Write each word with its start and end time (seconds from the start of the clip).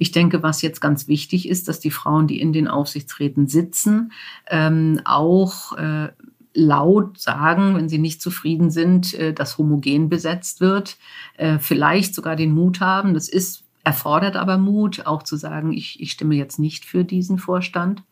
Ich 0.00 0.12
denke, 0.12 0.42
was 0.42 0.62
jetzt 0.62 0.80
ganz 0.80 1.08
wichtig 1.08 1.46
ist, 1.46 1.68
dass 1.68 1.78
die 1.78 1.90
Frauen, 1.90 2.26
die 2.26 2.40
in 2.40 2.54
den 2.54 2.68
Aufsichtsräten 2.68 3.48
sitzen, 3.48 4.12
ähm, 4.48 5.02
auch 5.04 5.76
äh, 5.76 6.08
laut 6.54 7.20
sagen, 7.20 7.76
wenn 7.76 7.90
sie 7.90 7.98
nicht 7.98 8.22
zufrieden 8.22 8.70
sind, 8.70 9.12
äh, 9.12 9.34
dass 9.34 9.58
homogen 9.58 10.08
besetzt 10.08 10.62
wird, 10.62 10.96
äh, 11.36 11.58
vielleicht 11.58 12.14
sogar 12.14 12.34
den 12.34 12.54
Mut 12.54 12.80
haben. 12.80 13.12
Das 13.12 13.28
ist 13.28 13.64
erfordert 13.84 14.36
aber 14.36 14.56
Mut, 14.56 15.04
auch 15.04 15.22
zu 15.22 15.36
sagen, 15.36 15.70
ich, 15.72 16.00
ich 16.00 16.12
stimme 16.12 16.34
jetzt 16.34 16.58
nicht 16.58 16.86
für 16.86 17.04
diesen 17.04 17.38
Vorstand. 17.38 18.02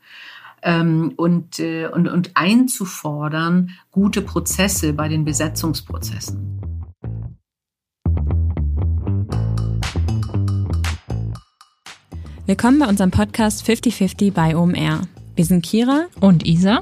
Ähm, 0.61 1.15
und, 1.17 1.59
äh, 1.59 1.89
und, 1.89 2.07
und 2.07 2.33
einzufordern 2.37 3.71
gute 3.91 4.21
Prozesse 4.21 4.93
bei 4.93 5.09
den 5.09 5.25
Besetzungsprozessen. 5.25 6.68
Willkommen 12.49 12.79
bei 12.79 12.87
unserem 12.87 13.11
Podcast 13.11 13.63
5050 13.67 14.33
bei 14.33 14.57
OMR. 14.57 15.03
Wir 15.37 15.45
sind 15.45 15.63
Kira 15.63 16.07
und 16.19 16.47
Isa 16.47 16.81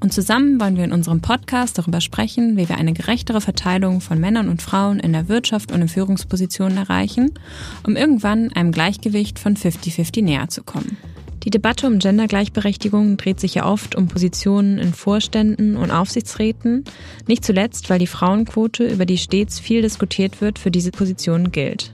und 0.00 0.12
zusammen 0.12 0.60
wollen 0.60 0.76
wir 0.76 0.82
in 0.82 0.92
unserem 0.92 1.20
Podcast 1.20 1.78
darüber 1.78 2.00
sprechen, 2.00 2.56
wie 2.56 2.68
wir 2.68 2.78
eine 2.78 2.94
gerechtere 2.94 3.40
Verteilung 3.40 4.00
von 4.00 4.18
Männern 4.18 4.48
und 4.48 4.60
Frauen 4.60 4.98
in 4.98 5.12
der 5.12 5.28
Wirtschaft 5.28 5.70
und 5.70 5.82
in 5.82 5.86
Führungspositionen 5.86 6.76
erreichen, 6.76 7.30
um 7.86 7.94
irgendwann 7.94 8.52
einem 8.54 8.72
Gleichgewicht 8.72 9.38
von 9.38 9.56
50-50 9.56 10.24
näher 10.24 10.48
zu 10.48 10.64
kommen. 10.64 10.96
Die 11.44 11.50
Debatte 11.50 11.86
um 11.86 12.00
Gendergleichberechtigung 12.00 13.16
dreht 13.16 13.38
sich 13.38 13.54
ja 13.54 13.66
oft 13.66 13.94
um 13.94 14.08
Positionen 14.08 14.78
in 14.78 14.92
Vorständen 14.92 15.76
und 15.76 15.92
Aufsichtsräten, 15.92 16.82
nicht 17.28 17.44
zuletzt, 17.44 17.88
weil 17.88 18.00
die 18.00 18.08
Frauenquote, 18.08 18.84
über 18.88 19.06
die 19.06 19.18
stets 19.18 19.60
viel 19.60 19.80
diskutiert 19.80 20.40
wird, 20.40 20.58
für 20.58 20.72
diese 20.72 20.90
Positionen 20.90 21.52
gilt. 21.52 21.92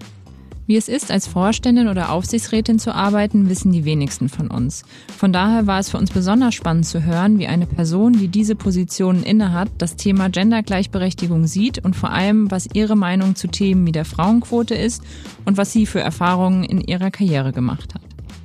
Wie 0.71 0.77
es 0.77 0.87
ist, 0.87 1.11
als 1.11 1.27
Vorständin 1.27 1.89
oder 1.89 2.13
Aufsichtsrätin 2.13 2.79
zu 2.79 2.95
arbeiten, 2.95 3.49
wissen 3.49 3.73
die 3.73 3.85
wenigsten 3.85 4.29
von 4.29 4.53
uns. 4.53 4.85
Von 5.19 5.33
daher 5.33 5.67
war 5.67 5.81
es 5.81 5.91
für 5.91 5.99
uns 5.99 6.13
besonders 6.13 6.55
spannend 6.55 6.87
zu 6.87 7.03
hören, 7.03 7.41
wie 7.41 7.49
eine 7.49 7.67
Person, 7.67 8.13
die 8.13 8.29
diese 8.29 8.55
Positionen 8.55 9.25
innehat, 9.25 9.69
das 9.79 9.97
Thema 9.97 10.31
Gendergleichberechtigung 10.31 11.49
sieht 11.49 11.85
und 11.85 11.97
vor 11.97 12.13
allem, 12.13 12.53
was 12.53 12.69
ihre 12.73 12.95
Meinung 12.95 13.35
zu 13.35 13.49
Themen 13.49 13.85
wie 13.85 13.91
der 13.91 14.05
Frauenquote 14.05 14.77
ist 14.77 15.03
und 15.45 15.57
was 15.57 15.73
sie 15.73 15.87
für 15.87 16.03
Erfahrungen 16.03 16.63
in 16.63 16.81
ihrer 16.81 17.11
Karriere 17.11 17.51
gemacht 17.51 17.93
hat. 17.93 18.03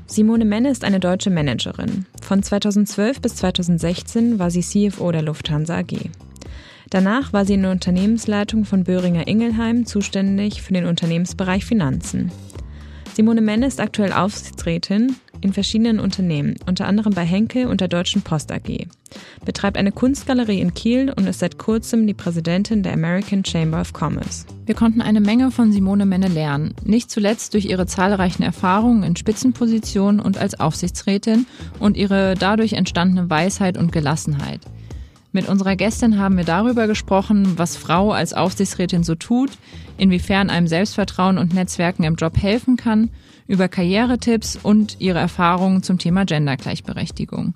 Simone 0.07 0.45
Menne 0.45 0.71
ist 0.71 0.83
eine 0.83 0.99
deutsche 0.99 1.29
Managerin. 1.29 2.07
Von 2.23 2.41
2012 2.41 3.21
bis 3.21 3.35
2016 3.35 4.39
war 4.39 4.49
sie 4.49 4.61
CFO 4.61 5.11
der 5.11 5.21
Lufthansa 5.21 5.77
AG. 5.77 6.09
Danach 6.89 7.33
war 7.33 7.45
sie 7.45 7.55
in 7.55 7.63
der 7.63 7.71
Unternehmensleitung 7.71 8.65
von 8.65 8.83
Böhringer 8.83 9.27
Ingelheim 9.27 9.85
zuständig 9.85 10.61
für 10.61 10.73
den 10.73 10.85
Unternehmensbereich 10.85 11.65
Finanzen. 11.65 12.31
Simone 13.15 13.41
Menne 13.41 13.65
ist 13.65 13.79
aktuell 13.79 14.11
Aufsichtsrätin 14.11 15.15
in 15.39 15.53
verschiedenen 15.53 15.99
Unternehmen, 15.99 16.55
unter 16.65 16.85
anderem 16.85 17.13
bei 17.13 17.23
Henkel 17.23 17.67
und 17.67 17.79
der 17.79 17.87
Deutschen 17.87 18.23
Post 18.23 18.51
AG, 18.51 18.87
betreibt 19.45 19.77
eine 19.77 19.91
Kunstgalerie 19.91 20.59
in 20.59 20.73
Kiel 20.73 21.13
und 21.15 21.27
ist 21.27 21.39
seit 21.39 21.57
kurzem 21.57 22.07
die 22.07 22.13
Präsidentin 22.13 22.83
der 22.83 22.93
American 22.93 23.45
Chamber 23.45 23.79
of 23.79 23.93
Commerce. 23.93 24.45
Wir 24.65 24.75
konnten 24.75 25.01
eine 25.01 25.21
Menge 25.21 25.51
von 25.51 25.71
Simone 25.71 26.05
Menne 26.05 26.27
lernen, 26.27 26.73
nicht 26.83 27.09
zuletzt 27.09 27.53
durch 27.53 27.65
ihre 27.65 27.85
zahlreichen 27.85 28.43
Erfahrungen 28.43 29.03
in 29.03 29.15
Spitzenpositionen 29.15 30.19
und 30.19 30.37
als 30.37 30.59
Aufsichtsrätin 30.59 31.45
und 31.79 31.95
ihre 31.95 32.33
dadurch 32.35 32.73
entstandene 32.73 33.29
Weisheit 33.29 33.77
und 33.77 33.91
Gelassenheit. 33.91 34.59
Mit 35.35 35.49
unserer 35.49 35.75
Gästin 35.75 36.17
haben 36.17 36.37
wir 36.37 36.45
darüber 36.45 36.87
gesprochen, 36.87 37.57
was 37.57 37.75
Frau 37.75 38.13
als 38.13 38.31
Aufsichtsrätin 38.31 39.03
so 39.03 39.15
tut, 39.15 39.51
inwiefern 39.97 40.49
einem 40.49 40.65
Selbstvertrauen 40.65 41.37
und 41.37 41.53
Netzwerken 41.53 42.05
im 42.05 42.15
Job 42.15 42.41
helfen 42.41 42.77
kann, 42.77 43.09
über 43.45 43.67
Karrieretipps 43.67 44.57
und 44.63 44.95
ihre 45.01 45.19
Erfahrungen 45.19 45.83
zum 45.83 45.97
Thema 45.97 46.23
Gendergleichberechtigung. 46.23 47.53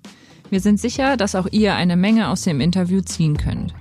Wir 0.49 0.59
sind 0.59 0.77
sicher, 0.77 1.15
dass 1.15 1.35
auch 1.35 1.47
ihr 1.51 1.73
eine 1.73 1.95
Menge 1.95 2.27
aus 2.27 2.41
dem 2.41 2.59
Interview 2.59 2.99
ziehen 2.99 3.37
könnt. 3.37 3.73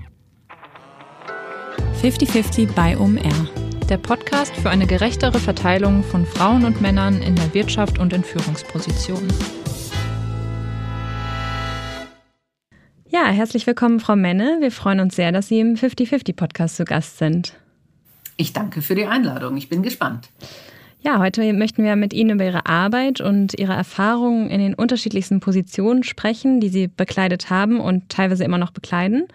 50-50 2.01 2.75
bei 2.75 2.97
OMR. 2.97 3.49
Der 3.89 3.99
Podcast 3.99 4.55
für 4.55 4.71
eine 4.71 4.87
gerechtere 4.87 5.41
Verteilung 5.41 6.05
von 6.05 6.25
Frauen 6.25 6.65
und 6.65 6.81
Männern 6.81 7.21
in 7.21 7.35
der 7.35 7.53
Wirtschaft 7.53 7.99
und 7.99 8.13
in 8.13 8.23
Führungspositionen. 8.23 9.27
Ja, 13.11 13.29
herzlich 13.29 13.67
willkommen, 13.67 14.01
Frau 14.01 14.17
Menne. 14.17 14.59
Wir 14.61 14.71
freuen 14.71 15.01
uns 15.01 15.17
sehr, 15.17 15.33
dass 15.33 15.49
Sie 15.49 15.61
im 15.61 15.77
50-50-Podcast 15.77 16.77
zu 16.77 16.85
Gast 16.85 17.17
sind. 17.17 17.55
Ich 18.37 18.53
danke 18.53 18.83
für 18.83 18.95
die 18.95 19.07
Einladung. 19.07 19.57
Ich 19.57 19.71
bin 19.71 19.83
gespannt. 19.83 20.29
Ja, 21.01 21.19
heute 21.19 21.55
möchten 21.55 21.85
wir 21.85 21.97
mit 21.97 22.13
Ihnen 22.13 22.33
über 22.33 22.45
Ihre 22.45 22.67
Arbeit 22.67 23.23
und 23.23 23.59
Ihre 23.59 23.73
Erfahrungen 23.73 24.51
in 24.51 24.61
den 24.61 24.75
unterschiedlichsten 24.75 25.41
Positionen 25.41 26.03
sprechen, 26.03 26.61
die 26.61 26.69
Sie 26.69 26.89
bekleidet 26.89 27.49
haben 27.49 27.81
und 27.81 28.11
teilweise 28.11 28.45
immer 28.45 28.59
noch 28.59 28.73
bekleiden. 28.73 29.27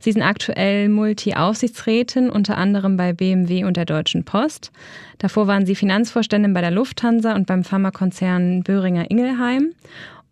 Sie 0.00 0.10
sind 0.10 0.22
aktuell 0.22 0.88
Multi-Aufsichtsrätin, 0.88 2.28
unter 2.28 2.58
anderem 2.58 2.96
bei 2.96 3.12
BMW 3.12 3.62
und 3.62 3.76
der 3.76 3.84
Deutschen 3.84 4.24
Post. 4.24 4.72
Davor 5.18 5.46
waren 5.46 5.64
Sie 5.64 5.76
Finanzvorständin 5.76 6.54
bei 6.54 6.60
der 6.60 6.72
Lufthansa 6.72 7.36
und 7.36 7.46
beim 7.46 7.62
Pharmakonzern 7.62 8.64
Böhringer 8.64 9.08
Ingelheim. 9.12 9.74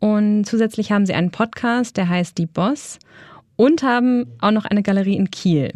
Und 0.01 0.45
zusätzlich 0.45 0.91
haben 0.91 1.07
sie 1.07 1.15
einen 1.15 1.31
Podcast, 1.31 1.97
der 1.97 2.09
heißt 2.09 2.37
Die 2.39 2.47
Boss 2.47 2.99
und 3.57 3.83
haben 3.83 4.27
auch 4.41 4.51
noch 4.51 4.65
eine 4.65 4.83
Galerie 4.83 5.17
in 5.17 5.31
Kiel. 5.31 5.73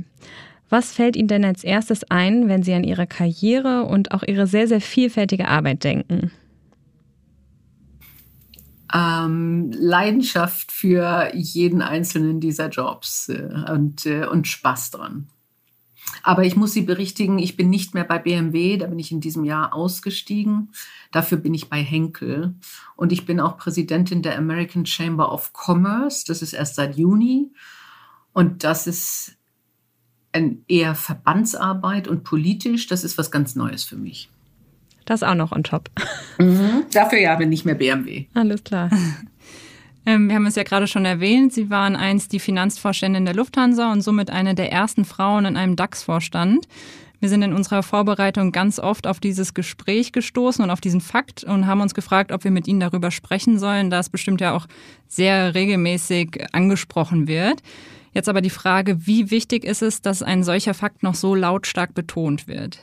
Was 0.71 0.93
fällt 0.93 1.15
Ihnen 1.15 1.29
denn 1.29 1.45
als 1.45 1.63
erstes 1.63 2.03
ein, 2.11 2.49
wenn 2.49 2.63
Sie 2.63 2.73
an 2.73 2.83
Ihre 2.83 3.07
Karriere 3.07 3.85
und 3.85 4.13
auch 4.13 4.23
Ihre 4.23 4.47
sehr, 4.47 4.67
sehr 4.67 4.81
vielfältige 4.81 5.47
Arbeit 5.47 5.85
denken? 5.85 6.33
Ähm, 8.93 9.71
Leidenschaft 9.73 10.73
für 10.73 11.31
jeden 11.35 11.83
einzelnen 11.83 12.41
dieser 12.41 12.71
Jobs 12.71 13.29
äh, 13.29 13.71
und, 13.71 14.07
äh, 14.07 14.27
und 14.27 14.49
Spaß 14.49 14.93
dran. 14.93 15.29
Aber 16.23 16.45
ich 16.45 16.57
muss 16.57 16.73
Sie 16.73 16.83
berichtigen, 16.83 17.39
ich 17.39 17.57
bin 17.57 17.71
nicht 17.71 17.95
mehr 17.95 18.05
bei 18.05 18.19
BMW, 18.19 18.77
da 18.77 18.87
bin 18.87 18.99
ich 18.99 19.13
in 19.13 19.21
diesem 19.21 19.45
Jahr 19.45 19.75
ausgestiegen. 19.75 20.71
Dafür 21.15 21.39
bin 21.39 21.55
ich 21.55 21.71
bei 21.71 21.81
Henkel. 21.81 22.55
Und 22.97 23.13
ich 23.13 23.25
bin 23.25 23.39
auch 23.39 23.57
Präsidentin 23.57 24.21
der 24.21 24.37
American 24.37 24.85
Chamber 24.85 25.33
of 25.33 25.53
Commerce. 25.55 26.25
Das 26.27 26.43
ist 26.43 26.55
erst 26.55 26.75
seit 26.75 26.97
Juni. 26.97 27.53
Und 28.33 28.65
das 28.65 28.89
ist 28.89 29.37
eher 30.67 30.97
Verbandsarbeit 30.97 32.09
und 32.09 32.25
politisch. 32.25 32.89
Das 32.89 33.05
ist 33.05 33.17
was 33.17 33.31
ganz 33.31 33.55
Neues 33.55 33.85
für 33.85 33.95
mich. 33.95 34.29
Das 35.05 35.23
auch 35.23 35.37
noch 35.37 35.53
on 35.53 35.63
top. 35.63 35.89
Mhm. 36.39 36.87
Dafür 36.93 37.21
ja 37.21 37.37
bin 37.37 37.53
ich 37.53 37.65
mehr 37.65 37.77
BMW. 37.77 38.27
Alles 38.35 38.65
klar. 38.65 38.91
Ähm, 40.07 40.29
wir 40.29 40.35
haben 40.35 40.45
es 40.45 40.55
ja 40.55 40.65
gerade 40.65 40.87
schon 40.87 41.07
erwähnt, 41.07 41.55
Sie 41.55 41.71
waren 41.71 41.97
einst 41.97 42.33
die 42.33 42.39
Finanzvorständin 42.39 43.25
der 43.25 43.35
Lufthansa 43.35 43.91
und 43.91 44.03
somit 44.03 44.29
eine 44.29 44.55
der 44.55 44.71
ersten 44.71 45.07
Frauen 45.07 45.47
in 45.47 45.57
einem 45.57 45.77
DAX-Vorstand. 45.77 46.69
Wir 47.21 47.29
sind 47.29 47.43
in 47.43 47.53
unserer 47.55 47.83
Vorbereitung 47.83 48.53
ganz 48.53 48.79
oft 48.79 49.07
auf 49.07 49.21
dieses 49.21 49.55
Gespräch 49.55 50.13
gestoßen 50.13 50.63
und 50.63 50.71
auf 50.71 50.81
diesen 50.81 51.01
Fakt 51.01 51.45
und 51.45 51.67
haben 51.67 51.81
uns 51.81 51.95
gefragt, 51.95 52.33
ob 52.33 52.45
wir 52.45 52.51
mit 52.51 52.69
Ihnen 52.69 52.81
darüber 52.81 53.11
sprechen 53.11 53.59
sollen, 53.59 53.91
da 53.91 53.99
es 54.01 54.11
bestimmt 54.11 54.41
ja 54.41 54.55
auch 54.55 54.67
sehr 55.09 55.55
regelmäßig 55.55 56.47
angesprochen 56.53 57.27
wird. 57.27 57.63
Jetzt 58.13 58.29
aber 58.29 58.41
die 58.41 58.51
Frage, 58.51 59.07
wie 59.07 59.31
wichtig 59.31 59.65
ist 59.65 59.83
es, 59.83 60.03
dass 60.03 60.23
ein 60.23 60.45
solcher 60.45 60.75
Fakt 60.75 61.03
noch 61.03 61.15
so 61.15 61.35
lautstark 61.35 61.95
betont 61.95 62.47
wird? 62.47 62.81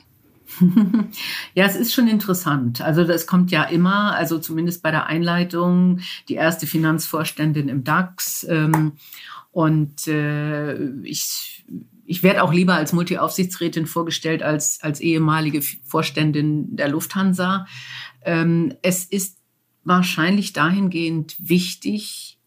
Ja, 1.54 1.66
es 1.66 1.76
ist 1.76 1.94
schon 1.94 2.08
interessant. 2.08 2.82
Also 2.82 3.04
das 3.04 3.28
kommt 3.28 3.52
ja 3.52 3.64
immer, 3.64 4.16
also 4.16 4.40
zumindest 4.40 4.84
bei 4.84 4.92
der 4.92 5.08
Einleitung, 5.08 6.00
die 6.30 6.36
erste 6.36 6.68
Finanzvorständin 6.68 7.70
im 7.70 7.84
DAX. 7.84 8.46
Ähm, 8.50 8.94
und 9.52 10.08
äh, 10.08 10.76
ich, 11.04 11.66
ich 12.12 12.24
werde 12.24 12.44
auch 12.44 12.52
lieber 12.52 12.76
als 12.76 12.92
Multiaufsichtsrätin 12.92 13.86
vorgestellt 13.86 14.44
als 14.44 14.82
als 14.82 15.00
ehemalige 15.00 15.62
Vorständin 15.62 16.76
der 16.76 16.90
Lufthansa. 16.90 17.68
Ähm, 18.26 18.74
es 18.82 19.06
ist 19.06 19.38
wahrscheinlich 19.86 20.52
dahingehend 20.52 21.38
wichtig, 21.40 22.38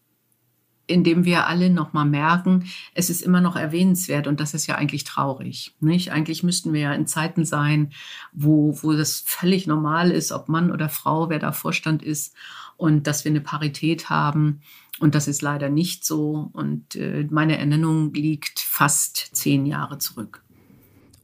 indem 0.85 1.25
wir 1.25 1.47
alle 1.47 1.71
nochmal 1.71 2.05
merken, 2.05 2.65
es 2.93 3.09
ist 3.09 3.23
immer 3.23 3.41
noch 3.41 3.55
erwähnenswert 3.55 4.27
und 4.27 4.39
das 4.39 4.53
ist 4.53 4.67
ja 4.67 4.75
eigentlich 4.75 5.03
traurig. 5.03 5.73
Nicht? 5.79 6.11
Eigentlich 6.11 6.43
müssten 6.43 6.71
wir 6.71 6.81
ja 6.81 6.93
in 6.93 7.07
Zeiten 7.07 7.43
sein, 7.43 7.91
wo, 8.33 8.77
wo 8.83 8.93
das 8.93 9.23
völlig 9.25 9.65
normal 9.65 10.11
ist, 10.11 10.31
ob 10.31 10.47
Mann 10.47 10.71
oder 10.71 10.89
Frau, 10.89 11.29
wer 11.31 11.39
da 11.39 11.51
Vorstand 11.51 12.03
ist 12.03 12.35
und 12.77 13.07
dass 13.07 13.25
wir 13.25 13.31
eine 13.31 13.41
Parität 13.41 14.09
haben. 14.09 14.61
Und 14.99 15.15
das 15.15 15.27
ist 15.27 15.41
leider 15.41 15.69
nicht 15.69 16.05
so. 16.05 16.49
Und 16.53 16.95
äh, 16.95 17.27
meine 17.29 17.57
Ernennung 17.57 18.13
liegt 18.13 18.59
fast 18.59 19.35
zehn 19.35 19.65
Jahre 19.65 19.97
zurück. 19.97 20.43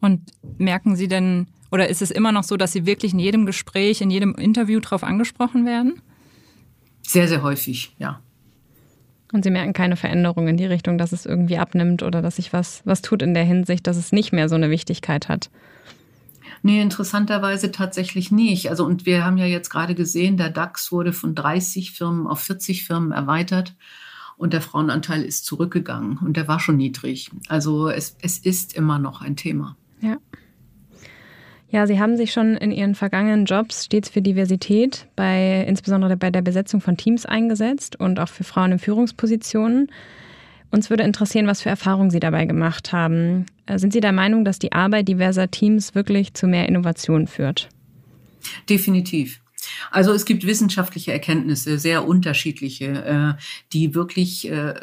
Und 0.01 0.31
merken 0.57 0.95
Sie 0.95 1.07
denn, 1.07 1.48
oder 1.71 1.88
ist 1.88 2.01
es 2.01 2.12
immer 2.12 2.31
noch 2.31 2.44
so, 2.44 2.57
dass 2.57 2.74
Sie 2.74 2.86
wirklich 2.86 3.13
in 3.13 3.19
jedem 3.19 3.45
Gespräch, 3.45 4.01
in 4.01 4.09
jedem 4.09 4.36
Interview 4.36 4.80
darauf 4.80 5.03
angesprochen 5.03 5.65
werden? 5.65 6.01
Sehr, 7.01 7.27
sehr 7.27 7.44
häufig, 7.44 7.95
ja. 7.97 8.21
Und 9.31 9.44
Sie 9.44 9.51
merken 9.51 9.74
keine 9.74 9.95
Veränderung 9.95 10.47
in 10.47 10.57
die 10.57 10.65
Richtung, 10.65 10.97
dass 10.97 11.13
es 11.13 11.25
irgendwie 11.25 11.57
abnimmt 11.57 12.04
oder 12.04 12.21
dass 12.21 12.36
sich 12.36 12.51
was, 12.51 12.81
was 12.86 13.01
tut 13.01 13.21
in 13.21 13.33
der 13.33 13.45
Hinsicht, 13.45 13.88
dass 13.88 13.95
es 13.95 14.12
nicht 14.12 14.33
mehr 14.33 14.50
so 14.50 14.56
eine 14.56 14.69
Wichtigkeit 14.69 15.30
hat. 15.30 15.50
Nee, 16.63 16.81
interessanterweise 16.81 17.71
tatsächlich 17.71 18.31
nicht. 18.31 18.69
Also, 18.69 18.85
und 18.85 19.05
wir 19.05 19.25
haben 19.25 19.37
ja 19.37 19.45
jetzt 19.45 19.69
gerade 19.69 19.95
gesehen, 19.95 20.37
der 20.37 20.49
DAX 20.49 20.91
wurde 20.91 21.11
von 21.11 21.33
30 21.33 21.91
Firmen 21.91 22.27
auf 22.27 22.39
40 22.41 22.85
Firmen 22.85 23.11
erweitert 23.11 23.75
und 24.37 24.53
der 24.53 24.61
Frauenanteil 24.61 25.23
ist 25.23 25.45
zurückgegangen 25.45 26.17
und 26.17 26.37
der 26.37 26.47
war 26.47 26.59
schon 26.59 26.77
niedrig. 26.77 27.31
Also, 27.47 27.89
es, 27.89 28.15
es 28.21 28.37
ist 28.37 28.75
immer 28.75 28.99
noch 28.99 29.21
ein 29.21 29.35
Thema. 29.35 29.75
Ja. 30.01 30.17
Ja, 31.71 31.87
Sie 31.87 31.99
haben 32.01 32.17
sich 32.17 32.33
schon 32.33 32.57
in 32.57 32.71
Ihren 32.71 32.95
vergangenen 32.95 33.45
Jobs 33.45 33.85
stets 33.85 34.09
für 34.09 34.21
Diversität, 34.21 35.07
bei, 35.15 35.63
insbesondere 35.65 36.17
bei 36.17 36.29
der 36.29 36.41
Besetzung 36.41 36.81
von 36.81 36.97
Teams 36.97 37.25
eingesetzt 37.25 37.97
und 37.97 38.19
auch 38.19 38.27
für 38.27 38.43
Frauen 38.43 38.73
in 38.73 38.79
Führungspositionen. 38.79 39.89
Uns 40.71 40.89
würde 40.89 41.03
interessieren, 41.03 41.47
was 41.47 41.62
für 41.62 41.69
Erfahrungen 41.69 42.09
Sie 42.09 42.21
dabei 42.21 42.45
gemacht 42.45 42.94
haben. 42.94 43.45
Äh, 43.65 43.77
sind 43.77 43.94
Sie 43.94 44.00
der 44.00 44.13
Meinung, 44.13 44.45
dass 44.45 44.57
die 44.57 44.71
Arbeit 44.71 45.07
diverser 45.07 45.51
Teams 45.51 45.94
wirklich 45.95 46.33
zu 46.33 46.47
mehr 46.47 46.68
Innovation 46.68 47.27
führt? 47.27 47.69
Definitiv. 48.69 49.41
Also 49.91 50.12
es 50.13 50.25
gibt 50.25 50.45
wissenschaftliche 50.45 51.12
Erkenntnisse, 51.12 51.77
sehr 51.77 52.07
unterschiedliche, 52.07 52.85
äh, 53.38 53.41
die 53.73 53.94
wirklich 53.94 54.50
äh, 54.50 54.73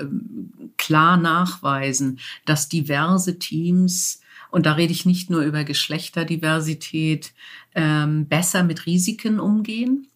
klar 0.76 1.16
nachweisen, 1.16 2.20
dass 2.44 2.68
diverse 2.68 3.38
Teams 3.38 4.20
und 4.50 4.66
da 4.66 4.72
rede 4.72 4.92
ich 4.92 5.04
nicht 5.04 5.28
nur 5.28 5.42
über 5.42 5.64
Geschlechterdiversität, 5.64 7.32
ähm, 7.74 8.26
besser 8.26 8.62
mit 8.62 8.86
Risiken 8.86 9.40
umgehen 9.40 10.06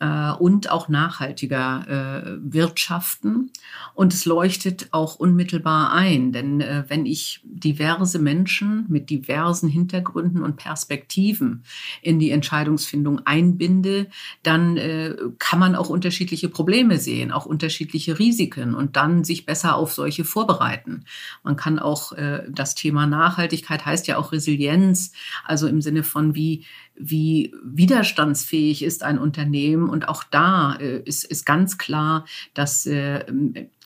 äh, 0.00 0.30
und 0.32 0.70
auch 0.70 0.88
nachhaltiger 0.88 1.86
äh, 1.88 2.38
wirtschaften. 2.40 3.50
Und 3.94 4.14
es 4.14 4.24
leuchtet 4.24 4.88
auch 4.92 5.16
unmittelbar 5.16 5.92
ein, 5.92 6.32
denn 6.32 6.60
äh, 6.60 6.84
wenn 6.88 7.06
ich 7.06 7.40
diverse 7.44 8.18
Menschen 8.18 8.86
mit 8.88 9.10
diversen 9.10 9.68
Hintergründen 9.68 10.42
und 10.42 10.56
Perspektiven 10.56 11.64
in 12.02 12.18
die 12.18 12.30
Entscheidungsfindung 12.30 13.26
einbinde, 13.26 14.06
dann 14.42 14.76
äh, 14.76 15.16
kann 15.38 15.58
man 15.58 15.74
auch 15.74 15.88
unterschiedliche 15.88 16.48
Probleme 16.48 16.98
sehen, 16.98 17.32
auch 17.32 17.46
unterschiedliche 17.46 18.18
Risiken 18.18 18.74
und 18.74 18.96
dann 18.96 19.24
sich 19.24 19.46
besser 19.46 19.76
auf 19.76 19.92
solche 19.92 20.24
vorbereiten. 20.24 21.04
Man 21.42 21.56
kann 21.56 21.78
auch 21.78 22.12
äh, 22.12 22.44
das 22.50 22.74
Thema 22.74 23.06
Nachhaltigkeit 23.06 23.84
heißt 23.84 24.06
ja 24.06 24.16
auch 24.18 24.32
Resilienz, 24.32 25.12
also 25.44 25.66
im 25.66 25.80
Sinne 25.80 26.02
von 26.02 26.34
wie 26.34 26.64
wie 26.98 27.54
widerstandsfähig 27.62 28.82
ist 28.82 29.02
ein 29.02 29.18
Unternehmen. 29.18 29.88
Und 29.88 30.08
auch 30.08 30.24
da 30.24 30.76
äh, 30.76 31.00
ist, 31.04 31.24
ist 31.24 31.46
ganz 31.46 31.78
klar, 31.78 32.24
dass 32.54 32.86
äh, 32.86 33.24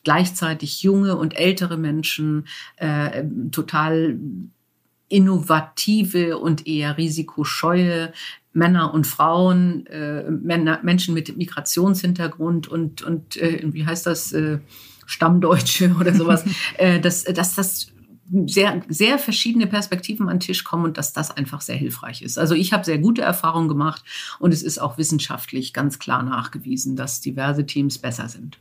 gleichzeitig 0.05 0.83
junge 0.83 1.17
und 1.17 1.37
ältere 1.37 1.77
Menschen 1.77 2.47
äh, 2.77 3.25
total 3.51 4.19
innovative 5.09 6.39
und 6.39 6.67
eher 6.67 6.97
risikoscheue 6.97 8.13
Männer 8.55 8.93
und 8.93 9.07
Frauen, 9.07 9.87
äh, 9.87 10.31
Männer, 10.31 10.81
Menschen 10.83 11.15
mit 11.15 11.37
Migrationshintergrund 11.37 12.69
und, 12.69 13.03
und 13.03 13.37
äh, 13.37 13.63
wie 13.65 13.87
heißt 13.87 14.07
das, 14.07 14.33
äh, 14.33 14.59
Stammdeutsche 15.07 15.95
oder 16.01 16.15
sowas, 16.15 16.45
äh, 16.79 17.01
dass, 17.01 17.25
dass 17.25 17.55
das 17.55 17.92
sehr, 18.47 18.83
sehr 18.89 19.19
verschiedene 19.19 19.67
Perspektiven 19.67 20.29
an 20.29 20.37
den 20.37 20.41
Tisch 20.41 20.65
kommen 20.65 20.85
und 20.85 20.99
dass 20.99 21.13
das 21.13 21.31
einfach 21.31 21.61
sehr 21.61 21.77
hilfreich 21.77 22.23
ist. 22.23 22.39
Also 22.39 22.55
ich 22.55 22.73
habe 22.73 22.85
sehr 22.85 22.99
gute 22.99 23.23
Erfahrungen 23.23 23.69
gemacht 23.69 24.03
und 24.39 24.55
es 24.55 24.63
ist 24.63 24.79
auch 24.79 24.97
wissenschaftlich 24.99 25.73
ganz 25.73 25.99
klar 25.99 26.23
nachgewiesen, 26.23 26.97
dass 26.97 27.21
diverse 27.21 27.67
Teams 27.67 27.99
besser 27.99 28.29
sind. 28.29 28.59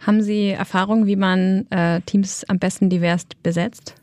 Haben 0.00 0.22
Sie 0.22 0.48
Erfahrungen, 0.48 1.06
wie 1.06 1.16
man 1.16 1.70
äh, 1.70 2.00
Teams 2.02 2.44
am 2.44 2.58
besten 2.58 2.88
divers 2.88 3.26
besetzt? 3.42 3.94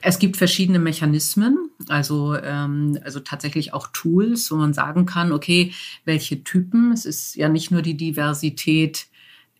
Es 0.00 0.18
gibt 0.18 0.36
verschiedene 0.36 0.78
Mechanismen, 0.78 1.70
also, 1.88 2.36
ähm, 2.36 2.98
also 3.04 3.20
tatsächlich 3.20 3.72
auch 3.72 3.88
Tools, 3.92 4.50
wo 4.50 4.56
man 4.56 4.74
sagen 4.74 5.06
kann, 5.06 5.32
okay, 5.32 5.72
welche 6.04 6.42
Typen, 6.42 6.92
es 6.92 7.04
ist 7.04 7.36
ja 7.36 7.48
nicht 7.48 7.70
nur 7.70 7.82
die 7.82 7.96
Diversität 7.96 9.06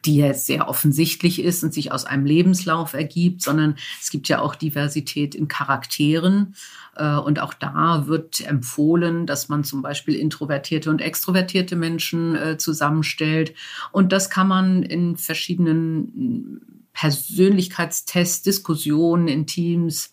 die 0.05 0.17
jetzt 0.17 0.47
sehr 0.47 0.69
offensichtlich 0.69 1.43
ist 1.43 1.63
und 1.63 1.73
sich 1.73 1.93
aus 1.93 2.05
einem 2.05 2.27
Lebenslauf 2.27 2.95
ergibt, 2.95 3.43
sondern 3.43 3.77
es 4.01 4.11
gibt 4.11 4.29
ja 4.29 4.41
auch 4.41 4.55
Diversität 4.55 5.35
in 5.35 5.49
Charakteren. 5.49 6.55
Äh, 6.97 7.17
und 7.17 7.41
auch 7.41 7.55
da 7.55 8.07
wird 8.07 8.41
empfohlen, 8.41 9.27
dass 9.27 9.49
man 9.49 9.65
zum 9.65 9.83
Beispiel 9.83 10.15
introvertierte 10.15 10.91
und 10.91 11.01
extrovertierte 11.01 11.77
Menschen 11.77 12.35
äh, 12.37 12.59
zusammenstellt. 12.59 13.55
Und 13.93 14.13
das 14.13 14.29
kann 14.29 14.49
man 14.49 14.83
in 14.83 15.17
verschiedenen 15.17 16.61
Persönlichkeitstests, 16.93 18.43
Diskussionen 18.43 19.29
in 19.29 19.47
Teams, 19.47 20.13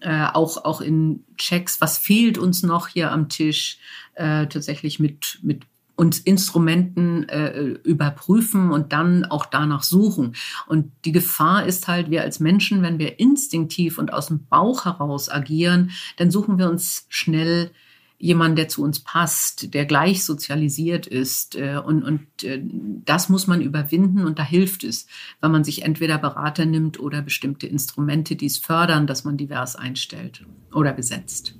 äh, 0.00 0.26
auch, 0.32 0.64
auch 0.64 0.80
in 0.80 1.24
Checks, 1.36 1.80
was 1.80 1.98
fehlt 1.98 2.38
uns 2.38 2.62
noch 2.62 2.88
hier 2.88 3.10
am 3.10 3.28
Tisch, 3.28 3.78
tatsächlich 4.16 5.00
mit, 5.00 5.40
mit 5.42 5.64
und 5.96 6.26
Instrumenten 6.26 7.28
äh, 7.28 7.60
überprüfen 7.84 8.70
und 8.70 8.92
dann 8.92 9.24
auch 9.24 9.46
danach 9.46 9.82
suchen. 9.82 10.34
Und 10.66 10.90
die 11.04 11.12
Gefahr 11.12 11.66
ist 11.66 11.88
halt, 11.88 12.10
wir 12.10 12.22
als 12.22 12.40
Menschen, 12.40 12.82
wenn 12.82 12.98
wir 12.98 13.20
instinktiv 13.20 13.98
und 13.98 14.12
aus 14.12 14.26
dem 14.26 14.46
Bauch 14.46 14.84
heraus 14.84 15.30
agieren, 15.30 15.90
dann 16.16 16.30
suchen 16.30 16.58
wir 16.58 16.68
uns 16.68 17.06
schnell 17.08 17.70
jemanden, 18.18 18.56
der 18.56 18.68
zu 18.68 18.82
uns 18.82 19.00
passt, 19.00 19.74
der 19.74 19.84
gleich 19.84 20.24
sozialisiert 20.24 21.06
ist. 21.06 21.56
Äh, 21.56 21.80
und, 21.84 22.02
und 22.02 22.42
äh, 22.42 22.60
das 23.04 23.28
muss 23.28 23.46
man 23.46 23.60
überwinden 23.60 24.24
und 24.24 24.38
da 24.38 24.44
hilft 24.44 24.82
es, 24.82 25.06
wenn 25.40 25.52
man 25.52 25.62
sich 25.62 25.82
entweder 25.82 26.18
Berater 26.18 26.64
nimmt 26.64 26.98
oder 26.98 27.22
bestimmte 27.22 27.66
Instrumente, 27.66 28.34
die 28.34 28.46
es 28.46 28.58
fördern, 28.58 29.06
dass 29.06 29.24
man 29.24 29.36
divers 29.36 29.76
einstellt 29.76 30.44
oder 30.72 30.92
besetzt. 30.92 31.56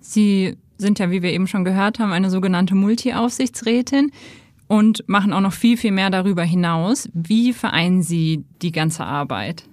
Sie 0.00 0.56
sind 0.78 0.98
ja, 0.98 1.10
wie 1.10 1.22
wir 1.22 1.32
eben 1.32 1.46
schon 1.46 1.64
gehört 1.64 1.98
haben, 1.98 2.12
eine 2.12 2.30
sogenannte 2.30 2.74
Multi-Aufsichtsrätin 2.74 4.12
und 4.68 5.06
machen 5.08 5.32
auch 5.32 5.40
noch 5.40 5.52
viel, 5.52 5.76
viel 5.76 5.92
mehr 5.92 6.10
darüber 6.10 6.44
hinaus. 6.44 7.08
Wie 7.12 7.52
vereinen 7.52 8.02
Sie 8.02 8.44
die 8.62 8.72
ganze 8.72 9.04
Arbeit? 9.04 9.64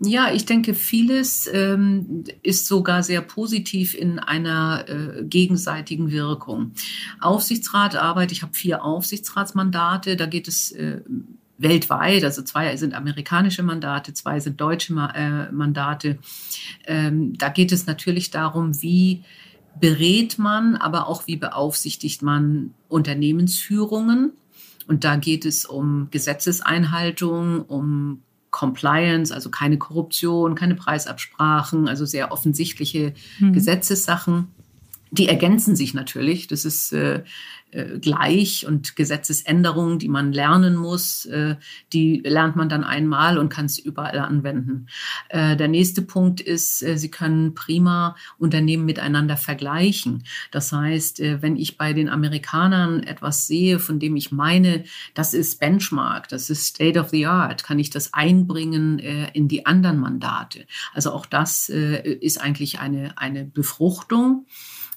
Ja, 0.00 0.32
ich 0.32 0.44
denke, 0.44 0.74
vieles 0.74 1.48
ähm, 1.50 2.24
ist 2.42 2.66
sogar 2.66 3.02
sehr 3.02 3.22
positiv 3.22 3.94
in 3.94 4.18
einer 4.18 4.84
äh, 4.88 5.24
gegenseitigen 5.24 6.10
Wirkung. 6.10 6.72
Aufsichtsratarbeit, 7.20 8.32
ich 8.32 8.42
habe 8.42 8.52
vier 8.52 8.84
Aufsichtsratsmandate, 8.84 10.16
da 10.16 10.26
geht 10.26 10.48
es 10.48 10.72
äh, 10.72 11.00
weltweit, 11.56 12.24
also 12.24 12.42
zwei 12.42 12.76
sind 12.76 12.92
amerikanische 12.92 13.62
Mandate, 13.62 14.12
zwei 14.12 14.40
sind 14.40 14.60
deutsche 14.60 14.92
äh, 15.14 15.52
Mandate. 15.52 16.18
Ähm, 16.86 17.38
da 17.38 17.48
geht 17.48 17.72
es 17.72 17.86
natürlich 17.86 18.30
darum, 18.30 18.82
wie 18.82 19.22
berät 19.80 20.38
man, 20.38 20.76
aber 20.76 21.08
auch 21.08 21.26
wie 21.26 21.36
beaufsichtigt 21.36 22.22
man 22.22 22.74
Unternehmensführungen. 22.88 24.32
Und 24.86 25.04
da 25.04 25.16
geht 25.16 25.44
es 25.44 25.64
um 25.64 26.08
Gesetzeseinhaltung, 26.10 27.62
um 27.62 28.22
Compliance, 28.50 29.34
also 29.34 29.50
keine 29.50 29.78
Korruption, 29.78 30.54
keine 30.54 30.76
Preisabsprachen, 30.76 31.88
also 31.88 32.04
sehr 32.04 32.30
offensichtliche 32.30 33.14
mhm. 33.40 33.52
Gesetzessachen. 33.52 34.48
Die 35.10 35.28
ergänzen 35.28 35.74
sich 35.74 35.94
natürlich. 35.94 36.46
Das 36.46 36.64
ist 36.64 36.92
äh, 36.92 37.24
äh, 37.74 37.98
gleich 37.98 38.66
und 38.66 38.94
Gesetzesänderungen, 38.94 39.98
die 39.98 40.08
man 40.08 40.32
lernen 40.32 40.76
muss, 40.76 41.26
äh, 41.26 41.56
die 41.92 42.22
lernt 42.24 42.54
man 42.54 42.68
dann 42.68 42.84
einmal 42.84 43.36
und 43.36 43.48
kann 43.48 43.66
es 43.66 43.78
überall 43.78 44.20
anwenden. 44.20 44.86
Äh, 45.28 45.56
der 45.56 45.66
nächste 45.66 46.02
Punkt 46.02 46.40
ist, 46.40 46.78
Sie 46.78 47.10
können 47.10 47.54
prima 47.54 48.16
Unternehmen 48.38 48.84
miteinander 48.84 49.36
vergleichen. 49.36 50.24
Das 50.50 50.72
heißt, 50.72 51.20
wenn 51.20 51.56
ich 51.56 51.76
bei 51.76 51.92
den 51.92 52.08
Amerikanern 52.08 53.02
etwas 53.02 53.46
sehe, 53.46 53.78
von 53.78 53.98
dem 53.98 54.16
ich 54.16 54.32
meine, 54.32 54.84
das 55.14 55.34
ist 55.34 55.60
Benchmark, 55.60 56.28
das 56.28 56.50
ist 56.50 56.66
State 56.66 56.98
of 56.98 57.10
the 57.10 57.26
Art, 57.26 57.64
kann 57.64 57.78
ich 57.78 57.90
das 57.90 58.12
einbringen 58.12 58.98
in 58.98 59.48
die 59.48 59.66
anderen 59.66 59.98
Mandate. 59.98 60.66
Also 60.92 61.12
auch 61.12 61.26
das 61.26 61.68
ist 61.68 62.40
eigentlich 62.40 62.80
eine, 62.80 63.16
eine 63.16 63.44
Befruchtung. 63.44 64.46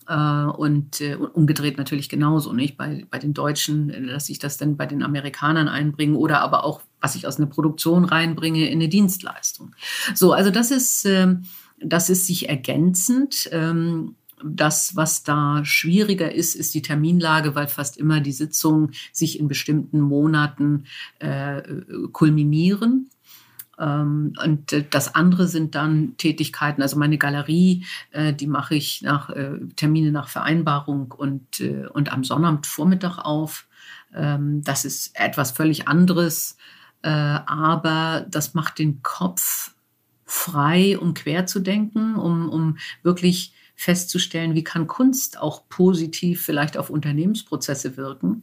Äh, 0.07 0.45
und 0.45 1.01
äh, 1.01 1.15
umgedreht 1.15 1.77
natürlich 1.77 2.07
genauso, 2.07 2.53
nicht? 2.53 2.77
Bei, 2.77 3.05
bei 3.09 3.19
den 3.19 3.33
Deutschen, 3.33 3.89
äh, 3.89 4.05
dass 4.07 4.29
ich 4.29 4.39
das 4.39 4.57
dann 4.57 4.77
bei 4.77 4.85
den 4.85 5.03
Amerikanern 5.03 5.67
einbringe 5.67 6.17
oder 6.17 6.41
aber 6.41 6.63
auch, 6.63 6.81
was 7.01 7.15
ich 7.15 7.27
aus 7.27 7.37
einer 7.37 7.47
Produktion 7.47 8.05
reinbringe, 8.05 8.69
in 8.69 8.79
eine 8.79 8.89
Dienstleistung. 8.89 9.75
So, 10.15 10.31
also 10.31 10.49
das 10.49 10.71
ist, 10.71 11.05
ähm, 11.05 11.43
das 11.79 12.09
ist 12.09 12.25
sich 12.25 12.47
ergänzend. 12.47 13.49
Ähm, 13.51 14.15
das, 14.43 14.95
was 14.95 15.23
da 15.23 15.65
schwieriger 15.65 16.31
ist, 16.31 16.55
ist 16.55 16.73
die 16.73 16.83
Terminlage, 16.83 17.55
weil 17.55 17.67
fast 17.67 17.97
immer 17.97 18.21
die 18.21 18.31
Sitzungen 18.31 18.91
sich 19.11 19.39
in 19.39 19.47
bestimmten 19.47 19.99
Monaten 19.99 20.85
äh, 21.19 21.63
kulminieren. 22.11 23.09
Ähm, 23.79 24.33
und 24.43 24.73
äh, 24.73 24.85
das 24.89 25.15
andere 25.15 25.47
sind 25.47 25.75
dann 25.75 26.15
Tätigkeiten, 26.17 26.81
also 26.81 26.97
meine 26.97 27.17
Galerie, 27.17 27.85
äh, 28.11 28.33
die 28.33 28.47
mache 28.47 28.75
ich 28.75 29.01
nach 29.01 29.29
äh, 29.29 29.59
Termine 29.75 30.11
nach 30.11 30.29
Vereinbarung 30.29 31.11
und, 31.11 31.61
und 31.93 32.11
am 32.11 32.23
Sonnabendvormittag 32.23 33.19
auf. 33.19 33.67
Ähm, 34.13 34.63
das 34.63 34.85
ist 34.85 35.11
etwas 35.19 35.51
völlig 35.51 35.87
anderes, 35.87 36.57
aber 37.03 38.25
das 38.27 38.55
macht 38.55 38.79
den 38.79 39.03
Kopf 39.03 39.75
frei, 40.25 40.97
um 40.97 41.13
quer 41.13 41.45
zu 41.45 41.59
denken, 41.59 42.15
um, 42.15 42.49
um 42.49 42.77
wirklich 43.03 43.53
festzustellen, 43.77 44.55
wie 44.55 44.63
kann 44.63 44.87
Kunst 44.87 45.39
auch 45.39 45.69
positiv 45.69 46.43
vielleicht 46.43 46.77
auf 46.77 46.89
Unternehmensprozesse 46.89 47.95
wirken. 47.95 48.41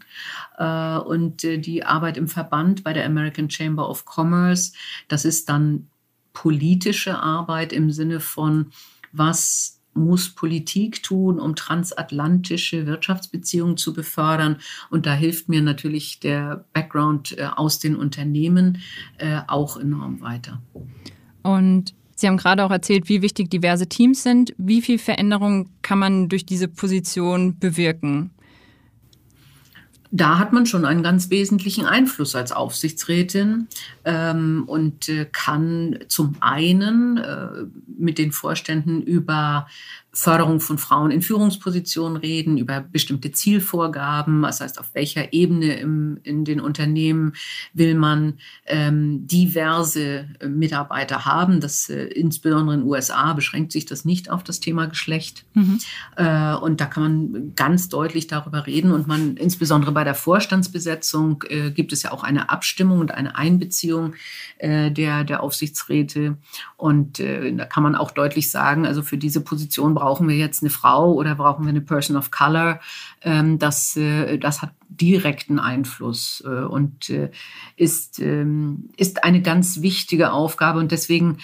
Äh, 0.57 0.97
und 0.99 1.43
äh, 1.43 1.59
die 1.59 1.85
Arbeit 1.85 2.17
im 2.17 2.29
Verband 2.29 2.85
bei 2.85 2.93
der 2.93 3.05
American 3.05 3.51
Chamber 3.51 3.91
of 3.91 4.05
Commerce, 4.07 4.73
das 5.09 5.25
ist 5.25 5.49
dann 5.49 5.89
politische 6.33 7.19
Arbeit 7.19 7.73
im 7.73 7.91
Sinne 7.91 8.21
von, 8.21 8.71
was 9.13 9.81
muss 9.93 10.31
Politik 10.31 11.03
tun, 11.03 11.41
um 11.41 11.57
transatlantische 11.57 12.87
Wirtschaftsbeziehungen 12.87 13.77
zu 13.77 13.93
befördern. 13.93 14.59
Und 14.91 15.07
da 15.07 15.15
hilft 15.15 15.49
mir 15.49 15.63
natürlich 15.63 16.21
der 16.21 16.65
Background 16.73 17.37
äh, 17.39 17.47
aus 17.57 17.81
den 17.81 17.97
Unternehmen 17.97 18.79
auch 19.47 19.77
enorm 19.77 20.21
weiter. 20.21 20.61
Und 21.43 21.95
Sie 22.25 22.29
haben 22.29 22.39
gerade 22.39 22.65
auch 22.65 22.71
erzählt, 22.71 23.11
wie 23.11 23.21
wichtig 23.21 23.51
diverse 23.51 23.87
Teams 23.87 24.23
sind. 24.23 24.55
Wie 24.57 24.81
viel 24.81 24.99
Veränderung 24.99 25.69
kann 25.83 25.99
man 25.99 26.31
durch 26.31 26.47
diese 26.47 26.69
Position 26.69 27.59
bewirken? 27.59 28.31
da 30.17 30.39
hat 30.39 30.53
man 30.53 30.65
schon 30.65 30.85
einen 30.85 31.03
ganz 31.03 31.29
wesentlichen 31.31 31.87
Einfluss 31.87 32.37
als 32.37 32.53
Aufsichtsrätin 32.53 33.67
ähm, 34.05 34.63
und 34.69 35.09
äh, 35.09 35.25
kann 35.25 35.99
zum 36.07 36.37
einen 36.39 37.17
äh, 37.17 37.49
mit 37.99 38.19
den 38.19 38.31
Vorständen 38.31 39.03
über 39.03 39.67
Förderung 40.15 40.61
von 40.61 40.79
Frauen 40.79 41.11
in 41.11 41.23
Führungspositionen 41.23 42.17
reden, 42.17 42.57
über 42.57 42.81
bestimmte 42.81 43.33
Zielvorgaben, 43.33 44.43
das 44.43 44.61
heißt, 44.61 44.79
auf 44.79 44.91
welcher 44.95 45.33
Ebene 45.33 45.75
im, 45.75 46.21
in 46.23 46.45
den 46.45 46.61
Unternehmen 46.61 47.33
will 47.73 47.97
man 47.97 48.35
ähm, 48.67 49.27
diverse 49.27 50.29
äh, 50.39 50.47
Mitarbeiter 50.47 51.25
haben. 51.25 51.61
Das 51.61 51.89
äh, 51.91 52.05
insbesondere 52.05 52.77
in 52.77 52.83
den 52.83 52.89
USA 52.89 53.33
beschränkt 53.33 53.73
sich 53.73 53.87
das 53.87 54.05
nicht 54.05 54.31
auf 54.31 54.45
das 54.45 54.61
Thema 54.61 54.87
Geschlecht. 54.87 55.45
Mhm. 55.55 55.81
Äh, 56.17 56.55
und 56.55 56.81
da 56.81 56.87
kann 56.87 57.03
man 57.03 57.53
ganz 57.57 57.89
deutlich 57.89 58.29
darüber 58.29 58.67
reden. 58.67 58.93
Und 58.93 59.09
man, 59.09 59.37
insbesondere 59.37 59.91
bei 59.91 60.05
der 60.05 60.15
Vorstandsbesetzung, 60.15 61.43
äh, 61.49 61.71
gibt 61.73 61.93
es 61.93 62.05
ja 62.05 62.13
auch 62.13 62.23
eine 62.23 62.51
Abstimmung 62.51 63.01
und 63.01 63.11
eine 63.11 63.37
Einbeziehung 63.37 64.15
äh, 64.59 64.93
der, 64.93 65.25
der 65.25 65.43
Aufsichtsräte. 65.43 66.37
Und 66.77 67.19
äh, 67.19 67.53
da 67.55 67.65
kann 67.65 67.83
man 67.83 67.97
auch 67.97 68.13
deutlich 68.13 68.51
sagen, 68.51 68.87
also 68.87 69.03
für 69.03 69.19
diese 69.19 69.41
Position 69.41 69.95
brauchen 70.05 70.29
wir 70.29 70.37
jetzt 70.37 70.63
eine 70.63 70.69
Frau 70.69 71.15
oder 71.15 71.35
brauchen 71.35 71.65
wir 71.65 71.71
eine 71.71 71.81
Person 71.81 72.19
of 72.19 72.31
Color. 72.31 72.79
Ähm, 73.23 73.59
das, 73.59 73.97
äh, 73.97 74.37
das 74.37 74.61
hat 74.61 74.73
direkten 74.87 75.59
Einfluss 75.59 76.45
äh, 76.47 76.65
und 76.65 77.09
äh, 77.09 77.31
ist, 77.77 78.19
ähm, 78.19 78.91
ist 78.99 79.25
eine 79.25 79.41
ganz 79.41 79.81
wichtige 79.81 80.33
Aufgabe. 80.33 80.79
Und 80.79 80.93
deswegen 80.93 81.39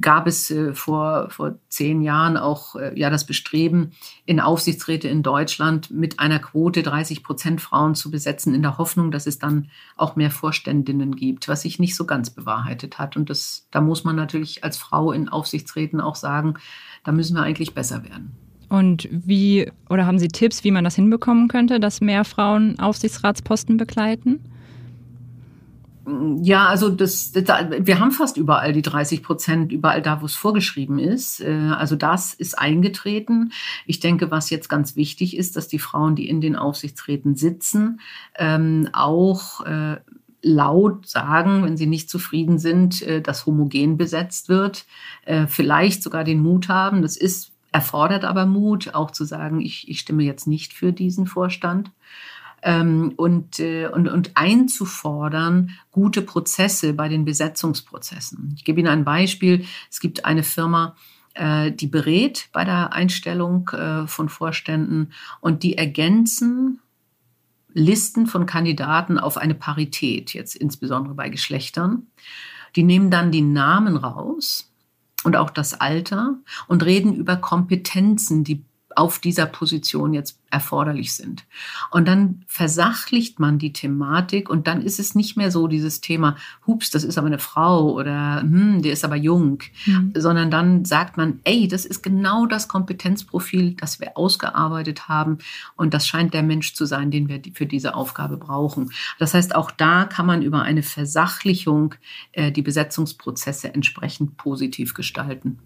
gab 0.00 0.26
es 0.26 0.50
äh, 0.50 0.74
vor, 0.74 1.30
vor 1.30 1.54
zehn 1.68 2.02
Jahren 2.02 2.36
auch 2.36 2.76
äh, 2.76 2.98
ja 2.98 3.10
das 3.10 3.24
Bestreben, 3.24 3.92
in 4.26 4.40
Aufsichtsräte 4.40 5.08
in 5.08 5.22
Deutschland 5.22 5.90
mit 5.90 6.20
einer 6.20 6.38
Quote 6.38 6.82
30 6.82 7.22
Prozent 7.22 7.60
Frauen 7.60 7.94
zu 7.94 8.10
besetzen, 8.10 8.54
in 8.54 8.62
der 8.62 8.78
Hoffnung, 8.78 9.10
dass 9.10 9.26
es 9.26 9.38
dann 9.38 9.70
auch 9.96 10.16
mehr 10.16 10.30
Vorständinnen 10.30 11.16
gibt, 11.16 11.48
was 11.48 11.62
sich 11.62 11.78
nicht 11.78 11.96
so 11.96 12.06
ganz 12.06 12.30
bewahrheitet 12.30 12.98
hat. 12.98 13.16
Und 13.16 13.30
das, 13.30 13.68
da 13.70 13.80
muss 13.80 14.04
man 14.04 14.16
natürlich 14.16 14.64
als 14.64 14.76
Frau 14.76 15.12
in 15.12 15.28
Aufsichtsräten 15.28 16.00
auch 16.00 16.16
sagen, 16.16 16.54
da 17.04 17.12
müssen 17.12 17.36
wir 17.36 17.42
eigentlich 17.42 17.74
besser 17.74 18.02
werden. 18.04 18.32
Und 18.68 19.08
wie, 19.10 19.70
oder 19.88 20.06
haben 20.06 20.18
Sie 20.18 20.28
Tipps, 20.28 20.64
wie 20.64 20.70
man 20.70 20.84
das 20.84 20.96
hinbekommen 20.96 21.48
könnte, 21.48 21.78
dass 21.78 22.00
mehr 22.00 22.24
Frauen 22.24 22.78
Aufsichtsratsposten 22.78 23.76
begleiten? 23.76 24.40
Ja, 26.06 26.66
also 26.66 26.90
das, 26.90 27.32
das, 27.32 27.46
wir 27.78 27.98
haben 27.98 28.10
fast 28.10 28.36
überall 28.36 28.72
die 28.72 28.82
30 28.82 29.22
Prozent, 29.22 29.72
überall 29.72 30.02
da, 30.02 30.20
wo 30.20 30.26
es 30.26 30.34
vorgeschrieben 30.34 30.98
ist. 30.98 31.40
Äh, 31.40 31.70
also 31.76 31.96
das 31.96 32.34
ist 32.34 32.58
eingetreten. 32.58 33.52
Ich 33.86 34.00
denke, 34.00 34.30
was 34.30 34.50
jetzt 34.50 34.68
ganz 34.68 34.96
wichtig 34.96 35.36
ist, 35.36 35.56
dass 35.56 35.66
die 35.66 35.78
Frauen, 35.78 36.14
die 36.14 36.28
in 36.28 36.42
den 36.42 36.56
Aufsichtsräten 36.56 37.36
sitzen, 37.36 38.00
ähm, 38.36 38.90
auch 38.92 39.64
äh, 39.64 39.96
laut 40.42 41.08
sagen, 41.08 41.64
wenn 41.64 41.78
sie 41.78 41.86
nicht 41.86 42.10
zufrieden 42.10 42.58
sind, 42.58 43.00
äh, 43.02 43.22
dass 43.22 43.46
homogen 43.46 43.96
besetzt 43.96 44.48
wird, 44.48 44.86
vielleicht 45.48 46.02
sogar 46.02 46.22
den 46.22 46.42
Mut 46.42 46.68
haben. 46.68 47.00
Das 47.00 47.16
ist 47.16 47.54
erfordert 47.72 48.24
aber 48.24 48.46
Mut, 48.46 48.94
auch 48.94 49.10
zu 49.10 49.24
sagen, 49.24 49.60
ich, 49.60 49.88
ich 49.88 49.98
stimme 49.98 50.22
jetzt 50.22 50.46
nicht 50.46 50.74
für 50.74 50.92
diesen 50.92 51.26
Vorstand 51.26 51.90
ähm, 52.64 53.12
und, 53.16 53.60
äh, 53.60 53.88
und, 53.88 54.08
und 54.08 54.32
einzufordern 54.34 55.70
gute 55.92 56.22
Prozesse 56.22 56.94
bei 56.94 57.08
den 57.08 57.24
Besetzungsprozessen. 57.24 58.54
Ich 58.56 58.64
gebe 58.64 58.80
Ihnen 58.80 58.88
ein 58.88 59.04
Beispiel. 59.04 59.66
Es 59.90 60.00
gibt 60.00 60.24
eine 60.24 60.42
Firma, 60.42 60.96
äh, 61.34 61.70
die 61.70 61.86
berät 61.86 62.48
bei 62.52 62.64
der 62.64 62.94
Einstellung 62.94 63.68
äh, 63.68 64.06
von 64.06 64.30
Vorständen 64.30 65.12
und 65.40 65.62
die 65.62 65.76
ergänzen 65.76 66.80
Listen 67.74 68.26
von 68.26 68.46
Kandidaten 68.46 69.18
auf 69.18 69.36
eine 69.36 69.54
Parität, 69.54 70.32
jetzt 70.32 70.54
insbesondere 70.56 71.14
bei 71.14 71.28
Geschlechtern. 71.28 72.06
Die 72.76 72.82
nehmen 72.84 73.10
dann 73.10 73.30
die 73.30 73.42
Namen 73.42 73.96
raus 73.96 74.72
und 75.24 75.36
auch 75.36 75.50
das 75.50 75.80
Alter 75.80 76.38
und 76.66 76.84
reden 76.84 77.14
über 77.14 77.36
Kompetenzen, 77.36 78.44
die 78.44 78.64
auf 78.96 79.18
dieser 79.18 79.46
Position 79.46 80.14
jetzt 80.14 80.38
erforderlich 80.50 81.14
sind. 81.14 81.44
Und 81.90 82.06
dann 82.06 82.44
versachlicht 82.46 83.40
man 83.40 83.58
die 83.58 83.72
Thematik 83.72 84.48
und 84.48 84.68
dann 84.68 84.82
ist 84.82 85.00
es 85.00 85.14
nicht 85.14 85.36
mehr 85.36 85.50
so 85.50 85.66
dieses 85.66 86.00
Thema, 86.00 86.36
hups, 86.66 86.90
das 86.90 87.02
ist 87.02 87.18
aber 87.18 87.26
eine 87.26 87.40
Frau 87.40 87.92
oder 87.92 88.40
hm, 88.40 88.80
der 88.82 88.92
ist 88.92 89.04
aber 89.04 89.16
jung, 89.16 89.58
mhm. 89.84 90.12
sondern 90.16 90.50
dann 90.50 90.84
sagt 90.84 91.16
man, 91.16 91.40
ey, 91.42 91.66
das 91.66 91.84
ist 91.84 92.02
genau 92.02 92.46
das 92.46 92.68
Kompetenzprofil, 92.68 93.74
das 93.74 93.98
wir 93.98 94.16
ausgearbeitet 94.16 95.08
haben 95.08 95.38
und 95.74 95.92
das 95.92 96.06
scheint 96.06 96.34
der 96.34 96.44
Mensch 96.44 96.74
zu 96.74 96.86
sein, 96.86 97.10
den 97.10 97.28
wir 97.28 97.40
für 97.52 97.66
diese 97.66 97.94
Aufgabe 97.96 98.36
brauchen. 98.36 98.90
Das 99.18 99.34
heißt, 99.34 99.56
auch 99.56 99.72
da 99.72 100.04
kann 100.04 100.26
man 100.26 100.42
über 100.42 100.62
eine 100.62 100.84
Versachlichung 100.84 101.96
äh, 102.32 102.52
die 102.52 102.62
Besetzungsprozesse 102.62 103.74
entsprechend 103.74 104.36
positiv 104.36 104.94
gestalten. 104.94 105.58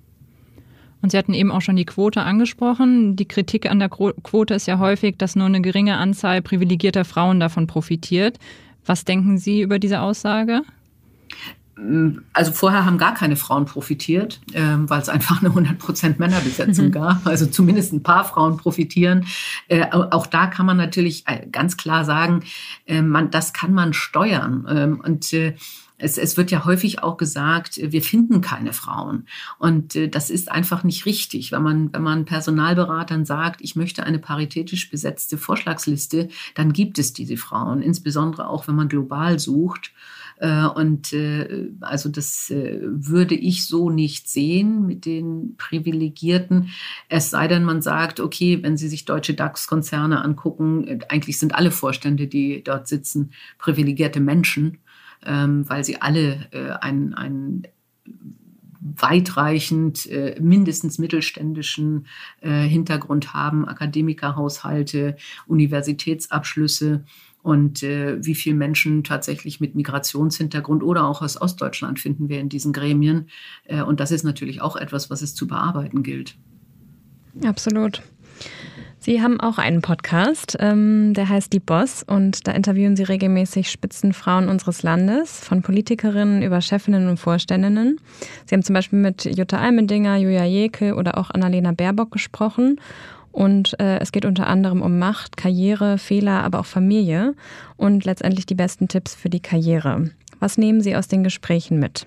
Und 1.01 1.13
Sie 1.13 1.19
hatten 1.19 1.35
eben 1.35 1.51
auch 1.51 1.61
schon 1.61 1.77
die 1.77 1.85
Quote 1.85 2.23
angesprochen. 2.23 3.17
Die 3.17 3.29
Kritik 3.29 3.71
an 3.71 3.79
der 3.79 3.89
Quote 3.89 4.55
ist 4.55 4.67
ja 4.67 4.79
häufig, 4.79 5.17
dass 5.17 5.37
nur 5.37 5.47
eine 5.47 5.61
geringe 5.61 5.97
Anzahl 5.97 6.43
privilegierter 6.43 7.05
Frauen 7.05 7.39
davon 7.41 7.67
profitiert. 7.67 8.39
Was 8.85 9.05
denken 9.05 9.39
Sie 9.39 9.61
über 9.61 9.79
diese 9.79 10.01
Aussage? 10.01 10.63
Also 12.33 12.51
vorher 12.51 12.85
haben 12.85 12.99
gar 12.99 13.15
keine 13.15 13.37
Frauen 13.37 13.65
profitiert, 13.65 14.41
ähm, 14.53 14.91
weil 14.91 15.01
es 15.01 15.09
einfach 15.09 15.43
eine 15.43 15.51
100% 15.51 16.17
Männerbesetzung 16.19 16.87
mhm. 16.87 16.93
gab. 16.93 17.27
Also 17.27 17.47
zumindest 17.47 17.93
ein 17.93 18.03
paar 18.03 18.25
Frauen 18.25 18.57
profitieren. 18.57 19.27
Äh, 19.69 19.87
auch 19.93 20.27
da 20.27 20.49
kann 20.49 20.67
man 20.67 20.77
natürlich 20.77 21.25
äh, 21.27 21.47
ganz 21.47 21.77
klar 21.77 22.05
sagen, 22.05 22.43
äh, 22.87 23.01
man, 23.01 23.31
das 23.31 23.53
kann 23.53 23.73
man 23.73 23.93
steuern. 23.93 24.67
Ähm, 24.69 25.01
und 25.05 25.33
es, 25.99 26.17
es 26.17 26.37
wird 26.37 26.51
ja 26.51 26.65
häufig 26.65 27.03
auch 27.03 27.17
gesagt, 27.17 27.81
wir 27.83 28.03
finden 28.03 28.41
keine 28.41 28.73
Frauen. 28.73 29.27
Und 29.59 29.97
äh, 29.97 30.09
das 30.09 30.31
ist 30.31 30.51
einfach 30.51 30.85
nicht 30.85 31.07
richtig. 31.07 31.51
Wenn 31.53 31.63
man, 31.63 31.93
wenn 31.93 32.03
man 32.03 32.25
Personalberatern 32.25 33.25
sagt, 33.25 33.61
ich 33.61 33.75
möchte 33.75 34.05
eine 34.05 34.21
paritätisch 34.21 34.91
besetzte 34.91 35.37
Vorschlagsliste, 35.37 36.29
dann 36.55 36.73
gibt 36.73 36.99
es 36.99 37.13
diese 37.13 37.37
Frauen, 37.37 37.83
insbesondere 37.83 38.49
auch 38.49 38.69
wenn 38.69 38.77
man 38.77 38.89
global 38.89 39.41
sucht. 39.41 39.93
Äh, 40.39 40.67
und 40.67 41.13
äh, 41.13 41.69
also 41.81 42.09
das 42.09 42.51
würde 42.51 43.35
ich 43.35 43.67
so 43.67 43.91
nicht 43.91 44.29
sehen 44.29 44.87
mit 44.87 45.05
den 45.05 45.57
Privilegierten. 45.59 46.71
Es 47.09 47.31
sei 47.31 47.49
denn, 47.49 47.65
man 47.65 47.83
sagt, 47.83 48.21
okay, 48.21 48.63
wenn 48.63 48.77
Sie 48.77 48.89
sich 48.89 49.05
deutsche 49.05 49.35
DAX-Konzerne 49.35 50.23
angucken, 50.23 51.01
eigentlich 51.09 51.41
sind 51.41 51.57
alle 51.57 51.73
Vorstände, 51.73 52.29
die 52.29 52.63
dort 52.63 52.87
sitzen, 52.87 53.33
privilegierte 53.59 54.21
Menschen 54.21 54.79
ähm, 55.25 55.69
weil 55.69 55.85
sie 55.85 56.01
alle 56.01 56.49
äh, 56.53 56.71
einen, 56.81 57.15
einen 57.15 57.63
weitreichend 58.81 60.07
äh, 60.07 60.37
mindestens 60.41 60.99
mittelständischen 60.99 62.07
äh, 62.41 62.63
Hintergrund 62.63 63.35
haben, 63.35 63.67
Akademikerhaushalte, 63.69 65.17
Universitätsabschlüsse 65.47 67.05
und 67.43 67.83
äh, 67.83 68.25
wie 68.25 68.35
viele 68.35 68.57
Menschen 68.57 69.05
tatsächlich 69.05 69.61
mit 69.61 69.75
Migrationshintergrund 69.75 70.83
oder 70.83 71.07
auch 71.07 71.23
aus 71.23 71.41
Ostdeutschland 71.41 72.01
finden 72.01 72.29
wir 72.29 72.41
in 72.41 72.49
diesen 72.49 72.73
Gremien. 72.73 73.29
Äh, 73.65 73.83
und 73.83 74.01
das 74.01 74.11
ist 74.11 74.25
natürlich 74.25 74.61
auch 74.61 74.77
etwas, 74.77 75.11
was 75.11 75.23
es 75.23 75.35
zu 75.35 75.47
bearbeiten 75.47 76.03
gilt. 76.03 76.37
Absolut. 77.45 78.03
Sie 79.01 79.23
haben 79.23 79.41
auch 79.41 79.59
einen 79.59 79.81
Podcast, 79.81 80.57
ähm, 80.61 81.15
der 81.15 81.29
heißt 81.29 81.53
Die 81.53 81.61
Boss 81.61 82.03
und 82.03 82.47
da 82.47 82.53
interviewen 82.53 82.97
Sie 82.97 83.05
regelmäßig 83.05 83.71
Spitzenfrauen 83.71 84.49
unseres 84.49 84.83
Landes, 84.83 85.41
von 85.45 85.63
Politikerinnen 85.63 86.43
über 86.43 86.61
Chefinnen 86.61 87.09
und 87.09 87.19
Vorständinnen. 87.19 88.01
Sie 88.47 88.55
haben 88.55 88.63
zum 88.63 88.75
Beispiel 88.75 88.99
mit 88.99 89.25
Jutta 89.25 89.59
Almendinger, 89.59 90.17
Julia 90.17 90.45
Jekel 90.45 90.95
oder 90.95 91.17
auch 91.17 91.31
Annalena 91.31 91.73
Baerbock 91.73 92.11
gesprochen. 92.11 92.81
Und 93.31 93.79
äh, 93.79 93.99
es 94.01 94.11
geht 94.11 94.25
unter 94.25 94.47
anderem 94.47 94.83
um 94.83 94.99
Macht, 94.99 95.37
Karriere, 95.37 95.99
Fehler, 95.99 96.43
aber 96.43 96.61
auch 96.61 96.67
Familie 96.67 97.35
und 97.77 98.05
letztendlich 98.05 98.47
die 98.47 98.55
besten 98.55 98.89
Tipps 98.89 99.15
für 99.15 99.31
die 99.31 99.41
Karriere. 99.41 100.11
Was 100.41 100.59
nehmen 100.59 100.81
Sie 100.81 100.97
aus 100.97 101.09
den 101.09 101.23
Gesprächen 101.23 101.79
mit? 101.79 102.07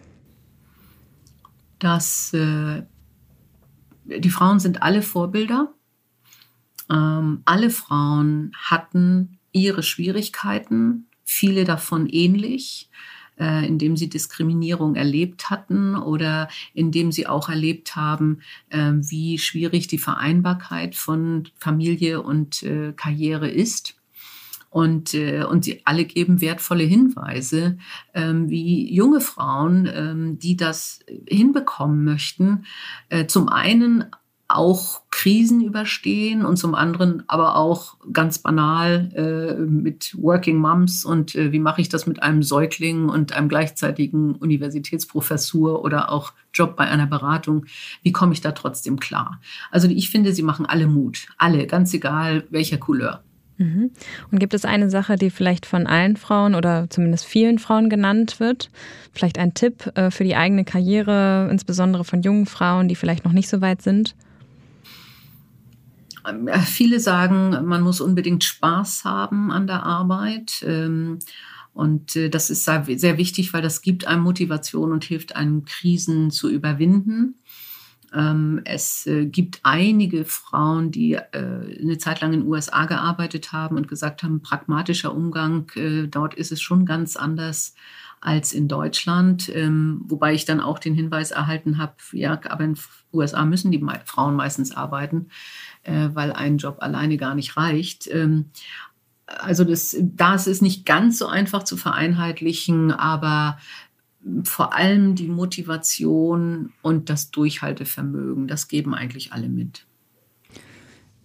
dass 1.82 2.34
äh, 2.34 2.84
die 4.06 4.30
Frauen 4.30 4.60
sind 4.60 4.82
alle 4.84 5.02
Vorbilder. 5.02 5.74
Ähm, 6.92 7.42
alle 7.46 7.70
Frauen 7.70 8.52
hatten 8.62 9.40
ihre 9.52 9.84
Schwierigkeiten, 9.84 11.08
viele 11.24 11.64
davon 11.64 12.08
ähnlich 12.08 12.90
äh, 13.42 13.66
indem 13.66 13.98
sie 13.98 14.08
Diskriminierung 14.10 14.96
erlebt 14.96 15.50
hatten 15.50 15.96
oder 15.96 16.48
indem 16.74 17.12
sie 17.12 17.28
auch 17.28 17.50
erlebt 17.50 17.96
haben, 17.96 18.42
äh, 18.70 18.92
wie 18.94 19.38
schwierig 19.38 19.88
die 19.88 19.98
Vereinbarkeit 19.98 20.96
von 20.96 21.50
Familie 21.58 22.22
und 22.22 22.64
äh, 22.64 22.94
Karriere 22.96 23.50
ist. 23.50 23.96
Und, 24.70 25.14
äh, 25.16 25.44
und 25.44 25.66
sie 25.66 25.82
alle 25.84 26.06
geben 26.06 26.40
wertvolle 26.40 26.84
Hinweise, 26.84 27.78
ähm, 28.14 28.50
wie 28.50 28.94
junge 28.94 29.20
Frauen, 29.20 29.90
ähm, 29.94 30.40
die 30.40 30.56
das 30.56 31.00
hinbekommen 31.28 32.06
möchten, 32.06 32.64
äh, 33.10 33.26
zum 33.26 33.50
einen 33.50 34.06
auch 34.56 35.02
Krisen 35.12 35.62
überstehen 35.62 36.46
und 36.46 36.58
zum 36.58 36.76
anderen 36.76 37.24
aber 37.28 37.56
auch 37.56 37.98
ganz 38.12 38.40
banal 38.40 39.12
äh, 39.16 39.62
mit 39.62 40.16
Working 40.18 40.58
Moms 40.58 41.06
und 41.06 41.36
äh, 41.36 41.52
wie 41.52 41.60
mache 41.60 41.82
ich 41.82 41.90
das 41.90 42.08
mit 42.08 42.24
einem 42.24 42.44
Säugling 42.44 43.10
und 43.10 43.34
einem 43.34 43.50
gleichzeitigen 43.50 44.36
Universitätsprofessur 44.36 45.84
oder 45.84 46.12
auch 46.12 46.34
Job 46.54 46.76
bei 46.76 46.86
einer 46.86 47.08
Beratung, 47.08 47.66
wie 48.04 48.12
komme 48.12 48.34
ich 48.34 48.42
da 48.42 48.52
trotzdem 48.52 49.00
klar? 49.00 49.40
Also 49.70 49.88
ich 49.88 50.10
finde, 50.10 50.34
sie 50.34 50.44
machen 50.44 50.66
alle 50.66 50.88
Mut, 50.88 51.28
alle, 51.38 51.68
ganz 51.68 51.94
egal 51.94 52.46
welcher 52.50 52.78
Couleur. 52.78 53.24
Mhm. 53.62 53.92
Und 54.32 54.40
gibt 54.40 54.54
es 54.54 54.66
eine 54.66 54.90
Sache, 54.90 55.16
die 55.16 55.30
vielleicht 55.30 55.66
von 55.66 55.86
allen 55.88 56.18
Frauen 56.18 56.56
oder 56.56 56.90
zumindest 56.90 57.26
vielen 57.26 57.60
Frauen 57.60 57.90
genannt 57.90 58.40
wird? 58.40 58.70
Vielleicht 59.14 59.38
ein 59.38 59.54
Tipp 59.54 59.92
äh, 59.96 60.10
für 60.10 60.24
die 60.24 60.36
eigene 60.36 60.66
Karriere, 60.66 61.48
insbesondere 61.52 62.04
von 62.04 62.22
jungen 62.22 62.48
Frauen, 62.48 62.88
die 62.88 62.96
vielleicht 62.96 63.24
noch 63.24 63.34
nicht 63.34 63.50
so 63.50 63.62
weit 63.62 63.82
sind? 63.82 64.16
Äh, 66.26 66.60
viele 66.60 67.00
sagen, 67.00 67.66
man 67.66 67.82
muss 67.82 68.02
unbedingt 68.02 68.44
Spaß 68.44 69.06
haben 69.06 69.52
an 69.52 69.68
der 69.68 69.84
Arbeit. 69.84 70.64
Ähm, 70.66 71.20
und 71.74 72.16
äh, 72.16 72.30
das 72.30 72.50
ist 72.50 72.66
sehr 72.66 73.18
wichtig, 73.18 73.54
weil 73.54 73.62
das 73.62 73.82
gibt 73.82 74.06
einem 74.06 74.24
Motivation 74.24 74.92
und 74.92 75.04
hilft 75.04 75.36
einem, 75.36 75.66
Krisen 75.66 76.32
zu 76.32 76.50
überwinden. 76.50 77.36
Ähm, 78.14 78.62
es 78.66 79.08
äh, 79.08 79.26
gibt 79.26 79.62
einige 79.64 80.26
Frauen, 80.26 80.92
die 80.92 81.18
eine 81.18 81.98
Zeit 81.98 82.22
lang 82.22 82.34
in 82.34 82.42
den 82.42 82.50
USA 82.50 82.86
gearbeitet 82.86 83.54
haben 83.54 83.78
und 83.78 83.88
gesagt 83.88 84.24
haben, 84.24 84.42
pragmatischer 84.42 85.14
Umgang, 85.16 85.72
dort 86.10 86.34
ist 86.34 86.52
es 86.52 86.62
schon 86.62 86.86
ganz 86.86 87.16
anders 87.16 87.74
als 88.20 88.54
in 88.54 88.68
Deutschland. 88.68 89.50
Ähm, 89.54 90.02
wobei 90.06 90.34
ich 90.34 90.46
dann 90.46 90.60
auch 90.60 90.78
den 90.78 90.94
Hinweis 90.94 91.32
erhalten 91.32 91.78
habe, 91.78 91.96
ja, 92.12 92.40
aber 92.50 92.64
in 92.64 92.74
den 92.74 92.84
USA 93.14 93.46
müssen 93.46 93.72
die 93.72 93.84
Frauen 94.06 94.36
meistens 94.36 94.76
arbeiten 94.76 95.28
äh, 95.84 96.10
weil 96.14 96.32
ein 96.34 96.58
Job 96.58 96.78
alleine 96.80 97.18
gar 97.18 97.36
nicht 97.36 97.58
reicht. 97.58 98.08
Ähm, 98.08 98.46
also 99.26 99.64
das, 99.64 99.96
das 100.00 100.48
ist 100.48 100.62
nicht 100.62 100.86
ganz 100.86 101.18
so 101.18 101.28
einfach 101.28 101.64
zu 101.64 101.78
vereinheitlichen, 101.78 102.92
aber 102.92 103.58
vor 104.44 104.74
allem 104.74 105.16
die 105.16 105.28
Motivation 105.28 106.74
und 106.82 107.10
das 107.10 107.32
Durchhaltevermögen, 107.32 108.48
das 108.48 108.68
geben 108.68 108.94
eigentlich 108.94 109.34
alle 109.34 109.50
mit. 109.50 109.86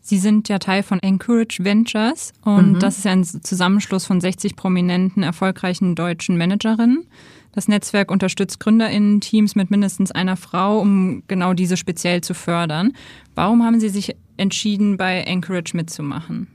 Sie 0.00 0.18
sind 0.18 0.48
ja 0.48 0.60
Teil 0.60 0.84
von 0.84 1.00
Encourage 1.00 1.64
Ventures 1.64 2.32
und 2.42 2.74
mhm. 2.74 2.78
das 2.78 2.98
ist 2.98 3.06
ein 3.06 3.24
Zusammenschluss 3.24 4.06
von 4.06 4.20
60 4.20 4.54
prominenten, 4.54 5.24
erfolgreichen 5.24 5.96
deutschen 5.96 6.36
Managerinnen. 6.38 7.06
Das 7.50 7.68
Netzwerk 7.68 8.10
unterstützt 8.10 8.60
Gründerinnen-Teams 8.60 9.56
mit 9.56 9.70
mindestens 9.70 10.12
einer 10.12 10.36
Frau, 10.36 10.78
um 10.78 11.24
genau 11.26 11.54
diese 11.54 11.76
speziell 11.76 12.20
zu 12.20 12.34
fördern. 12.34 12.92
Warum 13.34 13.64
haben 13.64 13.80
Sie 13.80 13.88
sich 13.88 14.14
entschieden, 14.36 14.96
bei 14.96 15.26
Anchorage 15.26 15.76
mitzumachen? 15.76 16.48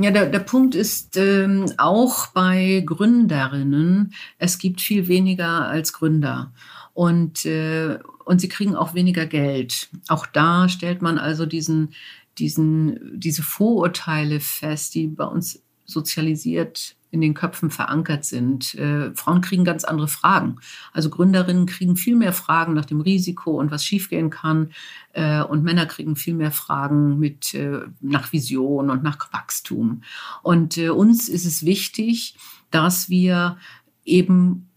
Ja, 0.00 0.12
der, 0.12 0.26
der 0.26 0.38
Punkt 0.38 0.76
ist 0.76 1.16
ähm, 1.16 1.72
auch 1.76 2.28
bei 2.28 2.84
Gründerinnen, 2.86 4.14
es 4.38 4.58
gibt 4.58 4.80
viel 4.80 5.08
weniger 5.08 5.66
als 5.66 5.92
Gründer. 5.92 6.52
Und, 6.94 7.44
äh, 7.46 7.98
und 8.24 8.40
sie 8.40 8.48
kriegen 8.48 8.76
auch 8.76 8.94
weniger 8.94 9.26
Geld. 9.26 9.88
Auch 10.06 10.26
da 10.26 10.68
stellt 10.68 11.02
man 11.02 11.18
also 11.18 11.46
diesen, 11.46 11.94
diesen, 12.38 13.18
diese 13.18 13.42
Vorurteile 13.42 14.38
fest, 14.38 14.94
die 14.94 15.08
bei 15.08 15.24
uns 15.24 15.62
sozialisiert 15.84 16.94
in 17.10 17.20
den 17.20 17.34
Köpfen 17.34 17.70
verankert 17.70 18.24
sind. 18.24 18.74
Äh, 18.74 19.14
Frauen 19.14 19.40
kriegen 19.40 19.64
ganz 19.64 19.84
andere 19.84 20.08
Fragen. 20.08 20.56
Also 20.92 21.10
Gründerinnen 21.10 21.66
kriegen 21.66 21.96
viel 21.96 22.16
mehr 22.16 22.32
Fragen 22.32 22.74
nach 22.74 22.84
dem 22.84 23.00
Risiko 23.00 23.52
und 23.58 23.70
was 23.70 23.84
schiefgehen 23.84 24.30
kann. 24.30 24.70
Äh, 25.12 25.42
und 25.42 25.64
Männer 25.64 25.86
kriegen 25.86 26.16
viel 26.16 26.34
mehr 26.34 26.52
Fragen 26.52 27.18
mit, 27.18 27.54
äh, 27.54 27.80
nach 28.00 28.32
Vision 28.32 28.90
und 28.90 29.02
nach 29.02 29.32
Wachstum. 29.32 30.02
Und 30.42 30.76
äh, 30.76 30.90
uns 30.90 31.28
ist 31.28 31.46
es 31.46 31.64
wichtig, 31.64 32.36
dass 32.70 33.08
wir 33.08 33.56
eben 34.04 34.67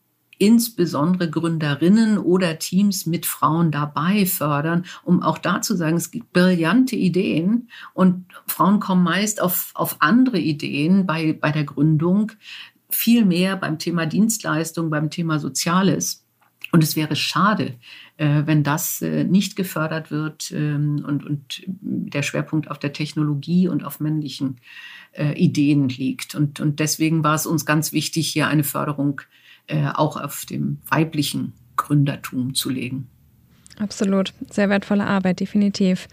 insbesondere 0.41 1.29
Gründerinnen 1.29 2.17
oder 2.17 2.57
Teams 2.57 3.05
mit 3.05 3.27
Frauen 3.27 3.69
dabei 3.69 4.25
fördern, 4.25 4.85
um 5.03 5.21
auch 5.21 5.37
da 5.37 5.61
zu 5.61 5.75
sagen, 5.75 5.97
es 5.97 6.09
gibt 6.09 6.33
brillante 6.33 6.95
Ideen 6.95 7.69
und 7.93 8.25
Frauen 8.47 8.79
kommen 8.79 9.03
meist 9.03 9.39
auf, 9.39 9.69
auf 9.75 9.97
andere 9.99 10.39
Ideen 10.39 11.05
bei, 11.05 11.33
bei 11.33 11.51
der 11.51 11.63
Gründung, 11.63 12.31
viel 12.89 13.23
mehr 13.23 13.55
beim 13.55 13.77
Thema 13.77 14.07
Dienstleistung, 14.07 14.89
beim 14.89 15.11
Thema 15.11 15.37
Soziales. 15.37 16.25
Und 16.71 16.83
es 16.83 16.95
wäre 16.95 17.15
schade, 17.15 17.75
äh, 18.17 18.41
wenn 18.45 18.63
das 18.63 19.03
äh, 19.03 19.23
nicht 19.23 19.55
gefördert 19.55 20.09
wird 20.09 20.51
ähm, 20.55 21.05
und, 21.07 21.23
und 21.23 21.61
der 21.67 22.23
Schwerpunkt 22.23 22.71
auf 22.71 22.79
der 22.79 22.93
Technologie 22.93 23.67
und 23.67 23.83
auf 23.83 23.99
männlichen 23.99 24.57
äh, 25.11 25.33
Ideen 25.33 25.87
liegt. 25.87 26.33
Und, 26.33 26.59
und 26.59 26.79
deswegen 26.79 27.23
war 27.23 27.35
es 27.35 27.45
uns 27.45 27.67
ganz 27.67 27.93
wichtig, 27.93 28.29
hier 28.29 28.47
eine 28.47 28.63
Förderung 28.63 29.21
äh, 29.21 29.40
auch 29.95 30.17
auf 30.17 30.45
dem 30.45 30.79
weiblichen 30.89 31.53
Gründertum 31.77 32.53
zu 32.53 32.69
legen. 32.69 33.07
Absolut, 33.79 34.33
sehr 34.49 34.69
wertvolle 34.69 35.05
Arbeit, 35.05 35.39
definitiv. 35.39 36.07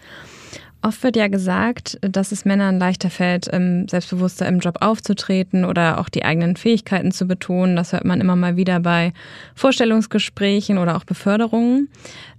Oft 0.81 1.03
wird 1.03 1.17
ja 1.17 1.27
gesagt, 1.27 1.97
dass 2.01 2.31
es 2.31 2.45
Männern 2.45 2.79
leichter 2.79 3.09
fällt, 3.09 3.45
selbstbewusster 3.45 4.47
im 4.47 4.59
Job 4.59 4.77
aufzutreten 4.79 5.65
oder 5.65 5.99
auch 5.99 6.07
die 6.07 6.23
eigenen 6.23 6.55
Fähigkeiten 6.55 7.11
zu 7.11 7.25
betonen. 7.25 7.75
Das 7.75 7.91
hört 7.91 8.05
man 8.05 8.21
immer 8.21 8.37
mal 8.37 8.55
wieder 8.55 8.79
bei 8.79 9.11
Vorstellungsgesprächen 9.55 10.77
oder 10.77 10.95
auch 10.95 11.03
Beförderungen. 11.03 11.89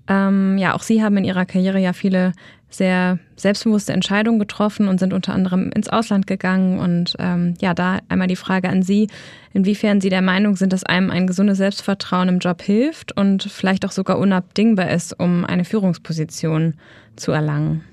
Ähm, 0.09 0.57
ja, 0.57 0.75
auch 0.75 0.83
Sie 0.83 1.03
haben 1.03 1.19
in 1.19 1.25
Ihrer 1.25 1.45
Karriere 1.45 1.81
ja 1.81 1.93
viele 1.93 2.33
sehr 2.71 3.19
selbstbewusste 3.37 3.93
Entscheidungen 3.93 4.39
getroffen 4.39 4.89
und 4.89 4.99
sind 4.99 5.13
unter 5.13 5.35
anderem 5.35 5.71
ins 5.73 5.89
Ausland 5.89 6.27
gegangen. 6.27 6.79
Und 6.79 7.17
ähm, 7.19 7.55
ja, 7.61 7.75
da 7.75 7.99
einmal 8.09 8.29
die 8.29 8.37
Frage 8.37 8.69
an 8.69 8.83
Sie, 8.83 9.09
inwiefern 9.53 10.01
Sie 10.01 10.09
der 10.09 10.23
Meinung 10.23 10.57
sind, 10.57 10.73
dass 10.73 10.85
einem 10.85 11.11
ein 11.11 11.27
gesundes 11.27 11.59
Selbstvertrauen 11.59 12.29
im 12.29 12.39
Job 12.39 12.63
hilft 12.63 13.17
und 13.17 13.43
vielleicht 13.43 13.85
auch 13.85 13.93
sogar 13.93 14.19
unabdingbar 14.19 14.91
ist, 14.91 15.19
um 15.19 15.45
eine 15.45 15.65
Führungsposition 15.65 16.75
zu 17.17 17.33
erlangen. 17.33 17.85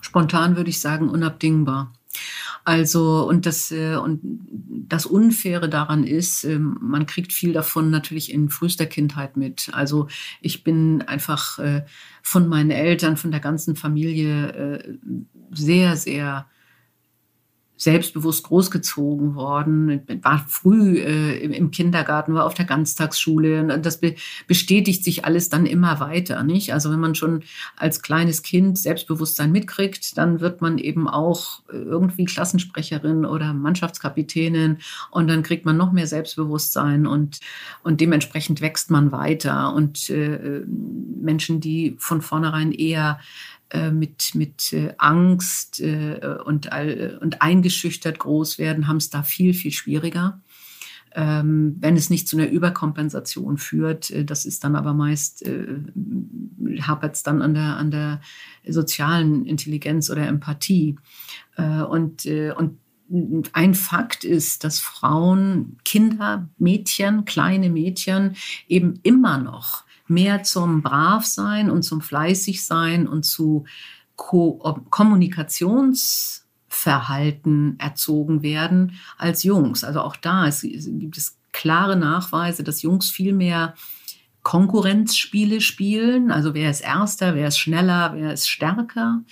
Spontan 0.00 0.56
würde 0.56 0.70
ich 0.70 0.80
sagen, 0.80 1.08
unabdingbar. 1.08 1.92
Also, 2.64 3.26
und 3.26 3.46
das, 3.46 3.70
äh, 3.72 3.96
und 3.96 4.20
das 4.22 5.06
Unfaire 5.06 5.68
daran 5.68 6.04
ist, 6.04 6.44
ähm, 6.44 6.76
man 6.82 7.06
kriegt 7.06 7.32
viel 7.32 7.54
davon 7.54 7.88
natürlich 7.88 8.30
in 8.30 8.50
frühester 8.50 8.84
Kindheit 8.84 9.38
mit. 9.38 9.70
Also, 9.72 10.08
ich 10.42 10.64
bin 10.64 11.00
einfach 11.02 11.58
äh, 11.58 11.84
von 12.28 12.46
meinen 12.46 12.70
Eltern, 12.70 13.16
von 13.16 13.30
der 13.30 13.40
ganzen 13.40 13.74
Familie 13.74 14.48
äh, 14.50 14.98
sehr, 15.50 15.96
sehr 15.96 16.46
selbstbewusst 17.78 18.42
großgezogen 18.42 19.36
worden, 19.36 20.02
war 20.22 20.44
früh 20.48 20.98
äh, 20.98 21.38
im 21.44 21.70
Kindergarten, 21.70 22.34
war 22.34 22.44
auf 22.44 22.54
der 22.54 22.64
Ganztagsschule 22.64 23.60
und 23.60 23.86
das 23.86 24.00
be 24.00 24.16
bestätigt 24.48 25.04
sich 25.04 25.24
alles 25.24 25.48
dann 25.48 25.64
immer 25.64 26.00
weiter, 26.00 26.42
nicht? 26.42 26.72
Also 26.74 26.90
wenn 26.90 26.98
man 26.98 27.14
schon 27.14 27.44
als 27.76 28.02
kleines 28.02 28.42
Kind 28.42 28.78
Selbstbewusstsein 28.78 29.52
mitkriegt, 29.52 30.18
dann 30.18 30.40
wird 30.40 30.60
man 30.60 30.78
eben 30.78 31.08
auch 31.08 31.62
irgendwie 31.68 32.24
Klassensprecherin 32.24 33.24
oder 33.24 33.52
Mannschaftskapitänin 33.52 34.78
und 35.12 35.28
dann 35.28 35.44
kriegt 35.44 35.64
man 35.64 35.76
noch 35.76 35.92
mehr 35.92 36.08
Selbstbewusstsein 36.08 37.06
und 37.06 37.38
und 37.84 38.00
dementsprechend 38.00 38.60
wächst 38.60 38.90
man 38.90 39.12
weiter 39.12 39.72
und 39.72 40.10
äh, 40.10 40.64
Menschen, 40.66 41.60
die 41.60 41.94
von 41.98 42.22
vornherein 42.22 42.72
eher 42.72 43.20
äh, 43.20 43.57
mit, 43.90 44.34
mit 44.34 44.72
äh, 44.72 44.94
Angst 44.96 45.80
äh, 45.80 46.38
und, 46.44 46.70
und 47.20 47.42
eingeschüchtert 47.42 48.18
groß 48.18 48.58
werden, 48.58 48.88
haben 48.88 48.96
es 48.96 49.10
da 49.10 49.22
viel, 49.22 49.52
viel 49.52 49.72
schwieriger. 49.72 50.40
Ähm, 51.12 51.76
wenn 51.80 51.96
es 51.96 52.10
nicht 52.10 52.28
zu 52.28 52.36
einer 52.36 52.48
Überkompensation 52.48 53.58
führt, 53.58 54.12
das 54.28 54.44
ist 54.44 54.64
dann 54.64 54.76
aber 54.76 54.94
meist, 54.94 55.44
hapert 56.80 57.16
es 57.16 57.22
dann 57.22 57.42
an 57.42 57.54
der, 57.54 57.76
an 57.76 57.90
der 57.90 58.20
sozialen 58.66 59.46
Intelligenz 59.46 60.10
oder 60.10 60.26
Empathie. 60.26 60.96
und, 61.56 62.26
und 62.26 62.78
ein 63.54 63.74
Fakt 63.74 64.24
ist, 64.24 64.64
dass 64.64 64.80
Frauen, 64.80 65.78
Kinder, 65.84 66.48
Mädchen, 66.58 67.24
kleine 67.24 67.70
Mädchen 67.70 68.36
eben 68.68 69.00
immer 69.02 69.38
noch 69.38 69.87
mehr 70.10 70.42
zum 70.42 70.82
Bravsein 70.82 71.70
und 71.70 71.82
zum 71.82 72.00
Fleißigsein 72.00 73.06
und 73.06 73.24
zu 73.24 73.66
Ko 74.16 74.82
Kommunikationsverhalten 74.90 77.78
erzogen 77.78 78.42
werden 78.42 78.98
als 79.16 79.44
Jungs. 79.44 79.84
Also 79.84 80.00
auch 80.00 80.16
da 80.16 80.46
ist, 80.46 80.62
gibt 80.62 81.16
es 81.16 81.38
klare 81.52 81.94
Nachweise, 81.96 82.64
dass 82.64 82.82
Jungs 82.82 83.10
viel 83.10 83.32
mehr 83.32 83.74
Konkurrenzspiele 84.48 85.60
spielen, 85.60 86.30
also 86.30 86.54
wer 86.54 86.70
ist 86.70 86.80
erster, 86.80 87.34
wer 87.34 87.48
ist 87.48 87.58
schneller, 87.58 88.12
wer 88.14 88.32
ist 88.32 88.48
stärker. 88.48 89.22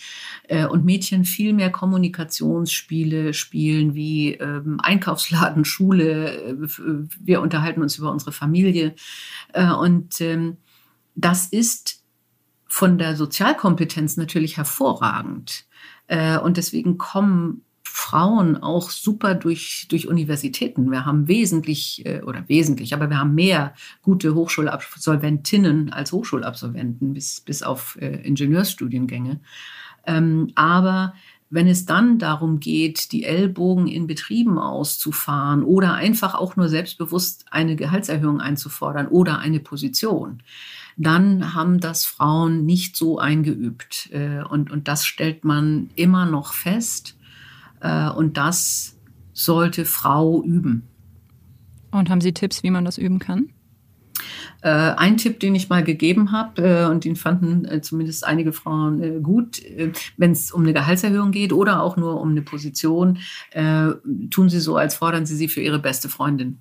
Äh, 0.47 0.67
und 0.67 0.85
Mädchen 0.85 1.25
viel 1.25 1.55
mehr 1.55 1.71
Kommunikationsspiele 1.71 3.33
spielen 3.33 3.95
wie 3.95 4.35
ähm, 4.35 4.79
Einkaufsladen, 4.83 5.65
Schule, 5.65 6.37
äh, 6.37 6.69
wir 7.19 7.41
unterhalten 7.41 7.81
uns 7.81 7.97
über 7.97 8.12
unsere 8.12 8.33
Familie. 8.33 8.95
Äh, 9.55 9.71
und 9.71 10.21
ähm, 10.21 10.59
das 11.16 11.46
ist 11.46 12.02
von 12.68 12.98
der 12.98 13.16
Sozialkompetenz 13.16 14.16
natürlich 14.16 14.57
hervorragend 14.57 15.64
äh, 16.07 16.38
und 16.38 16.57
deswegen 16.57 16.98
kommen 16.98 17.62
Frauen 17.83 18.59
auch 18.59 18.90
super 18.90 19.35
durch, 19.35 19.87
durch 19.88 20.07
Universitäten. 20.07 20.90
Wir 20.90 21.07
haben 21.07 21.29
wesentlich, 21.29 22.05
äh, 22.05 22.20
oder 22.22 22.46
wesentlich, 22.46 22.92
aber 22.92 23.09
wir 23.09 23.18
haben 23.18 23.35
mehr 23.35 23.74
gute 24.02 24.35
Hochschulabsolventinnen 24.35 25.92
als 25.92 26.12
Hochschulabsolventen, 26.12 27.14
bis, 27.14 27.40
bis 27.40 27.62
auf 27.62 27.96
äh, 28.00 28.20
Ingenieursstudiengänge. 28.22 29.40
Ähm, 30.05 30.52
aber 30.55 31.14
wenn 31.48 31.68
es 31.68 31.87
dann 31.87 32.18
darum 32.18 32.61
geht, 32.61 33.12
die 33.12 33.24
Ellbogen 33.24 33.87
in 33.87 34.07
Betrieben 34.07 34.59
auszufahren 34.59 35.62
oder 35.62 35.94
einfach 35.94 36.35
auch 36.35 36.57
nur 36.57 36.68
selbstbewusst 36.68 37.46
eine 37.50 37.76
Gehaltserhöhung 37.76 38.40
einzufordern 38.40 39.09
oder 39.09 39.38
eine 39.38 39.61
Position, 39.61 40.42
dann 40.96 41.54
haben 41.54 41.78
das 41.78 42.06
Frauen 42.06 42.64
nicht 42.64 42.96
so 42.96 43.18
eingeübt. 43.18 44.09
Äh, 44.12 44.42
und, 44.42 44.70
und 44.70 44.88
das 44.88 45.04
stellt 45.04 45.44
man 45.44 45.90
immer 45.94 46.26
noch 46.26 46.54
fest. 46.54 47.16
Äh, 47.80 48.09
und 48.09 48.37
das 48.37 48.96
sollte 49.32 49.85
Frau 49.85 50.42
üben. 50.42 50.88
Und 51.90 52.09
haben 52.09 52.22
Sie 52.22 52.32
Tipps, 52.32 52.62
wie 52.62 52.70
man 52.70 52.85
das 52.85 52.96
üben 52.96 53.18
kann? 53.18 53.50
Äh, 54.62 54.70
ein 54.70 55.18
Tipp, 55.18 55.40
den 55.40 55.54
ich 55.54 55.68
mal 55.68 55.85
gegeben 55.85 56.32
habe, 56.32 56.88
und 56.88 57.04
den 57.04 57.16
fanden 57.16 57.82
zumindest 57.82 58.26
einige 58.26 58.52
Frauen 58.52 59.22
gut, 59.22 59.62
wenn 60.16 60.30
es 60.30 60.50
um 60.50 60.62
eine 60.62 60.72
Gehaltserhöhung 60.72 61.30
geht 61.30 61.52
oder 61.52 61.82
auch 61.82 61.98
nur 61.98 62.20
um 62.20 62.30
eine 62.30 62.42
Position, 62.42 63.18
tun 63.52 64.48
Sie 64.48 64.61
so, 64.61 64.76
als 64.76 64.96
fordern 64.96 65.26
Sie 65.26 65.37
sie 65.37 65.48
für 65.48 65.61
Ihre 65.61 65.78
beste 65.78 66.09
Freundin 66.09 66.59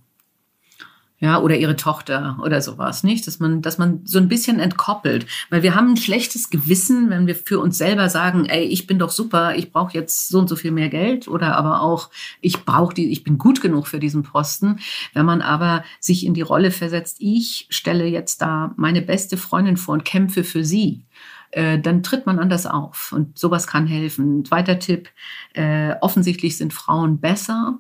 ja, 1.26 1.42
oder 1.42 1.58
ihre 1.58 1.76
Tochter 1.76 2.38
oder 2.44 2.62
sowas, 2.62 3.04
nicht? 3.04 3.26
Dass 3.26 3.40
man, 3.40 3.64
dass 3.64 3.80
man 3.80 4.02
so 4.06 4.20
ein 4.20 4.28
bisschen 4.28 4.60
entkoppelt. 4.60 5.26
Weil 5.50 5.64
wir 5.64 5.74
haben 5.74 5.90
ein 5.90 5.98
schlechtes 5.98 6.52
Gewissen, 6.52 7.10
wenn 7.10 7.26
wir 7.26 7.34
für 7.34 7.60
uns 7.60 7.80
selber 7.80 8.10
sagen, 8.10 8.46
ey, 8.46 8.64
ich 8.66 8.86
bin 8.86 9.00
doch 9.00 9.10
super, 9.10 9.56
ich 9.56 9.72
brauche 9.72 9.96
jetzt 9.96 10.28
so 10.28 10.38
und 10.38 10.48
so 10.48 10.56
viel 10.56 10.70
mehr 10.70 10.90
Geld 10.90 11.28
oder 11.28 11.58
aber 11.58 11.82
auch, 11.82 12.12
ich 12.42 12.64
brauche 12.64 12.94
die, 12.94 13.12
ich 13.12 13.24
bin 13.24 13.40
gut 13.40 13.60
genug 13.60 13.88
für 13.88 14.00
diesen 14.00 14.22
Posten. 14.22 14.78
Wenn 15.14 15.26
man 15.26 15.42
aber 15.42 15.84
sich 16.00 16.28
in 16.28 16.36
die 16.36 16.44
Rolle 16.44 16.70
versetzt, 16.70 17.18
ich 17.20 17.66
stelle 17.72 18.06
jetzt 18.06 18.44
da 18.44 18.76
meine 18.78 19.02
beste 19.02 19.36
Freundin 19.36 19.78
vor 19.78 19.94
und 19.94 20.06
kämpfe 20.06 20.44
für 20.44 20.64
sie, 20.64 21.06
äh, 21.50 21.80
dann 21.80 22.04
tritt 22.04 22.28
man 22.28 22.38
anders 22.38 22.68
auf. 22.68 23.12
Und 23.14 23.40
sowas 23.40 23.66
kann 23.66 23.88
helfen. 23.88 24.42
Ein 24.42 24.46
zweiter 24.46 24.78
Tipp, 24.78 25.10
äh, 25.54 25.96
offensichtlich 26.02 26.56
sind 26.56 26.72
Frauen 26.72 27.20
besser 27.20 27.80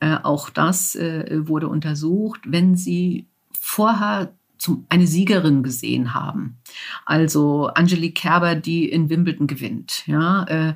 äh, 0.00 0.16
auch 0.22 0.50
das 0.50 0.94
äh, 0.94 1.46
wurde 1.48 1.68
untersucht, 1.68 2.40
wenn 2.46 2.76
sie 2.76 3.26
vorher 3.58 4.32
zum, 4.58 4.86
eine 4.88 5.06
Siegerin 5.06 5.62
gesehen 5.62 6.14
haben. 6.14 6.58
Also 7.04 7.68
Angelique 7.68 8.14
Kerber, 8.14 8.54
die 8.54 8.88
in 8.88 9.10
Wimbledon 9.10 9.46
gewinnt. 9.46 10.06
Ja, 10.06 10.44
äh, 10.44 10.74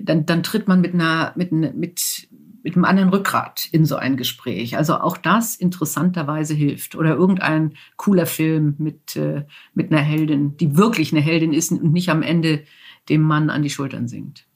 dann, 0.00 0.26
dann 0.26 0.42
tritt 0.42 0.68
man 0.68 0.80
mit 0.80 0.94
einer, 0.94 1.32
mit, 1.36 1.52
mit, 1.52 2.28
mit 2.62 2.74
einem 2.74 2.84
anderen 2.84 3.10
Rückgrat 3.10 3.68
in 3.72 3.84
so 3.84 3.96
ein 3.96 4.16
Gespräch. 4.16 4.76
Also 4.76 4.96
auch 4.96 5.16
das 5.16 5.56
interessanterweise 5.56 6.54
hilft. 6.54 6.94
Oder 6.94 7.14
irgendein 7.14 7.74
cooler 7.96 8.26
Film 8.26 8.74
mit, 8.78 9.16
äh, 9.16 9.44
mit 9.74 9.90
einer 9.92 10.02
Heldin, 10.02 10.56
die 10.56 10.76
wirklich 10.76 11.12
eine 11.12 11.22
Heldin 11.22 11.52
ist 11.52 11.72
und 11.72 11.92
nicht 11.92 12.10
am 12.10 12.22
Ende 12.22 12.64
dem 13.08 13.22
Mann 13.22 13.50
an 13.50 13.62
die 13.62 13.70
Schultern 13.70 14.08
singt. 14.08 14.46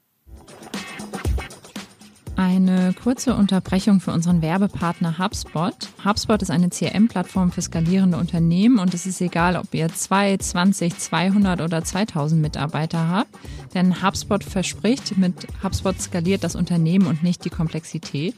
Eine 2.36 2.92
kurze 2.92 3.34
Unterbrechung 3.34 4.00
für 4.00 4.12
unseren 4.12 4.42
Werbepartner 4.42 5.18
HubSpot. 5.18 5.74
HubSpot 6.04 6.42
ist 6.42 6.50
eine 6.50 6.68
CRM-Plattform 6.68 7.50
für 7.50 7.62
skalierende 7.62 8.18
Unternehmen 8.18 8.78
und 8.78 8.92
es 8.92 9.06
ist 9.06 9.22
egal, 9.22 9.56
ob 9.56 9.72
ihr 9.72 9.88
2, 9.88 10.36
20, 10.36 10.98
200 10.98 11.62
oder 11.62 11.82
2000 11.82 12.42
Mitarbeiter 12.42 13.08
habt, 13.08 13.30
denn 13.72 14.02
HubSpot 14.02 14.44
verspricht, 14.44 15.16
mit 15.16 15.46
HubSpot 15.62 15.98
skaliert 15.98 16.44
das 16.44 16.56
Unternehmen 16.56 17.06
und 17.06 17.22
nicht 17.22 17.42
die 17.42 17.50
Komplexität. 17.50 18.34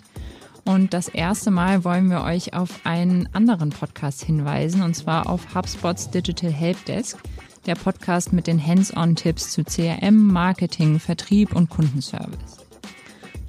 Und 0.65 0.95
das 0.95 1.09
erste 1.09 1.51
Mal 1.51 1.83
wollen 1.83 2.09
wir 2.09 2.23
euch 2.23 2.55
auf 2.55 2.81
einen 2.85 3.29
anderen 3.35 3.71
Podcast 3.71 4.23
hinweisen, 4.23 4.83
und 4.83 4.95
zwar 4.95 5.29
auf 5.29 5.57
HubSpots 5.57 6.11
Digital 6.11 6.53
Helpdesk, 6.53 7.19
der 7.67 7.75
Podcast 7.75 8.33
mit 8.33 8.47
den 8.47 8.65
Hands-on-Tipps 8.65 9.51
zu 9.51 9.65
CRM, 9.65 10.29
Marketing, 10.29 11.01
Vertrieb 11.01 11.57
und 11.57 11.69
Kundenservice. 11.69 12.58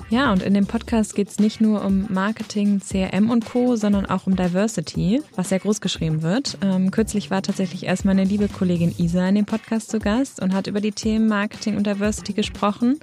Ja, 0.10 0.32
und 0.32 0.42
in 0.42 0.56
dem 0.56 0.66
Podcast 0.66 1.14
geht 1.14 1.30
es 1.30 1.38
nicht 1.38 1.62
nur 1.62 1.86
um 1.86 2.08
Marketing, 2.10 2.80
CRM 2.80 3.30
und 3.30 3.46
Co., 3.46 3.76
sondern 3.76 4.08
auch 4.08 4.26
um 4.26 4.36
Diversity, 4.36 5.22
was 5.36 5.50
sehr 5.50 5.60
groß 5.60 5.82
geschrieben 5.82 6.24
wird. 6.24 6.58
Ähm, 6.64 6.90
kürzlich 6.90 7.30
war 7.30 7.44
tatsächlich 7.44 7.86
erst 7.86 8.06
meine 8.06 8.24
liebe 8.24 8.48
Kollegin 8.48 8.94
Isa 8.98 9.30
in 9.30 9.36
dem 9.36 9.46
Podcast 9.46 9.92
zu 9.92 10.00
Gast 10.00 10.42
und 10.42 10.56
hat 10.56 10.66
über 10.66 10.82
die 10.82 10.94
Themen 10.94 11.28
Marketing 11.28 11.78
und 11.78 11.86
Diversity 11.86 12.34
gesprochen. 12.34 13.00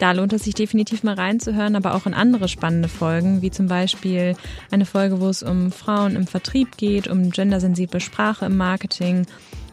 Da 0.00 0.10
lohnt 0.10 0.32
es 0.32 0.42
sich 0.42 0.54
definitiv 0.54 1.04
mal 1.04 1.14
reinzuhören, 1.14 1.76
aber 1.76 1.94
auch 1.94 2.06
in 2.06 2.14
andere 2.14 2.48
spannende 2.48 2.88
Folgen, 2.88 3.40
wie 3.40 3.52
zum 3.52 3.68
Beispiel 3.68 4.34
eine 4.72 4.84
Folge, 4.84 5.20
wo 5.20 5.28
es 5.28 5.44
um 5.44 5.70
Frauen 5.70 6.16
im 6.16 6.26
Vertrieb 6.26 6.76
geht, 6.76 7.06
um 7.06 7.30
gendersensible 7.30 8.00
Sprache 8.00 8.46
im 8.46 8.56
Marketing 8.56 9.26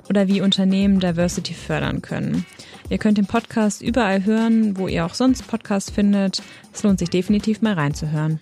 oder 0.08 0.28
wie 0.28 0.42
Unternehmen 0.42 1.00
Diversity 1.00 1.56
fördern 1.56 2.04
können. 2.04 2.46
Ihr 2.90 2.98
könnt 2.98 3.20
den 3.20 3.28
Podcast 3.28 3.84
überall 3.84 4.26
hören, 4.26 4.78
wo 4.78 4.88
ihr 4.88 5.06
auch 5.06 5.14
sonst 5.14 5.48
Podcasts 5.48 5.92
findet. 5.92 6.42
Es 6.74 6.82
lohnt 6.82 6.98
sich 6.98 7.10
definitiv 7.10 7.62
mal 7.62 7.74
reinzuhören. 7.74 8.40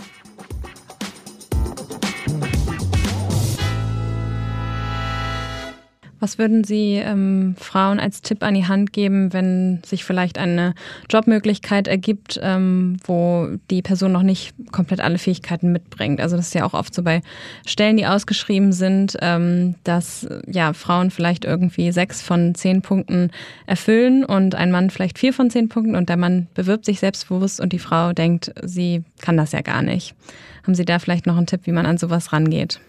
Was 6.20 6.40
würden 6.40 6.64
Sie 6.64 6.96
ähm, 6.96 7.56
Frauen 7.60 8.00
als 8.00 8.22
Tipp 8.22 8.42
an 8.44 8.56
die 8.56 8.68
Hand 8.68 8.92
geben, 8.92 9.34
wenn 9.34 9.82
sich 9.86 10.04
vielleicht 10.04 10.38
eine 10.38 10.74
Jobmöglichkeit 11.10 11.88
ergibt, 11.88 12.40
ähm, 12.42 12.98
wo 13.06 13.48
die 13.70 13.84
Person 13.84 14.14
noch 14.14 14.24
nicht 14.24 14.56
komplett 14.72 15.00
alle 15.00 15.20
Fähigkeiten 15.20 15.72
mitbringt? 15.72 16.20
Also 16.20 16.36
das 16.36 16.48
ist 16.48 16.56
ja 16.56 16.66
auch 16.66 16.74
oft 16.74 16.94
so 16.94 17.04
bei 17.04 17.22
Stellen, 17.68 17.98
die 17.98 18.08
ausgeschrieben 18.08 18.72
sind, 18.72 19.16
ähm, 19.22 19.76
dass 19.84 20.28
ja 20.48 20.74
Frauen 20.74 21.12
vielleicht 21.12 21.46
irgendwie 21.46 21.92
sechs 21.92 22.22
von 22.22 22.56
zehn 22.56 22.82
Punkten 22.82 23.30
erfüllen 23.68 24.26
und 24.26 24.56
ein 24.56 24.72
Mann 24.72 24.90
vielleicht 24.90 25.20
vier 25.20 25.34
von 25.34 25.52
zehn 25.52 25.70
Punkten 25.70 25.96
und 25.96 26.10
der 26.10 26.18
Mann 26.18 26.48
bewirbt 26.56 26.86
sich 26.86 27.00
selbstbewusst 27.00 27.60
und 27.60 27.74
die 27.74 27.80
Frau 27.80 28.14
denkt, 28.14 28.54
sie 28.64 29.04
kann 29.22 29.38
das 29.38 29.52
ja 29.52 29.62
gar 29.62 29.84
nicht. 29.84 30.16
Haben 30.64 30.76
Sie 30.76 30.84
da 30.84 31.00
vielleicht 31.00 31.28
noch 31.28 31.38
einen 31.38 31.46
Tipp, 31.46 31.62
wie 31.64 31.72
man 31.72 31.86
an 31.86 31.98
sowas 31.98 32.34
rangeht? 32.34 32.82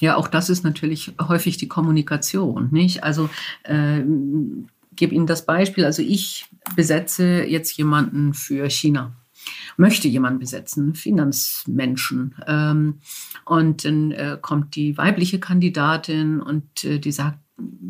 Ja, 0.00 0.16
auch 0.16 0.28
das 0.28 0.50
ist 0.50 0.64
natürlich 0.64 1.12
häufig 1.20 1.56
die 1.56 1.68
Kommunikation, 1.68 2.68
nicht? 2.70 3.04
Also 3.04 3.28
äh, 3.64 4.02
gebe 4.94 5.14
Ihnen 5.14 5.26
das 5.26 5.46
Beispiel. 5.46 5.84
Also 5.84 6.02
ich 6.02 6.46
besetze 6.76 7.44
jetzt 7.44 7.76
jemanden 7.76 8.34
für 8.34 8.68
China 8.68 9.12
möchte 9.76 10.08
jemanden 10.08 10.38
besetzen, 10.38 10.94
Finanzmenschen. 10.94 12.34
Ähm, 12.46 12.98
und 13.44 13.84
dann 13.84 14.12
äh, 14.12 14.38
kommt 14.40 14.76
die 14.76 14.96
weibliche 14.96 15.40
Kandidatin 15.40 16.40
und 16.40 16.84
äh, 16.84 16.98
die 16.98 17.12
sagt, 17.12 17.38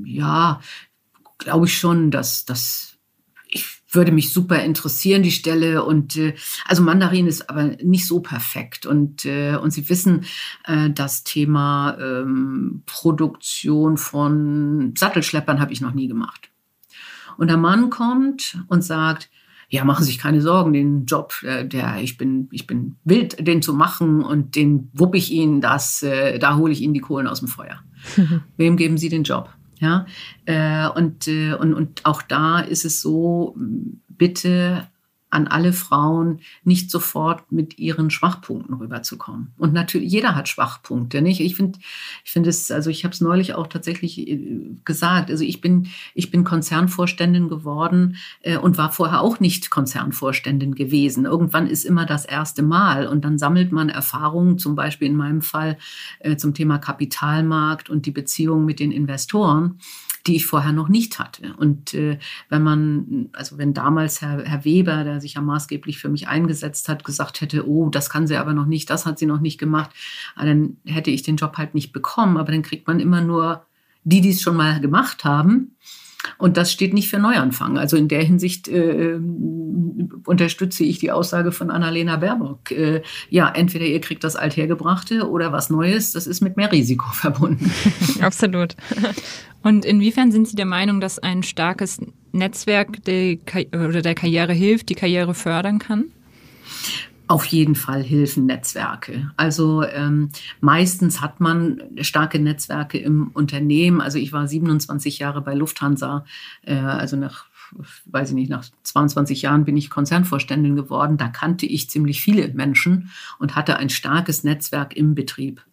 ja, 0.04 0.60
glaube 1.38 1.66
ich 1.66 1.76
schon, 1.76 2.10
dass 2.10 2.44
das 2.44 2.91
würde 3.94 4.12
mich 4.12 4.32
super 4.32 4.62
interessieren, 4.62 5.22
die 5.22 5.30
Stelle. 5.30 5.84
Und 5.84 6.16
äh, 6.16 6.34
also 6.66 6.82
Mandarin 6.82 7.26
ist 7.26 7.48
aber 7.48 7.76
nicht 7.82 8.06
so 8.06 8.20
perfekt. 8.20 8.86
Und, 8.86 9.24
äh, 9.24 9.56
und 9.56 9.72
Sie 9.72 9.88
wissen, 9.88 10.24
äh, 10.64 10.90
das 10.90 11.24
Thema 11.24 11.96
ähm, 12.00 12.82
Produktion 12.86 13.96
von 13.96 14.94
Sattelschleppern 14.96 15.60
habe 15.60 15.72
ich 15.72 15.80
noch 15.80 15.94
nie 15.94 16.08
gemacht. 16.08 16.50
Und 17.36 17.48
der 17.48 17.56
Mann 17.56 17.90
kommt 17.90 18.58
und 18.68 18.82
sagt, 18.82 19.30
ja, 19.68 19.84
machen 19.84 20.04
Sie 20.04 20.10
sich 20.10 20.18
keine 20.18 20.42
Sorgen, 20.42 20.74
den 20.74 21.06
Job, 21.06 21.34
äh, 21.42 21.66
der 21.66 21.96
ich 22.02 22.18
bin, 22.18 22.48
ich 22.52 22.66
bin 22.66 22.96
wild, 23.04 23.46
den 23.46 23.62
zu 23.62 23.72
machen 23.72 24.22
und 24.22 24.54
den 24.54 24.90
wupp 24.92 25.14
ich 25.14 25.32
Ihnen, 25.32 25.62
das, 25.62 26.02
äh, 26.02 26.38
da 26.38 26.56
hole 26.56 26.72
ich 26.72 26.82
Ihnen 26.82 26.92
die 26.92 27.00
Kohlen 27.00 27.26
aus 27.26 27.38
dem 27.38 27.48
Feuer. 27.48 27.80
Wem 28.58 28.76
geben 28.76 28.98
Sie 28.98 29.08
den 29.08 29.22
Job? 29.22 29.48
Ja, 29.82 30.06
äh, 30.44 30.86
und, 30.88 31.26
äh, 31.26 31.54
und, 31.54 31.74
und 31.74 32.06
auch 32.06 32.22
da 32.22 32.60
ist 32.60 32.84
es 32.84 33.02
so, 33.02 33.56
bitte 34.08 34.86
an 35.32 35.48
alle 35.48 35.72
Frauen, 35.72 36.40
nicht 36.62 36.90
sofort 36.90 37.50
mit 37.50 37.78
ihren 37.78 38.10
Schwachpunkten 38.10 38.74
rüberzukommen. 38.74 39.52
Und 39.56 39.72
natürlich, 39.72 40.12
jeder 40.12 40.34
hat 40.34 40.46
Schwachpunkte. 40.46 41.22
Nicht? 41.22 41.40
Ich 41.40 41.56
finde, 41.56 41.78
ich 42.22 42.30
finde 42.30 42.50
es, 42.50 42.70
also 42.70 42.90
ich 42.90 43.04
habe 43.04 43.14
es 43.14 43.22
neulich 43.22 43.54
auch 43.54 43.66
tatsächlich 43.66 44.28
äh, 44.28 44.76
gesagt. 44.84 45.30
Also 45.30 45.42
ich 45.42 45.62
bin, 45.62 45.88
ich 46.14 46.30
bin 46.30 46.44
Konzernvorständin 46.44 47.48
geworden 47.48 48.16
äh, 48.42 48.58
und 48.58 48.76
war 48.76 48.92
vorher 48.92 49.22
auch 49.22 49.40
nicht 49.40 49.70
Konzernvorständin 49.70 50.74
gewesen. 50.74 51.24
Irgendwann 51.24 51.66
ist 51.66 51.84
immer 51.84 52.04
das 52.04 52.26
erste 52.26 52.62
Mal 52.62 53.06
und 53.06 53.24
dann 53.24 53.38
sammelt 53.38 53.72
man 53.72 53.88
Erfahrungen, 53.88 54.58
zum 54.58 54.74
Beispiel 54.74 55.08
in 55.08 55.16
meinem 55.16 55.40
Fall 55.40 55.78
äh, 56.18 56.36
zum 56.36 56.52
Thema 56.52 56.76
Kapitalmarkt 56.76 57.88
und 57.88 58.04
die 58.04 58.10
Beziehung 58.10 58.66
mit 58.66 58.80
den 58.80 58.92
Investoren 58.92 59.78
die 60.26 60.36
ich 60.36 60.46
vorher 60.46 60.72
noch 60.72 60.88
nicht 60.88 61.18
hatte. 61.18 61.54
Und 61.56 61.94
äh, 61.94 62.18
wenn 62.48 62.62
man, 62.62 63.28
also 63.32 63.58
wenn 63.58 63.74
damals 63.74 64.20
Herr, 64.20 64.44
Herr 64.44 64.64
Weber, 64.64 65.04
der 65.04 65.20
sich 65.20 65.34
ja 65.34 65.40
maßgeblich 65.40 65.98
für 65.98 66.08
mich 66.08 66.28
eingesetzt 66.28 66.88
hat, 66.88 67.04
gesagt 67.04 67.40
hätte, 67.40 67.68
oh, 67.68 67.88
das 67.88 68.10
kann 68.10 68.26
sie 68.26 68.36
aber 68.36 68.52
noch 68.52 68.66
nicht, 68.66 68.90
das 68.90 69.04
hat 69.06 69.18
sie 69.18 69.26
noch 69.26 69.40
nicht 69.40 69.58
gemacht, 69.58 69.90
ah, 70.36 70.44
dann 70.44 70.76
hätte 70.84 71.10
ich 71.10 71.22
den 71.22 71.36
Job 71.36 71.56
halt 71.58 71.74
nicht 71.74 71.92
bekommen. 71.92 72.36
Aber 72.36 72.52
dann 72.52 72.62
kriegt 72.62 72.86
man 72.86 73.00
immer 73.00 73.20
nur 73.20 73.66
die, 74.04 74.20
die 74.20 74.30
es 74.30 74.42
schon 74.42 74.56
mal 74.56 74.80
gemacht 74.80 75.24
haben. 75.24 75.76
Und 76.38 76.56
das 76.56 76.72
steht 76.72 76.94
nicht 76.94 77.08
für 77.08 77.18
Neuanfang. 77.18 77.78
Also 77.78 77.96
in 77.96 78.08
der 78.08 78.22
Hinsicht 78.22 78.68
äh, 78.68 79.18
unterstütze 80.24 80.84
ich 80.84 80.98
die 80.98 81.10
Aussage 81.10 81.52
von 81.52 81.70
Annalena 81.70 82.16
Baerbock. 82.16 82.70
Äh, 82.70 83.02
ja, 83.30 83.50
entweder 83.50 83.84
ihr 83.84 84.00
kriegt 84.00 84.24
das 84.24 84.36
Althergebrachte 84.36 85.28
oder 85.28 85.52
was 85.52 85.70
Neues, 85.70 86.12
das 86.12 86.26
ist 86.26 86.40
mit 86.40 86.56
mehr 86.56 86.70
Risiko 86.70 87.06
verbunden. 87.12 87.70
Absolut. 88.20 88.76
Und 89.62 89.84
inwiefern 89.84 90.32
sind 90.32 90.48
Sie 90.48 90.56
der 90.56 90.66
Meinung, 90.66 91.00
dass 91.00 91.18
ein 91.18 91.42
starkes 91.42 92.00
Netzwerk 92.32 93.04
der, 93.04 93.38
oder 93.72 94.02
der 94.02 94.14
Karriere 94.14 94.52
hilft, 94.52 94.88
die 94.88 94.94
Karriere 94.94 95.34
fördern 95.34 95.78
kann? 95.78 96.06
Auf 97.32 97.46
jeden 97.46 97.76
Fall 97.76 98.02
helfen 98.02 98.44
Netzwerke. 98.44 99.30
Also 99.38 99.82
ähm, 99.84 100.28
meistens 100.60 101.22
hat 101.22 101.40
man 101.40 101.82
starke 102.02 102.38
Netzwerke 102.38 102.98
im 102.98 103.28
Unternehmen. 103.28 104.02
Also 104.02 104.18
ich 104.18 104.34
war 104.34 104.46
27 104.46 105.18
Jahre 105.18 105.40
bei 105.40 105.54
Lufthansa, 105.54 106.26
äh, 106.60 106.74
also 106.74 107.16
nach 107.16 107.46
weiß 108.06 108.30
ich 108.30 108.34
nicht, 108.34 108.50
nach 108.50 108.64
22 108.82 109.42
Jahren 109.42 109.64
bin 109.64 109.76
ich 109.76 109.90
Konzernvorständin 109.90 110.76
geworden. 110.76 111.16
Da 111.16 111.28
kannte 111.28 111.66
ich 111.66 111.90
ziemlich 111.90 112.22
viele 112.22 112.48
Menschen 112.48 113.10
und 113.38 113.56
hatte 113.56 113.76
ein 113.76 113.88
starkes 113.88 114.44
Netzwerk 114.44 114.96
im 114.96 115.14
Betrieb. 115.14 115.64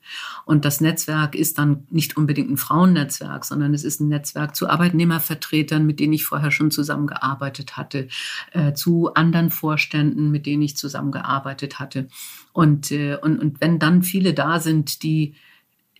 Und 0.46 0.66
das 0.66 0.82
Netzwerk 0.82 1.36
ist 1.36 1.58
dann 1.58 1.86
nicht 1.90 2.18
unbedingt 2.18 2.50
ein 2.50 2.58
Frauennetzwerk, 2.58 3.46
sondern 3.46 3.74
es 3.74 3.84
ist 3.84 4.00
ein 4.00 4.08
Netzwerk 4.08 4.56
zu 4.56 4.70
Arbeitnehmervertretern, 4.70 5.86
mit 5.86 6.00
denen 6.00 6.14
ich 6.14 6.26
vorher 6.26 6.52
schon 6.52 6.72
zusammengearbeitet 6.72 7.78
hatte, 7.78 8.08
äh, 8.52 8.74
zu 8.74 9.14
anderen 9.14 9.52
Vorständen, 9.52 10.32
mit 10.32 10.46
denen 10.46 10.64
ich 10.64 10.78
zusammengearbeitet 10.78 11.80
hatte. 11.80 12.08
Und, 12.54 12.92
äh, 12.92 13.18
und, 13.22 13.40
und 13.40 13.62
wenn 13.62 13.80
dann 13.80 14.04
viele 14.04 14.34
da 14.34 14.60
sind, 14.60 15.04
die 15.04 15.36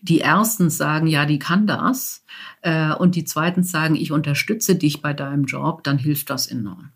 die 0.02 0.18
erstens 0.18 0.76
sagen, 0.76 1.06
ja, 1.06 1.26
die 1.26 1.38
kann 1.38 1.66
das, 1.66 2.24
äh, 2.62 2.92
und 2.92 3.14
die 3.14 3.24
zweitens 3.24 3.70
sagen, 3.70 3.96
ich 3.96 4.12
unterstütze 4.12 4.74
dich 4.74 5.02
bei 5.02 5.12
deinem 5.12 5.44
Job, 5.44 5.84
dann 5.84 5.98
hilft 5.98 6.30
das 6.30 6.46
enorm. 6.46 6.90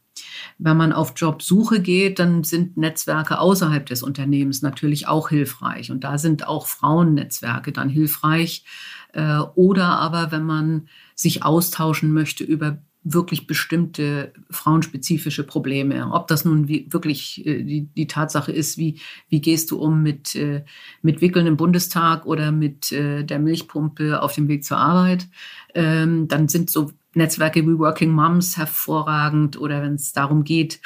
Wenn 0.58 0.76
man 0.76 0.92
auf 0.92 1.12
Jobsuche 1.16 1.80
geht, 1.80 2.18
dann 2.18 2.44
sind 2.44 2.76
Netzwerke 2.76 3.38
außerhalb 3.38 3.84
des 3.86 4.02
Unternehmens 4.02 4.62
natürlich 4.62 5.08
auch 5.08 5.28
hilfreich. 5.28 5.90
Und 5.90 6.04
da 6.04 6.18
sind 6.18 6.46
auch 6.46 6.66
Frauennetzwerke 6.66 7.72
dann 7.72 7.88
hilfreich. 7.88 8.64
Äh, 9.12 9.38
oder 9.54 9.86
aber, 9.86 10.30
wenn 10.30 10.44
man 10.44 10.88
sich 11.14 11.42
austauschen 11.42 12.12
möchte 12.12 12.44
über 12.44 12.78
wirklich 13.04 13.46
bestimmte 13.46 14.32
frauenspezifische 14.50 15.44
Probleme. 15.44 16.10
Ob 16.10 16.26
das 16.26 16.46
nun 16.46 16.68
wie, 16.68 16.86
wirklich 16.90 17.46
äh, 17.46 17.62
die, 17.62 17.82
die 17.82 18.06
Tatsache 18.06 18.50
ist, 18.50 18.78
wie, 18.78 18.98
wie 19.28 19.42
gehst 19.42 19.70
du 19.70 19.78
um 19.78 20.02
mit, 20.02 20.34
äh, 20.34 20.64
mit 21.02 21.20
Wickeln 21.20 21.46
im 21.46 21.58
Bundestag 21.58 22.24
oder 22.24 22.50
mit 22.50 22.90
äh, 22.92 23.22
der 23.22 23.38
Milchpumpe 23.38 24.22
auf 24.22 24.34
dem 24.34 24.48
Weg 24.48 24.64
zur 24.64 24.78
Arbeit, 24.78 25.28
ähm, 25.74 26.28
dann 26.28 26.48
sind 26.48 26.70
so 26.70 26.92
Netzwerke 27.12 27.62
wie 27.62 27.78
Working 27.78 28.10
Moms 28.10 28.56
hervorragend 28.56 29.60
oder 29.60 29.82
wenn 29.82 29.94
es 29.94 30.12
darum 30.12 30.42
geht, 30.42 30.80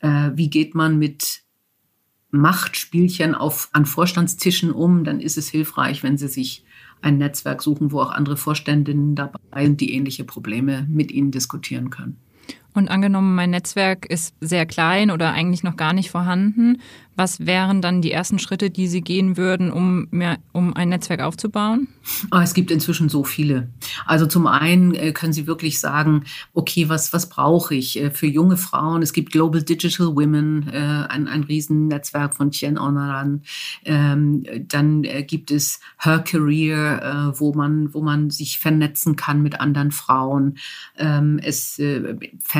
äh, 0.00 0.30
wie 0.34 0.50
geht 0.50 0.74
man 0.74 0.98
mit 0.98 1.42
Machtspielchen 2.30 3.34
auf, 3.34 3.70
an 3.72 3.86
Vorstandstischen 3.86 4.70
um, 4.70 5.04
dann 5.04 5.20
ist 5.20 5.38
es 5.38 5.48
hilfreich, 5.48 6.02
wenn 6.02 6.18
sie 6.18 6.28
sich 6.28 6.63
ein 7.04 7.18
Netzwerk 7.18 7.62
suchen, 7.62 7.92
wo 7.92 8.00
auch 8.00 8.10
andere 8.10 8.36
Vorständinnen 8.36 9.14
dabei 9.14 9.64
sind, 9.64 9.80
die 9.80 9.94
ähnliche 9.94 10.24
Probleme 10.24 10.86
mit 10.88 11.12
ihnen 11.12 11.30
diskutieren 11.30 11.90
können. 11.90 12.16
Und 12.74 12.90
angenommen, 12.90 13.36
mein 13.36 13.50
Netzwerk 13.50 14.04
ist 14.06 14.34
sehr 14.40 14.66
klein 14.66 15.12
oder 15.12 15.32
eigentlich 15.32 15.62
noch 15.62 15.76
gar 15.76 15.92
nicht 15.92 16.10
vorhanden, 16.10 16.78
was 17.16 17.46
wären 17.46 17.80
dann 17.80 18.02
die 18.02 18.10
ersten 18.10 18.38
Schritte, 18.38 18.70
die 18.70 18.88
Sie 18.88 19.00
gehen 19.00 19.36
würden, 19.36 19.70
um, 19.70 20.08
mehr, 20.10 20.38
um 20.52 20.74
ein 20.74 20.88
Netzwerk 20.88 21.20
aufzubauen? 21.20 21.88
Oh, 22.32 22.38
es 22.38 22.54
gibt 22.54 22.70
inzwischen 22.70 23.08
so 23.08 23.24
viele. 23.24 23.68
Also 24.04 24.26
zum 24.26 24.46
einen 24.46 24.94
äh, 24.94 25.12
können 25.12 25.32
Sie 25.32 25.46
wirklich 25.46 25.78
sagen, 25.78 26.24
okay, 26.52 26.88
was, 26.88 27.12
was 27.12 27.28
brauche 27.28 27.74
ich 27.74 28.00
äh, 28.00 28.10
für 28.10 28.26
junge 28.26 28.56
Frauen? 28.56 29.02
Es 29.02 29.12
gibt 29.12 29.32
Global 29.32 29.62
Digital 29.62 30.08
Women, 30.08 30.68
äh, 30.72 31.06
ein, 31.08 31.28
ein 31.28 31.44
Riesennetzwerk 31.44 32.34
von 32.34 32.50
Tien 32.50 32.78
Onaran. 32.78 33.42
Ähm, 33.84 34.44
dann 34.66 35.02
gibt 35.26 35.50
es 35.50 35.80
Her 35.98 36.20
Career, 36.20 37.34
wo, 37.36 37.52
man, 37.52 37.92
wo 37.94 38.02
man 38.02 38.30
sich 38.30 38.58
vernetzen 38.58 39.16
kann 39.16 39.42
mit 39.42 39.60
anderen 39.60 39.92
Frauen. 39.92 40.58
Ähm, 40.96 41.38
es, 41.42 41.80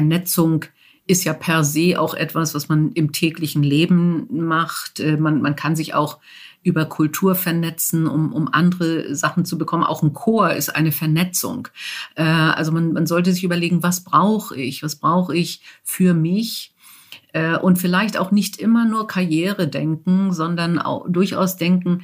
Vernetzung 0.05 0.67
ist 1.07 1.25
ja 1.25 1.33
per 1.33 1.65
se 1.65 1.99
auch 1.99 2.15
etwas, 2.15 2.55
was 2.55 2.69
man 2.69 2.93
im 2.93 3.13
täglichen 3.13 3.63
Leben 3.63 4.27
macht. 4.31 5.01
Äh, 5.01 5.17
man, 5.17 5.41
man 5.41 5.57
kann 5.57 5.77
sich 5.77 5.95
auch 5.95 6.19
über 6.63 6.87
Kultur 6.87 7.35
vernetzen, 7.35 8.07
um, 8.07 8.33
um 8.33 8.49
andere 8.53 9.15
Sachen 9.15 9.45
zu 9.45 9.59
bekommen. 9.59 9.85
Auch 9.85 10.03
ein 10.03 10.15
Chor 10.15 10.53
ist 10.53 10.75
eine 10.75 10.93
Vernetzung. 10.93 11.69
Äh, 12.17 12.23
also 12.23 12.73
man, 12.73 12.93
man 12.93 13.07
sollte 13.07 13.33
sich 13.33 13.45
überlegen, 13.45 13.83
was 13.83 14.05
brauche 14.05 14.57
ich? 14.57 14.83
Was 14.83 14.97
brauche 14.97 15.37
ich 15.37 15.61
für 15.83 16.15
mich? 16.15 16.75
Äh, 17.33 17.57
und 17.57 17.79
vielleicht 17.79 18.19
auch 18.19 18.31
nicht 18.31 18.59
immer 18.59 18.85
nur 18.85 19.07
Karriere 19.07 19.69
denken, 19.69 20.33
sondern 20.33 20.79
auch 20.79 21.07
durchaus 21.09 21.57
denken, 21.57 22.03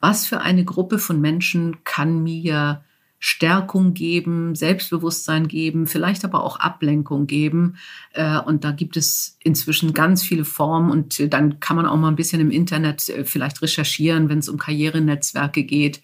was 0.00 0.26
für 0.26 0.40
eine 0.40 0.64
Gruppe 0.64 0.98
von 0.98 1.20
Menschen 1.20 1.82
kann 1.84 2.22
mir 2.22 2.82
Stärkung 3.18 3.94
geben, 3.94 4.54
Selbstbewusstsein 4.54 5.48
geben, 5.48 5.86
vielleicht 5.86 6.24
aber 6.24 6.44
auch 6.44 6.60
Ablenkung 6.60 7.26
geben. 7.26 7.76
Äh, 8.12 8.38
und 8.38 8.64
da 8.64 8.72
gibt 8.72 8.96
es 8.96 9.38
inzwischen 9.42 9.94
ganz 9.94 10.22
viele 10.22 10.44
Formen 10.44 10.90
und 10.90 11.32
dann 11.32 11.60
kann 11.60 11.76
man 11.76 11.86
auch 11.86 11.96
mal 11.96 12.08
ein 12.08 12.16
bisschen 12.16 12.40
im 12.40 12.50
Internet 12.50 13.08
äh, 13.08 13.24
vielleicht 13.24 13.62
recherchieren, 13.62 14.28
wenn 14.28 14.38
es 14.38 14.48
um 14.48 14.58
Karrierenetzwerke 14.58 15.64
geht. 15.64 16.02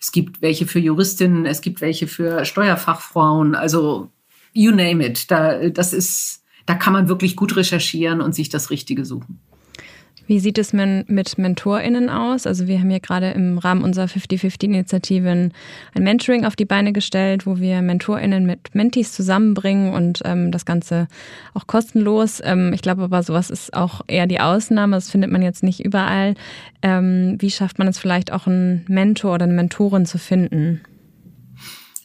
Es 0.00 0.12
gibt 0.12 0.42
welche 0.42 0.66
für 0.66 0.78
Juristinnen, 0.78 1.46
es 1.46 1.60
gibt 1.60 1.80
welche 1.80 2.06
für 2.06 2.44
Steuerfachfrauen, 2.44 3.54
also 3.54 4.10
you 4.52 4.70
name 4.70 5.04
it. 5.04 5.30
Da, 5.30 5.68
das 5.68 5.92
ist, 5.92 6.42
da 6.64 6.74
kann 6.74 6.92
man 6.92 7.08
wirklich 7.08 7.36
gut 7.36 7.56
recherchieren 7.56 8.20
und 8.20 8.34
sich 8.34 8.48
das 8.48 8.70
Richtige 8.70 9.04
suchen. 9.04 9.40
Wie 10.26 10.40
sieht 10.40 10.58
es 10.58 10.72
mit 10.72 11.38
MentorInnen 11.38 12.10
aus? 12.10 12.46
Also 12.46 12.66
wir 12.66 12.80
haben 12.80 12.90
ja 12.90 12.98
gerade 12.98 13.30
im 13.30 13.58
Rahmen 13.58 13.82
unserer 13.82 14.06
50-50-Initiative 14.06 15.28
ein 15.28 15.52
Mentoring 15.98 16.44
auf 16.44 16.56
die 16.56 16.64
Beine 16.64 16.92
gestellt, 16.92 17.46
wo 17.46 17.58
wir 17.58 17.80
MentorInnen 17.80 18.44
mit 18.44 18.74
Mentees 18.74 19.12
zusammenbringen 19.12 19.92
und 19.94 20.22
ähm, 20.24 20.50
das 20.50 20.64
Ganze 20.64 21.06
auch 21.54 21.66
kostenlos. 21.66 22.42
Ähm, 22.44 22.72
ich 22.74 22.82
glaube 22.82 23.02
aber, 23.02 23.22
sowas 23.22 23.50
ist 23.50 23.74
auch 23.74 24.00
eher 24.08 24.26
die 24.26 24.40
Ausnahme. 24.40 24.96
Das 24.96 25.10
findet 25.10 25.30
man 25.30 25.42
jetzt 25.42 25.62
nicht 25.62 25.84
überall. 25.84 26.34
Ähm, 26.82 27.36
wie 27.38 27.50
schafft 27.50 27.78
man 27.78 27.86
es 27.86 27.98
vielleicht 27.98 28.32
auch, 28.32 28.46
einen 28.46 28.84
Mentor 28.88 29.34
oder 29.34 29.44
eine 29.44 29.54
Mentorin 29.54 30.06
zu 30.06 30.18
finden? 30.18 30.80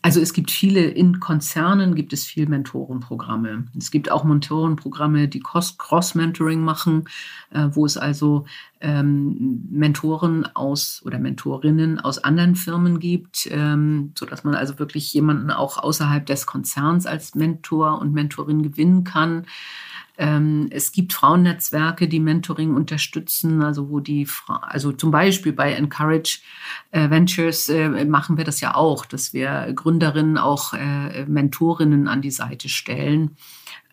Also 0.03 0.19
es 0.19 0.33
gibt 0.33 0.49
viele, 0.49 0.81
in 0.81 1.19
Konzernen 1.19 1.93
gibt 1.93 2.11
es 2.11 2.25
viel 2.25 2.47
Mentorenprogramme. 2.47 3.65
Es 3.77 3.91
gibt 3.91 4.09
auch 4.11 4.23
Mentorenprogramme, 4.23 5.27
die 5.27 5.41
Cross-Mentoring 5.41 6.61
machen, 6.61 7.05
äh, 7.51 7.67
wo 7.71 7.85
es 7.85 7.97
also 7.97 8.45
ähm, 8.79 9.67
Mentoren 9.69 10.47
aus 10.55 11.03
oder 11.05 11.19
Mentorinnen 11.19 11.99
aus 11.99 12.17
anderen 12.17 12.55
Firmen 12.55 12.99
gibt, 12.99 13.47
ähm, 13.51 14.13
so 14.17 14.25
dass 14.25 14.43
man 14.43 14.55
also 14.55 14.79
wirklich 14.79 15.13
jemanden 15.13 15.51
auch 15.51 15.77
außerhalb 15.77 16.25
des 16.25 16.47
Konzerns 16.47 17.05
als 17.05 17.35
Mentor 17.35 17.99
und 18.01 18.11
Mentorin 18.11 18.63
gewinnen 18.63 19.03
kann. 19.03 19.45
Ähm, 20.21 20.67
es 20.69 20.91
gibt 20.91 21.13
Frauennetzwerke, 21.13 22.07
die 22.07 22.19
Mentoring 22.19 22.75
unterstützen, 22.75 23.63
also 23.63 23.89
wo 23.89 23.99
die, 23.99 24.27
Fra 24.27 24.57
also 24.57 24.91
zum 24.91 25.09
Beispiel 25.09 25.51
bei 25.51 25.73
Encourage 25.73 26.41
äh, 26.91 27.09
Ventures 27.09 27.69
äh, 27.69 28.05
machen 28.05 28.37
wir 28.37 28.43
das 28.43 28.61
ja 28.61 28.75
auch, 28.75 29.07
dass 29.07 29.33
wir 29.33 29.73
Gründerinnen 29.73 30.37
auch 30.37 30.73
äh, 30.73 31.25
Mentorinnen 31.25 32.07
an 32.07 32.21
die 32.21 32.29
Seite 32.29 32.69
stellen. 32.69 33.35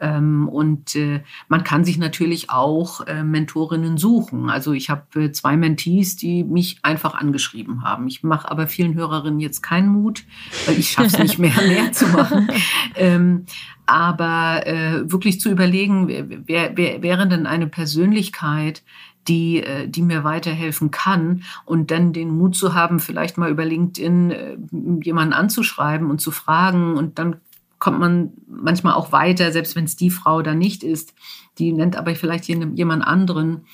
Ähm, 0.01 0.49
und 0.49 0.95
äh, 0.97 1.23
man 1.49 1.65
kann 1.65 1.85
sich 1.85 1.99
natürlich 1.99 2.51
auch 2.51 3.07
äh, 3.07 3.23
Mentorinnen 3.23 3.99
suchen. 3.99 4.51
Also 4.51 4.73
ich 4.73 4.91
habe 4.91 5.25
äh, 5.25 5.33
zwei 5.33 5.57
Mentees, 5.57 6.17
die 6.17 6.45
mich 6.45 6.79
einfach 6.83 7.15
angeschrieben 7.15 7.85
haben. 7.85 8.07
Ich 8.09 8.23
mache 8.23 8.51
aber 8.51 8.67
vielen 8.67 8.95
Hörerinnen 8.95 9.41
jetzt 9.41 9.63
keinen 9.63 9.89
Mut, 9.89 10.25
weil 10.67 10.79
ich 10.79 10.91
schaffe 10.91 11.09
es 11.09 11.19
nicht 11.19 11.39
mehr, 11.39 11.55
mehr 11.67 11.93
zu 11.93 12.07
machen. 12.09 12.49
Ähm, 12.95 13.45
aber 13.87 14.67
äh, 14.67 15.11
wirklich 15.11 15.41
zu 15.41 15.51
überlegen, 15.51 16.09
wer, 16.09 16.27
wer, 16.47 16.77
wer 16.77 17.03
wäre 17.03 17.27
denn 17.27 17.47
eine 17.47 17.67
Persönlichkeit, 17.67 18.83
die, 19.29 19.63
äh, 19.63 19.89
die 19.89 20.03
mir 20.03 20.25
weiterhelfen 20.25 20.91
kann 20.91 21.43
und 21.65 21.91
dann 21.91 22.13
den 22.13 22.31
Mut 22.31 22.57
zu 22.57 22.75
haben, 22.75 22.99
vielleicht 23.01 23.39
mal 23.39 23.51
über 23.51 23.65
LinkedIn 23.65 24.31
äh, 24.31 24.57
jemanden 25.03 25.35
anzuschreiben 25.35 26.11
und 26.11 26.21
zu 26.21 26.31
fragen 26.31 26.97
und 26.97 27.19
dann 27.19 27.37
kommt 27.79 27.99
man 27.99 28.33
manchmal 28.47 28.95
auch 28.95 29.13
weiter, 29.13 29.53
selbst 29.53 29.77
wenn 29.77 29.85
es 29.85 29.97
die 29.97 30.11
Frau 30.11 30.43
da 30.43 30.55
nicht 30.55 30.83
ist. 30.83 31.15
Die 31.59 31.73
nennt 31.73 31.97
aber 31.97 32.15
vielleicht 32.15 32.47
jemand 32.47 33.05
anderen. 33.05 33.67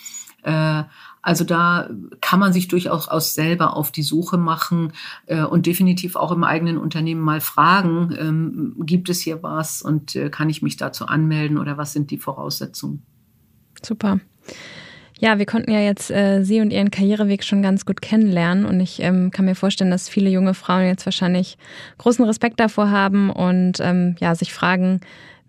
Äh, 0.43 0.85
also 1.23 1.45
da 1.45 1.89
kann 2.21 2.39
man 2.39 2.53
sich 2.53 2.69
durchaus 2.69 3.09
auch 3.09 3.21
selber 3.21 3.77
auf 3.77 3.91
die 3.91 4.03
Suche 4.03 4.37
machen 4.37 4.93
und 5.49 5.65
definitiv 5.65 6.17
auch 6.17 6.33
im 6.33 6.45
eigenen 6.45 6.77
Unternehmen 6.77 7.23
mal 7.23 7.41
fragen, 7.41 8.15
ähm, 8.19 8.75
gibt 8.81 9.09
es 9.09 9.23
hier 9.23 9.43
was 9.43 9.81
und 9.81 10.19
kann 10.31 10.51
ich 10.51 10.61
mich 10.61 10.77
dazu 10.77 11.07
anmelden 11.07 11.57
oder 11.57 11.79
was 11.79 11.95
sind 11.95 12.11
die 12.11 12.19
Voraussetzungen? 12.19 13.03
Super. 13.83 14.21
Ja, 15.25 15.39
wir 15.39 15.47
konnten 15.47 15.71
ja 15.71 15.81
jetzt 15.81 16.11
äh, 16.11 16.43
Sie 16.43 16.61
und 16.61 16.71
Ihren 16.71 16.91
Karriereweg 16.91 17.45
schon 17.45 17.63
ganz 17.63 17.87
gut 17.87 18.03
kennenlernen 18.03 18.67
und 18.67 18.79
ich 18.79 19.01
ähm, 19.01 19.31
kann 19.31 19.47
mir 19.47 19.55
vorstellen, 19.55 19.91
dass 19.91 20.07
viele 20.07 20.29
junge 20.29 20.53
Frauen 20.53 20.87
jetzt 20.87 21.07
wahrscheinlich 21.07 21.57
großen 21.97 22.23
Respekt 22.27 22.61
davor 22.61 22.91
haben 22.91 23.31
und 23.31 23.81
ähm, 23.81 24.17
ja, 24.21 24.35
sich 24.35 24.53
fragen, 24.53 25.01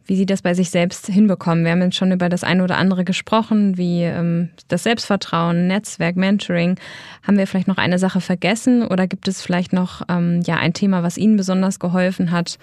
wie 0.05 0.15
sie 0.15 0.25
das 0.25 0.41
bei 0.41 0.53
sich 0.53 0.69
selbst 0.69 1.07
hinbekommen. 1.07 1.65
Wir 1.65 1.73
haben 1.73 1.81
jetzt 1.81 1.97
schon 1.97 2.13
über 2.13 2.29
das 2.29 2.45
eine 2.45 2.63
oder 2.63 2.77
andere 2.77 3.03
gesprochen, 3.03 3.77
wie 3.77 4.03
ähm, 4.03 4.47
das 4.69 4.83
Selbstvertrauen, 4.83 5.67
Netzwerk, 5.67 6.15
Mentoring. 6.15 6.79
Haben 7.23 7.37
wir 7.37 7.45
vielleicht 7.45 7.67
noch 7.67 7.77
eine 7.77 7.99
Sache 7.99 8.21
vergessen 8.21 8.81
oder 8.81 9.07
gibt 9.07 9.27
es 9.27 9.41
vielleicht 9.41 9.73
noch 9.73 10.03
ähm, 10.07 10.39
ja 10.45 10.55
ein 10.55 10.73
Thema, 10.73 11.03
was 11.03 11.17
Ihnen 11.17 11.35
besonders 11.35 11.79
geholfen 11.79 12.31
hat 12.31 12.59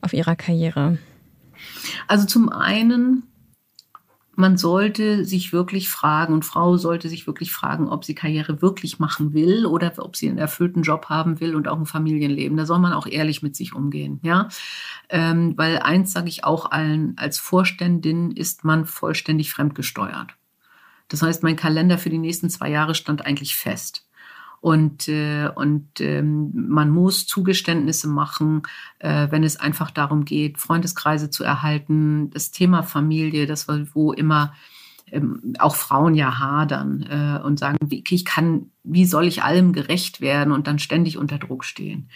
auf 0.00 0.14
Ihrer 0.14 0.34
Karriere? 0.34 0.96
Also 2.08 2.24
zum 2.24 2.48
einen 2.48 3.24
man 4.36 4.56
sollte 4.56 5.24
sich 5.24 5.52
wirklich 5.52 5.88
fragen 5.88 6.34
und 6.34 6.44
Frau 6.44 6.76
sollte 6.76 7.08
sich 7.08 7.26
wirklich 7.26 7.52
fragen, 7.52 7.88
ob 7.88 8.04
sie 8.04 8.14
Karriere 8.14 8.62
wirklich 8.62 8.98
machen 8.98 9.32
will 9.34 9.66
oder 9.66 9.92
ob 9.98 10.16
sie 10.16 10.28
einen 10.28 10.38
erfüllten 10.38 10.82
Job 10.82 11.06
haben 11.08 11.40
will 11.40 11.54
und 11.54 11.68
auch 11.68 11.78
ein 11.78 11.86
Familienleben. 11.86 12.56
Da 12.56 12.66
soll 12.66 12.78
man 12.78 12.92
auch 12.92 13.06
ehrlich 13.06 13.42
mit 13.42 13.56
sich 13.56 13.74
umgehen, 13.74 14.20
ja. 14.22 14.48
Ähm, 15.08 15.54
weil 15.56 15.78
eins 15.78 16.12
sage 16.12 16.28
ich 16.28 16.44
auch 16.44 16.70
allen, 16.70 17.14
als 17.16 17.38
Vorständin 17.38 18.30
ist 18.30 18.64
man 18.64 18.86
vollständig 18.86 19.52
fremdgesteuert. 19.52 20.34
Das 21.08 21.22
heißt, 21.22 21.42
mein 21.42 21.56
Kalender 21.56 21.98
für 21.98 22.10
die 22.10 22.18
nächsten 22.18 22.50
zwei 22.50 22.70
Jahre 22.70 22.94
stand 22.94 23.26
eigentlich 23.26 23.56
fest. 23.56 24.03
Und, 24.64 25.10
äh, 25.10 25.50
und 25.54 26.00
ähm, 26.00 26.50
man 26.54 26.88
muss 26.88 27.26
Zugeständnisse 27.26 28.08
machen, 28.08 28.62
äh, 28.98 29.26
wenn 29.28 29.44
es 29.44 29.60
einfach 29.60 29.90
darum 29.90 30.24
geht, 30.24 30.56
Freundeskreise 30.56 31.28
zu 31.28 31.44
erhalten, 31.44 32.30
das 32.30 32.50
Thema 32.50 32.82
Familie, 32.82 33.44
das 33.44 33.68
wo 33.92 34.14
immer 34.14 34.54
ähm, 35.12 35.54
auch 35.58 35.76
Frauen 35.76 36.14
ja 36.14 36.38
hadern 36.38 37.02
äh, 37.02 37.44
und 37.44 37.58
sagen, 37.58 37.76
wie 37.84 38.02
ich 38.08 38.24
kann, 38.24 38.70
wie 38.84 39.04
soll 39.04 39.26
ich 39.26 39.42
allem 39.42 39.74
gerecht 39.74 40.22
werden 40.22 40.50
und 40.50 40.66
dann 40.66 40.78
ständig 40.78 41.18
unter 41.18 41.36
Druck 41.36 41.66
stehen. 41.66 42.08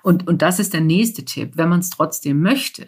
Und, 0.00 0.28
und 0.28 0.42
das 0.42 0.60
ist 0.60 0.74
der 0.74 0.82
nächste 0.82 1.24
Tipp, 1.24 1.56
wenn 1.56 1.68
man 1.68 1.80
es 1.80 1.90
trotzdem 1.90 2.40
möchte 2.40 2.86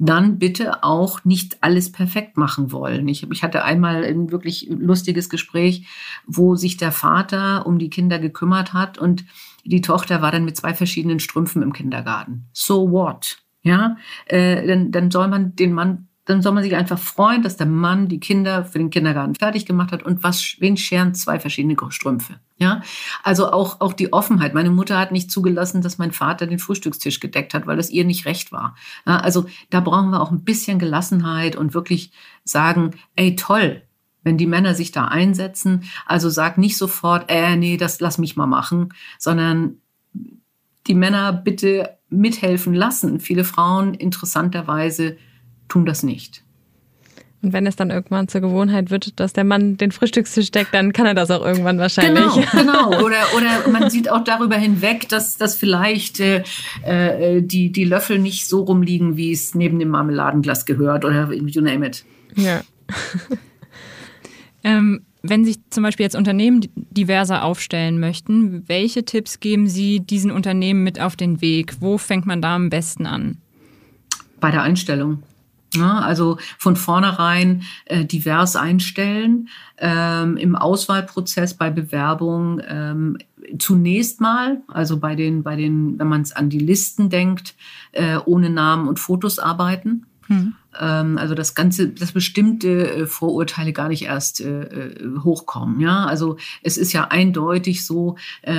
dann 0.00 0.38
bitte 0.38 0.82
auch 0.82 1.24
nicht 1.26 1.58
alles 1.60 1.92
perfekt 1.92 2.38
machen 2.38 2.72
wollen. 2.72 3.06
Ich, 3.06 3.30
ich 3.30 3.42
hatte 3.42 3.64
einmal 3.64 4.02
ein 4.02 4.32
wirklich 4.32 4.66
lustiges 4.70 5.28
Gespräch, 5.28 5.86
wo 6.26 6.56
sich 6.56 6.78
der 6.78 6.90
Vater 6.90 7.66
um 7.66 7.78
die 7.78 7.90
Kinder 7.90 8.18
gekümmert 8.18 8.72
hat 8.72 8.96
und 8.96 9.26
die 9.62 9.82
Tochter 9.82 10.22
war 10.22 10.32
dann 10.32 10.46
mit 10.46 10.56
zwei 10.56 10.72
verschiedenen 10.72 11.20
Strümpfen 11.20 11.60
im 11.60 11.74
Kindergarten. 11.74 12.46
So 12.54 12.90
what? 12.90 13.42
Ja, 13.62 13.98
äh, 14.24 14.66
dann, 14.66 14.90
dann 14.90 15.10
soll 15.10 15.28
man 15.28 15.54
den 15.54 15.74
Mann 15.74 16.08
dann 16.26 16.42
soll 16.42 16.52
man 16.52 16.62
sich 16.62 16.76
einfach 16.76 16.98
freuen, 16.98 17.42
dass 17.42 17.56
der 17.56 17.66
Mann 17.66 18.08
die 18.08 18.20
Kinder 18.20 18.64
für 18.64 18.78
den 18.78 18.90
Kindergarten 18.90 19.34
fertig 19.34 19.66
gemacht 19.66 19.90
hat 19.90 20.02
und 20.02 20.22
was, 20.22 20.56
wen 20.58 20.76
scheren 20.76 21.14
zwei 21.14 21.40
verschiedene 21.40 21.76
Strümpfe. 21.88 22.34
Ja, 22.58 22.82
also 23.22 23.50
auch, 23.50 23.80
auch 23.80 23.94
die 23.94 24.12
Offenheit. 24.12 24.52
Meine 24.52 24.70
Mutter 24.70 24.98
hat 24.98 25.12
nicht 25.12 25.30
zugelassen, 25.30 25.80
dass 25.80 25.96
mein 25.96 26.12
Vater 26.12 26.46
den 26.46 26.58
Frühstückstisch 26.58 27.18
gedeckt 27.18 27.54
hat, 27.54 27.66
weil 27.66 27.78
das 27.78 27.90
ihr 27.90 28.04
nicht 28.04 28.26
recht 28.26 28.52
war. 28.52 28.76
Ja, 29.06 29.16
also 29.16 29.46
da 29.70 29.80
brauchen 29.80 30.10
wir 30.10 30.20
auch 30.20 30.30
ein 30.30 30.44
bisschen 30.44 30.78
Gelassenheit 30.78 31.56
und 31.56 31.72
wirklich 31.72 32.12
sagen, 32.44 32.90
ey, 33.16 33.34
toll, 33.34 33.82
wenn 34.22 34.36
die 34.36 34.46
Männer 34.46 34.74
sich 34.74 34.92
da 34.92 35.06
einsetzen. 35.06 35.84
Also 36.04 36.28
sag 36.28 36.58
nicht 36.58 36.76
sofort, 36.76 37.24
äh, 37.28 37.56
nee, 37.56 37.78
das 37.78 38.00
lass 38.00 38.18
mich 38.18 38.36
mal 38.36 38.46
machen, 38.46 38.92
sondern 39.18 39.78
die 40.86 40.94
Männer 40.94 41.32
bitte 41.32 41.98
mithelfen 42.10 42.74
lassen. 42.74 43.20
Viele 43.20 43.44
Frauen 43.44 43.94
interessanterweise 43.94 45.16
tun 45.70 45.86
das 45.86 46.02
nicht. 46.02 46.42
Und 47.42 47.54
wenn 47.54 47.66
es 47.66 47.74
dann 47.74 47.88
irgendwann 47.88 48.28
zur 48.28 48.42
Gewohnheit 48.42 48.90
wird, 48.90 49.18
dass 49.18 49.32
der 49.32 49.44
Mann 49.44 49.78
den 49.78 49.92
Frühstückstisch 49.92 50.50
deckt, 50.50 50.74
dann 50.74 50.92
kann 50.92 51.06
er 51.06 51.14
das 51.14 51.30
auch 51.30 51.44
irgendwann 51.44 51.78
wahrscheinlich. 51.78 52.22
Genau, 52.34 52.90
genau. 52.90 53.02
Oder, 53.02 53.16
oder 53.34 53.68
man 53.70 53.88
sieht 53.88 54.10
auch 54.10 54.24
darüber 54.24 54.56
hinweg, 54.56 55.08
dass, 55.08 55.38
dass 55.38 55.56
vielleicht 55.56 56.20
äh, 56.20 56.42
äh, 56.84 57.40
die, 57.40 57.72
die 57.72 57.84
Löffel 57.84 58.18
nicht 58.18 58.46
so 58.46 58.64
rumliegen, 58.64 59.16
wie 59.16 59.32
es 59.32 59.54
neben 59.54 59.78
dem 59.78 59.88
Marmeladenglas 59.88 60.66
gehört 60.66 61.06
oder 61.06 61.32
you 61.32 61.62
name 61.62 61.86
it. 61.86 62.04
Ja. 62.36 62.60
ähm, 64.62 65.00
wenn 65.22 65.44
sich 65.46 65.56
zum 65.70 65.82
Beispiel 65.82 66.04
jetzt 66.04 66.16
Unternehmen 66.16 66.60
diverser 66.74 67.44
aufstellen 67.44 68.00
möchten, 68.00 68.68
welche 68.68 69.04
Tipps 69.04 69.40
geben 69.40 69.66
Sie 69.66 70.00
diesen 70.00 70.30
Unternehmen 70.30 70.82
mit 70.82 71.00
auf 71.00 71.16
den 71.16 71.40
Weg? 71.40 71.76
Wo 71.80 71.96
fängt 71.96 72.26
man 72.26 72.42
da 72.42 72.54
am 72.54 72.68
besten 72.68 73.06
an? 73.06 73.38
Bei 74.40 74.50
der 74.50 74.62
Einstellung. 74.62 75.22
Ja, 75.74 76.00
also 76.00 76.38
von 76.58 76.74
vornherein 76.74 77.62
äh, 77.84 78.04
divers 78.04 78.56
einstellen, 78.56 79.48
ähm, 79.78 80.36
im 80.36 80.56
Auswahlprozess 80.56 81.54
bei 81.54 81.70
Bewerbung 81.70 82.60
ähm, 82.66 83.18
zunächst 83.58 84.20
mal, 84.20 84.62
also 84.66 84.98
bei 84.98 85.14
den, 85.14 85.42
bei 85.42 85.54
den, 85.54 85.98
wenn 85.98 86.08
man 86.08 86.22
es 86.22 86.32
an 86.32 86.50
die 86.50 86.58
Listen 86.58 87.08
denkt, 87.08 87.54
äh, 87.92 88.16
ohne 88.16 88.50
Namen 88.50 88.88
und 88.88 88.98
Fotos 88.98 89.38
arbeiten. 89.38 90.06
Mhm. 90.28 90.54
Ähm, 90.78 91.18
also 91.18 91.34
das 91.34 91.54
Ganze, 91.54 91.88
dass 91.88 92.12
bestimmte 92.12 92.90
äh, 92.90 93.06
Vorurteile 93.06 93.72
gar 93.72 93.88
nicht 93.88 94.02
erst 94.02 94.40
äh, 94.40 94.62
äh, 94.62 95.18
hochkommen. 95.24 95.80
Ja, 95.80 96.06
also 96.06 96.36
es 96.62 96.76
ist 96.76 96.92
ja 96.92 97.08
eindeutig 97.08 97.84
so, 97.84 98.16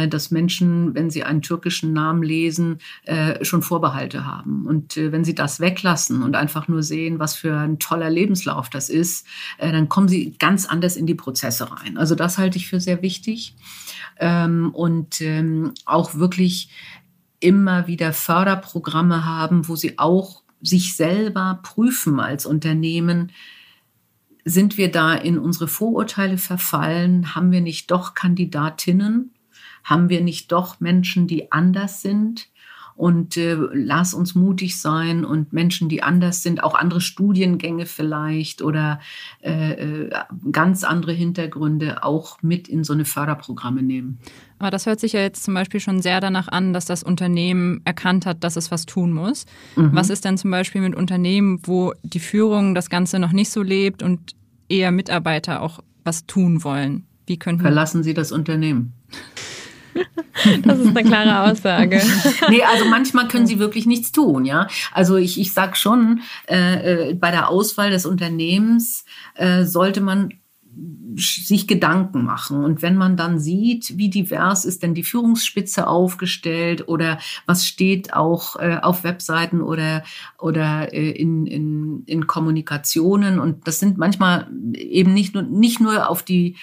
dass 0.09 0.31
Menschen, 0.31 0.93
wenn 0.95 1.09
sie 1.09 1.23
einen 1.23 1.41
türkischen 1.41 1.93
Namen 1.93 2.23
lesen, 2.23 2.79
schon 3.41 3.61
Vorbehalte 3.61 4.25
haben. 4.25 4.65
Und 4.65 4.95
wenn 4.95 5.23
sie 5.23 5.35
das 5.35 5.59
weglassen 5.59 6.23
und 6.23 6.35
einfach 6.35 6.67
nur 6.67 6.83
sehen, 6.83 7.19
was 7.19 7.35
für 7.35 7.57
ein 7.57 7.79
toller 7.79 8.09
Lebenslauf 8.09 8.69
das 8.69 8.89
ist, 8.89 9.25
dann 9.59 9.89
kommen 9.89 10.07
sie 10.07 10.35
ganz 10.37 10.65
anders 10.65 10.95
in 10.95 11.05
die 11.05 11.15
Prozesse 11.15 11.71
rein. 11.71 11.97
Also 11.97 12.15
das 12.15 12.37
halte 12.37 12.57
ich 12.57 12.67
für 12.67 12.79
sehr 12.79 13.01
wichtig. 13.01 13.55
Ähm, 14.19 14.71
und 14.73 15.21
ähm, 15.21 15.73
auch 15.85 16.15
wirklich 16.15 16.69
immer 17.39 17.87
wieder 17.87 18.13
Förderprogramme 18.13 19.25
haben, 19.25 19.67
wo 19.67 19.75
sie 19.75 19.97
auch 19.97 20.43
sich 20.61 20.95
selber 20.95 21.59
prüfen 21.63 22.19
als 22.19 22.45
Unternehmen, 22.45 23.31
sind 24.43 24.77
wir 24.77 24.91
da 24.91 25.13
in 25.13 25.37
unsere 25.37 25.67
Vorurteile 25.67 26.37
verfallen? 26.37 27.35
Haben 27.35 27.51
wir 27.51 27.61
nicht 27.61 27.91
doch 27.91 28.13
Kandidatinnen? 28.13 29.33
Haben 29.83 30.09
wir 30.09 30.21
nicht 30.21 30.51
doch 30.51 30.79
Menschen, 30.79 31.27
die 31.27 31.51
anders 31.51 32.01
sind? 32.01 32.49
Und 32.95 33.37
äh, 33.37 33.57
lass 33.73 34.13
uns 34.13 34.35
mutig 34.35 34.79
sein 34.79 35.25
und 35.25 35.53
Menschen, 35.53 35.89
die 35.89 36.03
anders 36.03 36.43
sind, 36.43 36.63
auch 36.63 36.75
andere 36.75 37.01
Studiengänge 37.01 37.85
vielleicht 37.85 38.61
oder 38.61 38.99
äh, 39.41 39.71
äh, 40.03 40.09
ganz 40.51 40.83
andere 40.83 41.13
Hintergründe 41.13 42.03
auch 42.03 42.41
mit 42.41 42.67
in 42.67 42.83
so 42.83 42.93
eine 42.93 43.05
Förderprogramme 43.05 43.81
nehmen. 43.81 44.19
Aber 44.59 44.69
das 44.69 44.85
hört 44.85 44.99
sich 44.99 45.13
ja 45.13 45.21
jetzt 45.21 45.43
zum 45.43 45.55
Beispiel 45.55 45.79
schon 45.79 46.01
sehr 46.01 46.19
danach 46.19 46.47
an, 46.47 46.73
dass 46.73 46.85
das 46.85 47.01
Unternehmen 47.01 47.81
erkannt 47.83 48.27
hat, 48.27 48.43
dass 48.43 48.55
es 48.55 48.69
was 48.69 48.85
tun 48.85 49.11
muss. 49.11 49.45
Mhm. 49.75 49.89
Was 49.93 50.11
ist 50.11 50.23
denn 50.23 50.37
zum 50.37 50.51
Beispiel 50.51 50.81
mit 50.81 50.93
Unternehmen, 50.93 51.59
wo 51.63 51.93
die 52.03 52.19
Führung 52.19 52.75
das 52.75 52.89
Ganze 52.89 53.17
noch 53.17 53.31
nicht 53.31 53.49
so 53.49 53.63
lebt 53.63 54.03
und 54.03 54.35
eher 54.69 54.91
Mitarbeiter 54.91 55.61
auch 55.61 55.79
was 56.03 56.27
tun 56.27 56.63
wollen? 56.63 57.05
Wie 57.25 57.37
könnten 57.37 57.61
Verlassen 57.61 58.03
Sie 58.03 58.13
das 58.13 58.31
Unternehmen. 58.31 58.93
Das 60.63 60.79
ist 60.79 60.95
eine 60.95 61.07
klare 61.07 61.51
Aussage. 61.51 62.01
nee, 62.49 62.63
also 62.63 62.85
manchmal 62.85 63.27
können 63.27 63.45
sie 63.45 63.59
wirklich 63.59 63.85
nichts 63.85 64.11
tun, 64.11 64.45
ja. 64.45 64.67
Also 64.91 65.17
ich, 65.17 65.39
ich 65.39 65.53
sag 65.53 65.77
schon, 65.77 66.21
äh, 66.47 67.09
äh, 67.09 67.13
bei 67.13 67.31
der 67.31 67.49
Auswahl 67.49 67.91
des 67.91 68.05
Unternehmens 68.05 69.05
äh, 69.35 69.65
sollte 69.65 70.01
man 70.01 70.33
sich 71.15 71.67
Gedanken 71.67 72.23
machen. 72.23 72.63
Und 72.63 72.81
wenn 72.81 72.95
man 72.95 73.17
dann 73.17 73.39
sieht, 73.39 73.97
wie 73.97 74.09
divers 74.09 74.65
ist 74.65 74.83
denn 74.83 74.93
die 74.93 75.03
Führungsspitze 75.03 75.87
aufgestellt 75.87 76.87
oder 76.87 77.19
was 77.45 77.65
steht 77.65 78.13
auch 78.13 78.55
äh, 78.55 78.77
auf 78.81 79.03
Webseiten 79.03 79.61
oder, 79.61 80.03
oder 80.39 80.93
äh, 80.93 81.11
in, 81.11 81.45
in, 81.45 82.03
in 82.05 82.27
Kommunikationen. 82.27 83.39
Und 83.39 83.67
das 83.67 83.79
sind 83.79 83.97
manchmal 83.97 84.47
eben 84.73 85.13
nicht 85.13 85.33
nur, 85.33 85.43
nicht 85.43 85.81
nur 85.81 86.09
auf 86.09 86.23
die 86.23 86.55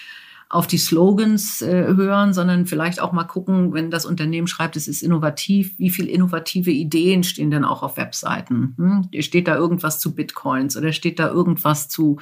auf 0.49 0.65
die 0.65 0.79
Slogans 0.79 1.61
äh, 1.61 1.93
hören, 1.95 2.33
sondern 2.33 2.65
vielleicht 2.65 2.99
auch 2.99 3.11
mal 3.11 3.25
gucken, 3.25 3.71
wenn 3.73 3.91
das 3.91 4.05
Unternehmen 4.05 4.47
schreibt, 4.47 4.75
es 4.75 4.87
ist 4.87 5.03
innovativ, 5.03 5.77
wie 5.77 5.91
viel 5.91 6.07
innovative 6.07 6.71
Ideen 6.71 7.23
stehen 7.23 7.51
denn 7.51 7.63
auch 7.63 7.83
auf 7.83 7.97
Webseiten? 7.97 8.73
Hm? 8.77 9.21
Steht 9.21 9.47
da 9.47 9.55
irgendwas 9.55 9.99
zu 9.99 10.15
Bitcoins 10.15 10.75
oder 10.75 10.91
steht 10.91 11.19
da 11.19 11.29
irgendwas 11.29 11.87
zu 11.87 12.17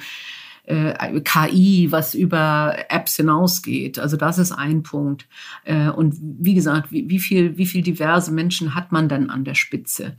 äh, 0.64 1.20
KI, 1.22 1.90
was 1.90 2.14
über 2.14 2.76
Apps 2.90 3.16
hinausgeht. 3.16 3.98
Also 3.98 4.18
das 4.18 4.36
ist 4.38 4.52
ein 4.52 4.82
Punkt. 4.82 5.26
Äh, 5.64 5.88
und 5.88 6.14
wie 6.20 6.54
gesagt, 6.54 6.92
wie, 6.92 7.08
wie, 7.08 7.20
viel, 7.20 7.56
wie 7.56 7.66
viel 7.66 7.80
diverse 7.82 8.30
Menschen 8.30 8.74
hat 8.74 8.92
man 8.92 9.08
denn 9.08 9.30
an 9.30 9.44
der 9.44 9.54
Spitze? 9.54 10.18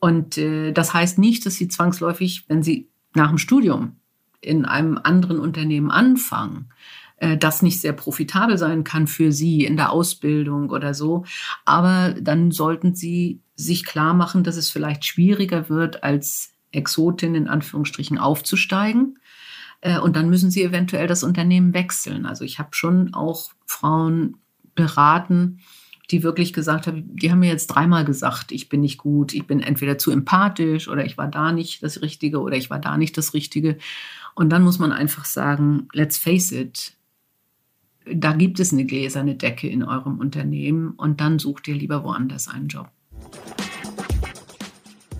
Und 0.00 0.36
äh, 0.38 0.72
das 0.72 0.92
heißt 0.92 1.18
nicht, 1.18 1.46
dass 1.46 1.54
sie 1.54 1.68
zwangsläufig, 1.68 2.46
wenn 2.48 2.64
sie 2.64 2.88
nach 3.14 3.28
dem 3.28 3.38
Studium 3.38 3.96
in 4.40 4.64
einem 4.64 4.98
anderen 5.02 5.38
Unternehmen 5.38 5.92
anfangen, 5.92 6.68
das 7.38 7.62
nicht 7.62 7.80
sehr 7.80 7.92
profitabel 7.92 8.58
sein 8.58 8.84
kann 8.84 9.06
für 9.06 9.32
sie 9.32 9.64
in 9.64 9.76
der 9.76 9.92
Ausbildung 9.92 10.70
oder 10.70 10.94
so. 10.94 11.24
Aber 11.64 12.14
dann 12.20 12.50
sollten 12.50 12.94
sie 12.94 13.40
sich 13.54 13.84
klar 13.84 14.14
machen, 14.14 14.44
dass 14.44 14.56
es 14.56 14.68
vielleicht 14.68 15.04
schwieriger 15.04 15.68
wird, 15.68 16.02
als 16.02 16.52
Exotin 16.72 17.34
in 17.34 17.48
Anführungsstrichen 17.48 18.18
aufzusteigen 18.18 19.16
äh, 19.84 19.98
und 19.98 20.16
dann 20.16 20.30
müssen 20.30 20.50
sie 20.50 20.64
eventuell 20.64 21.06
das 21.06 21.22
Unternehmen 21.22 21.74
wechseln. 21.74 22.26
Also 22.26 22.44
ich 22.44 22.58
habe 22.58 22.70
schon 22.72 23.14
auch 23.14 23.50
Frauen 23.66 24.38
beraten, 24.74 25.60
die 26.10 26.22
wirklich 26.22 26.52
gesagt 26.52 26.86
haben, 26.86 27.16
die 27.16 27.30
haben 27.30 27.38
mir 27.38 27.50
jetzt 27.50 27.68
dreimal 27.68 28.04
gesagt, 28.04 28.50
ich 28.50 28.68
bin 28.68 28.80
nicht 28.80 28.98
gut, 28.98 29.32
ich 29.32 29.46
bin 29.46 29.60
entweder 29.60 29.96
zu 29.98 30.10
empathisch 30.10 30.88
oder 30.88 31.04
ich 31.04 31.16
war 31.16 31.28
da 31.28 31.52
nicht 31.52 31.82
das 31.82 32.02
Richtige 32.02 32.40
oder 32.40 32.56
ich 32.56 32.70
war 32.70 32.78
da 32.78 32.96
nicht 32.96 33.16
das 33.16 33.34
Richtige. 33.34 33.78
Und 34.34 34.50
dann 34.50 34.62
muss 34.62 34.78
man 34.78 34.92
einfach 34.92 35.24
sagen, 35.26 35.88
let's 35.92 36.18
face 36.18 36.50
it, 36.50 36.96
da 38.12 38.32
gibt 38.32 38.60
es 38.60 38.72
eine 38.72 38.84
gläserne 38.84 39.34
Decke 39.34 39.68
in 39.68 39.82
eurem 39.82 40.18
Unternehmen 40.18 40.92
und 40.96 41.20
dann 41.20 41.38
sucht 41.38 41.68
ihr 41.68 41.74
lieber 41.74 42.04
woanders 42.04 42.48
einen 42.48 42.68
Job. 42.68 42.88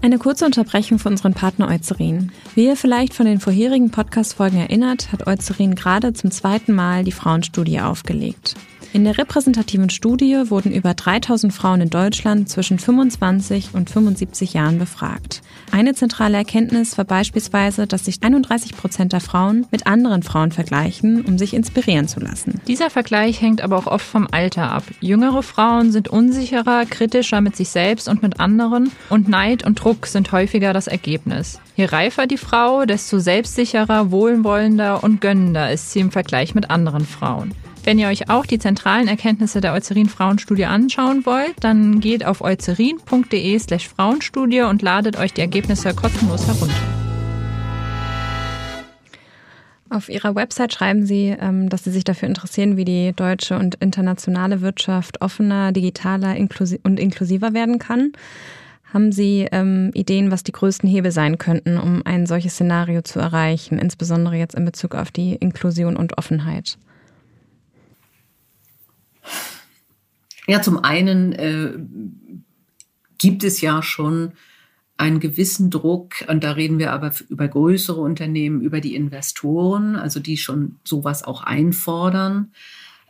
Eine 0.03 0.19
kurze 0.19 0.45
Unterbrechung 0.45 0.99
für 0.99 1.09
unseren 1.09 1.33
Partner 1.33 1.69
Eucerin. 1.69 2.31
Wie 2.55 2.67
ihr 2.67 2.77
vielleicht 2.77 3.15
von 3.15 3.25
den 3.25 3.41
vorherigen 3.41 3.91
Podcast-Folgen 3.91 4.59
erinnert, 4.59 5.11
hat 5.13 5.27
Eucerin 5.27 5.75
gerade 5.75 6.13
zum 6.13 6.31
zweiten 6.31 6.75
Mal 6.75 7.05
die 7.05 7.13
Frauenstudie 7.13 7.81
aufgelegt. 7.81 8.55
In 8.95 9.03
der 9.03 9.19
repräsentativen 9.19 9.91
Studie 9.91 10.41
wurden 10.51 10.71
über 10.71 10.95
3000 10.95 11.53
Frauen 11.53 11.81
in 11.81 11.91
Deutschland 11.91 12.49
zwischen 12.49 12.79
25 12.79 13.71
und 13.73 13.91
75 13.91 14.55
Jahren 14.55 14.79
befragt. 14.79 15.43
Eine 15.73 15.95
zentrale 15.95 16.37
Erkenntnis 16.37 16.97
war 16.97 17.05
beispielsweise, 17.05 17.89
dass 17.89 18.05
sich 18.05 18.23
31 18.23 18.77
Prozent 18.77 19.13
der 19.13 19.19
Frauen 19.19 19.67
mit 19.73 19.89
anderen 19.89 20.23
Frauen 20.23 20.53
vergleichen, 20.53 21.25
um 21.25 21.39
sich 21.39 21.55
inspirieren 21.55 22.07
zu 22.07 22.21
lassen. 22.21 22.61
Dieser 22.69 22.89
Vergleich 22.89 23.43
hängt 23.43 23.63
aber 23.63 23.79
auch 23.79 23.89
oft 23.89 24.07
vom 24.07 24.29
Alter 24.31 24.71
ab. 24.71 24.85
Jüngere 25.01 25.43
Frauen 25.43 25.91
sind 25.91 26.07
unsicherer, 26.07 26.87
kritischer 26.87 27.41
mit 27.41 27.57
sich 27.57 27.71
selbst 27.71 28.09
und 28.09 28.23
mit 28.23 28.39
anderen 28.39 28.93
und 29.11 29.29
Neid 29.29 29.67
und 29.67 29.83
Druck 29.83 30.07
sind 30.07 30.31
häufiger 30.31 30.73
das 30.73 30.87
Ergebnis. 30.87 31.59
Je 31.75 31.87
reifer 31.87 32.29
die 32.29 32.39
Frau, 32.39 32.85
desto 32.85 33.19
selbstsicherer, 33.19 34.13
wohlwollender 34.13 35.03
und 35.03 35.21
gönnender 35.21 35.73
ist 35.73 35.91
sie 35.91 35.99
im 35.99 36.13
Vergleich 36.13 36.55
mit 36.55 36.71
anderen 36.71 37.05
Frauen. 37.05 37.53
Wenn 37.85 37.99
ihr 37.99 38.09
euch 38.09 38.31
auch 38.31 38.47
die 38.47 38.59
zentralen 38.59 39.09
Erkenntnisse 39.09 39.61
der 39.61 39.75
Eucerin 39.75 40.09
Frauenstudie 40.09 40.65
anschauen 40.65 41.27
wollt, 41.27 41.53
dann 41.61 42.01
geht 42.01 42.25
auf 42.25 42.41
eucerin.de 42.41 43.59
slash 43.59 43.89
Frauenstudie 43.89 44.63
und 44.63 44.81
ladet 44.81 45.19
euch 45.19 45.35
die 45.35 45.43
Ergebnisse 45.43 45.95
kostenlos 45.95 46.47
herunter. 46.47 46.75
Auf 49.91 50.09
Ihrer 50.09 50.35
Website 50.35 50.73
schreiben 50.73 51.05
Sie, 51.05 51.37
ähm, 51.39 51.69
dass 51.69 51.85
Sie 51.85 51.91
sich 51.91 52.05
dafür 52.05 52.27
interessieren, 52.27 52.79
wie 52.79 52.87
die 52.87 53.13
deutsche 53.15 53.59
und 53.59 53.75
internationale 53.77 54.63
Wirtschaft 54.63 55.21
offener, 55.21 55.71
digitaler 55.71 56.37
und 56.85 56.99
inklusiver 56.99 57.53
werden 57.53 57.79
kann. 57.79 58.13
Haben 58.95 59.13
Sie 59.13 59.47
ähm, 59.53 59.91
Ideen, 59.93 60.31
was 60.31 60.43
die 60.43 60.53
größten 60.53 60.89
Hebel 60.89 61.13
sein 61.13 61.37
könnten, 61.37 61.77
um 61.77 62.01
ein 62.07 62.25
solches 62.25 62.55
Szenario 62.55 63.03
zu 63.03 63.19
erreichen, 63.19 63.79
insbesondere 63.79 64.37
jetzt 64.37 64.55
in 64.55 64.65
Bezug 64.65 64.95
auf 64.95 65.11
die 65.11 65.35
Inklusion 65.35 65.97
und 65.97 66.17
Offenheit? 66.17 66.79
Ja, 70.47 70.61
zum 70.61 70.85
einen 70.85 71.33
äh, 71.33 71.73
gibt 73.19 73.45
es 73.45 73.61
ja 73.61 73.83
schon 73.83 74.33
einen 74.97 75.19
gewissen 75.19 75.71
Druck, 75.71 76.25
und 76.29 76.45
da 76.45 76.53
reden 76.53 76.79
wir 76.79 76.93
aber 76.93 77.13
über 77.29 77.49
größere 77.49 78.01
Unternehmen, 78.01 78.61
über 78.61 78.81
die 78.81 78.95
Investoren, 78.95 79.97
also 79.97 80.21
die 80.21 80.37
schon 80.37 80.77
sowas 80.85 81.25
auch 81.25 81.43
einfordern. 81.43 82.53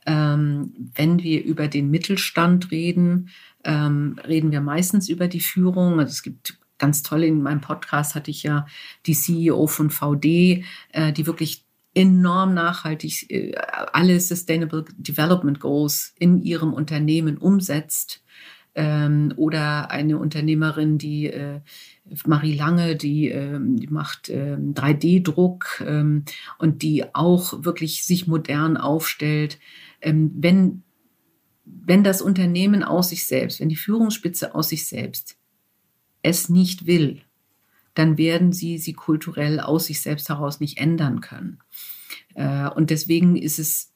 Ähm, 0.07 0.73
wenn 0.95 1.23
wir 1.23 1.45
über 1.45 1.69
den 1.69 1.91
Mittelstand 1.91 2.71
reden, 2.71 3.31
ähm, 3.65 4.19
reden 4.27 4.51
wir 4.51 4.61
meistens 4.61 5.09
über 5.09 5.29
die 5.29 5.41
Führung. 5.41 5.99
Also 5.99 6.11
es 6.11 6.23
gibt 6.23 6.59
ganz 6.79 7.03
toll, 7.03 7.25
in 7.25 7.43
meinem 7.43 7.61
Podcast 7.61 8.15
hatte 8.15 8.31
ich 8.31 8.43
ja 8.43 8.67
die 9.07 9.15
CEO 9.15 9.67
von 9.67 9.91
VD, 9.91 10.65
äh, 10.93 11.12
die 11.12 11.27
wirklich 11.27 11.64
enorm 11.95 12.55
nachhaltig 12.55 13.31
äh, 13.31 13.55
alle 13.93 14.21
Sustainable 14.21 14.85
Development 14.97 15.61
Goals 15.61 16.15
in 16.19 16.43
ihrem 16.43 16.73
Unternehmen 16.73 17.39
umsetzt. 17.39 18.23
Ähm, 18.77 19.33
oder 19.37 19.93
eine 19.93 20.19
Unternehmerin, 20.19 20.99
die 20.99 21.27
äh, 21.27 21.61
Marie 22.27 22.57
Lange, 22.57 22.97
die, 22.97 23.29
ähm, 23.29 23.77
die 23.77 23.87
macht 23.87 24.29
ähm, 24.29 24.75
3D-Druck 24.75 25.85
ähm, 25.87 26.25
und 26.59 26.83
die 26.83 27.15
auch 27.15 27.65
wirklich 27.65 28.05
sich 28.05 28.27
modern 28.27 28.77
aufstellt. 28.77 29.61
Ähm, 30.01 30.33
wenn, 30.35 30.83
wenn 31.65 32.03
das 32.03 32.21
Unternehmen 32.21 32.83
aus 32.83 33.11
sich 33.11 33.27
selbst, 33.27 33.61
wenn 33.61 33.69
die 33.69 33.77
Führungsspitze 33.77 34.57
aus 34.57 34.71
sich 34.71 34.89
selbst 34.89 35.37
es 36.23 36.49
nicht 36.49 36.87
will, 36.87 37.23
dann 37.95 38.19
werden 38.19 38.53
sie 38.53 38.79
sie 38.79 38.93
kulturell 38.93 39.61
aus 39.61 39.87
sich 39.87 40.03
selbst 40.03 40.29
heraus 40.29 40.61
nicht 40.61 40.79
ändern 40.79 41.21
können. 41.21 41.61
Äh, 42.35 42.69
und 42.69 42.91
deswegen 42.91 43.37
ist 43.37 43.59
es 43.59 43.93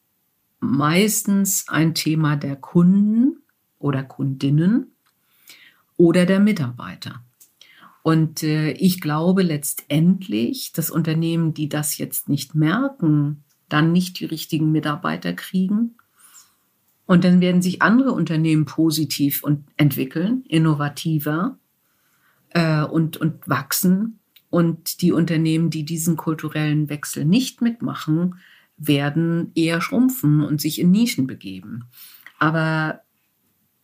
meistens 0.61 1.67
ein 1.69 1.95
Thema 1.95 2.37
der 2.37 2.57
Kunden 2.57 3.43
oder 3.79 4.03
Kundinnen 4.03 4.93
oder 5.97 6.27
der 6.27 6.41
Mitarbeiter. 6.41 7.23
Und 8.03 8.43
äh, 8.43 8.71
ich 8.73 9.01
glaube 9.01 9.43
letztendlich, 9.43 10.73
dass 10.73 10.91
Unternehmen, 10.91 11.55
die 11.55 11.69
das 11.69 11.99
jetzt 11.99 12.29
nicht 12.29 12.55
merken, 12.55 13.45
dann 13.69 13.93
nicht 13.93 14.19
die 14.21 14.25
richtigen 14.25 14.73
Mitarbeiter 14.73 15.35
kriegen. 15.35 15.97
Und 17.05 17.25
dann 17.25 17.41
werden 17.41 17.63
sich 17.63 17.83
andere 17.83 18.13
Unternehmen 18.13 18.65
positiv 18.65 19.43
entwickeln, 19.77 20.45
innovativer 20.49 21.59
äh, 22.51 22.83
und, 22.83 23.17
und 23.17 23.49
wachsen. 23.49 24.21
Und 24.51 25.03
die 25.03 25.13
Unternehmen, 25.13 25.71
die 25.71 25.85
diesen 25.85 26.17
kulturellen 26.17 26.89
Wechsel 26.89 27.25
nicht 27.25 27.61
mitmachen, 27.61 28.37
werden 28.79 29.51
eher 29.55 29.81
schrumpfen 29.81 30.43
und 30.43 30.61
sich 30.61 30.81
in 30.81 30.91
Nischen 30.91 31.27
begeben. 31.27 31.85
Aber 32.39 33.01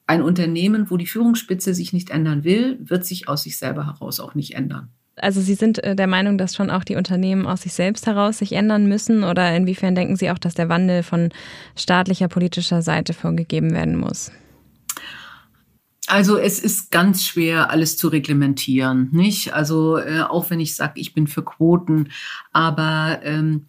ein 0.06 0.22
Unternehmen, 0.22 0.90
wo 0.90 0.96
die 0.96 1.06
Führungsspitze 1.06 1.74
sich 1.74 1.92
nicht 1.92 2.10
ändern 2.10 2.44
will, 2.44 2.78
wird 2.80 3.04
sich 3.04 3.28
aus 3.28 3.42
sich 3.42 3.58
selber 3.58 3.86
heraus 3.86 4.20
auch 4.20 4.34
nicht 4.34 4.54
ändern. 4.54 4.90
Also 5.16 5.40
Sie 5.40 5.54
sind 5.54 5.82
äh, 5.82 5.94
der 5.94 6.06
Meinung, 6.06 6.38
dass 6.38 6.54
schon 6.54 6.70
auch 6.70 6.84
die 6.84 6.96
Unternehmen 6.96 7.46
aus 7.46 7.62
sich 7.62 7.72
selbst 7.72 8.06
heraus 8.06 8.38
sich 8.38 8.52
ändern 8.52 8.86
müssen 8.86 9.22
oder 9.22 9.54
inwiefern 9.56 9.94
denken 9.94 10.16
Sie 10.16 10.30
auch, 10.30 10.38
dass 10.38 10.54
der 10.54 10.68
Wandel 10.68 11.02
von 11.02 11.30
staatlicher 11.76 12.28
politischer 12.28 12.82
Seite 12.82 13.12
vorgegeben 13.12 13.72
werden 13.72 13.96
muss? 13.96 14.32
Also 16.14 16.38
es 16.38 16.60
ist 16.60 16.92
ganz 16.92 17.24
schwer, 17.24 17.70
alles 17.70 17.96
zu 17.96 18.06
reglementieren, 18.06 19.08
nicht? 19.10 19.52
Also 19.52 19.98
äh, 19.98 20.20
auch 20.20 20.48
wenn 20.48 20.60
ich 20.60 20.76
sage, 20.76 21.00
ich 21.00 21.12
bin 21.12 21.26
für 21.26 21.42
Quoten, 21.42 22.10
aber 22.52 23.18
ähm, 23.24 23.66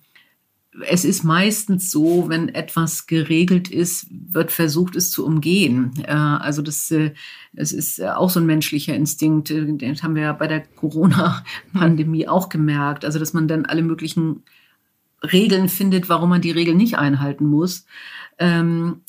es 0.88 1.06
ist 1.06 1.24
meistens 1.24 1.89
so, 1.89 2.30
wenn 2.30 2.50
etwas 2.50 3.08
geregelt 3.08 3.72
ist, 3.72 4.06
wird 4.12 4.52
versucht, 4.52 4.96
es 4.96 5.10
zu 5.10 5.26
umgehen. 5.26 5.93
Äh, 6.04 6.12
also 6.12 6.62
das, 6.62 6.91
äh, 6.91 7.16
das 7.52 7.72
ist 7.72 8.00
auch 8.04 8.30
so 8.30 8.39
ein 8.39 8.46
menschlicher 8.46 8.93
Instinkt. 8.93 9.50
Äh, 9.50 9.66
den 9.66 10.00
haben 10.04 10.14
wir 10.14 10.22
ja 10.22 10.34
bei 10.34 10.46
der 10.46 10.68
Corona-Pandemie 10.68 12.28
auch 12.28 12.50
gemerkt. 12.50 13.06
Also 13.06 13.18
dass 13.18 13.34
man 13.34 13.48
dann 13.48 13.66
alle 13.66 13.82
möglichen 13.82 14.43
Regeln 15.24 15.68
findet, 15.68 16.10
warum 16.10 16.30
man 16.30 16.41
die 16.41 16.52
Regeln 16.52 16.78
nicht 16.78 17.00
einhalten 17.00 17.48
muss. 17.48 17.88
Ähm, 18.38 19.02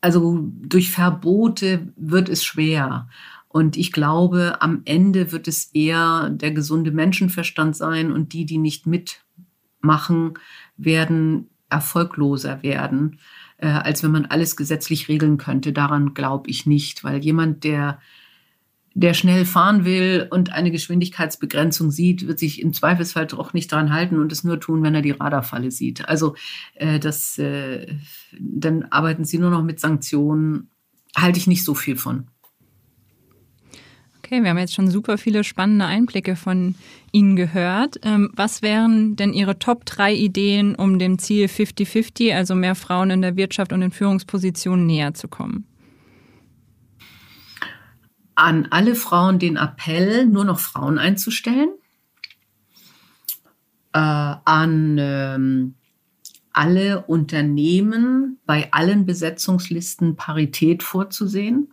also 0.00 0.48
durch 0.62 0.90
Verbote 0.90 1.92
wird 1.96 2.28
es 2.28 2.44
schwer. 2.44 3.08
Und 3.48 3.76
ich 3.76 3.92
glaube, 3.92 4.62
am 4.62 4.82
Ende 4.84 5.32
wird 5.32 5.48
es 5.48 5.66
eher 5.74 6.30
der 6.30 6.52
gesunde 6.52 6.92
Menschenverstand 6.92 7.76
sein 7.76 8.12
und 8.12 8.32
die, 8.32 8.46
die 8.46 8.58
nicht 8.58 8.86
mitmachen, 8.86 10.34
werden 10.76 11.48
erfolgloser 11.68 12.62
werden, 12.62 13.18
äh, 13.58 13.68
als 13.68 14.02
wenn 14.02 14.12
man 14.12 14.26
alles 14.26 14.56
gesetzlich 14.56 15.08
regeln 15.08 15.36
könnte. 15.36 15.72
Daran 15.72 16.14
glaube 16.14 16.48
ich 16.50 16.66
nicht, 16.66 17.04
weil 17.04 17.24
jemand, 17.24 17.64
der 17.64 18.00
der 18.94 19.14
schnell 19.14 19.44
fahren 19.44 19.84
will 19.84 20.26
und 20.30 20.52
eine 20.52 20.70
Geschwindigkeitsbegrenzung 20.70 21.90
sieht, 21.90 22.26
wird 22.26 22.38
sich 22.38 22.60
im 22.60 22.72
Zweifelsfall 22.72 23.26
doch 23.26 23.52
nicht 23.52 23.70
daran 23.70 23.92
halten 23.92 24.18
und 24.18 24.32
es 24.32 24.44
nur 24.44 24.58
tun, 24.58 24.82
wenn 24.82 24.94
er 24.94 25.02
die 25.02 25.12
Radarfalle 25.12 25.70
sieht. 25.70 26.08
Also 26.08 26.34
äh, 26.74 26.98
das, 26.98 27.38
äh, 27.38 27.86
dann 28.38 28.84
arbeiten 28.84 29.24
sie 29.24 29.38
nur 29.38 29.50
noch 29.50 29.62
mit 29.62 29.78
Sanktionen. 29.78 30.70
Halte 31.16 31.38
ich 31.38 31.46
nicht 31.46 31.64
so 31.64 31.74
viel 31.74 31.96
von. 31.96 32.28
Okay, 34.18 34.42
wir 34.42 34.50
haben 34.50 34.58
jetzt 34.58 34.74
schon 34.74 34.90
super 34.90 35.18
viele 35.18 35.42
spannende 35.42 35.86
Einblicke 35.86 36.36
von 36.36 36.76
Ihnen 37.10 37.34
gehört. 37.34 37.98
Ähm, 38.04 38.30
was 38.34 38.62
wären 38.62 39.16
denn 39.16 39.32
Ihre 39.32 39.58
Top 39.58 39.84
3 39.86 40.14
Ideen, 40.14 40.76
um 40.76 41.00
dem 41.00 41.18
Ziel 41.18 41.46
50-50, 41.46 42.34
also 42.34 42.54
mehr 42.54 42.76
Frauen 42.76 43.10
in 43.10 43.22
der 43.22 43.34
Wirtschaft 43.34 43.72
und 43.72 43.82
in 43.82 43.90
Führungspositionen 43.90 44.86
näher 44.86 45.14
zu 45.14 45.26
kommen? 45.26 45.66
An 48.40 48.68
alle 48.70 48.94
Frauen 48.94 49.38
den 49.38 49.56
Appell, 49.56 50.24
nur 50.24 50.46
noch 50.46 50.60
Frauen 50.60 50.96
einzustellen. 50.96 51.68
Äh, 53.92 53.98
an 53.98 54.96
ähm, 54.98 55.74
alle 56.54 57.02
Unternehmen 57.02 58.38
bei 58.46 58.72
allen 58.72 59.04
Besetzungslisten 59.04 60.16
Parität 60.16 60.82
vorzusehen 60.82 61.70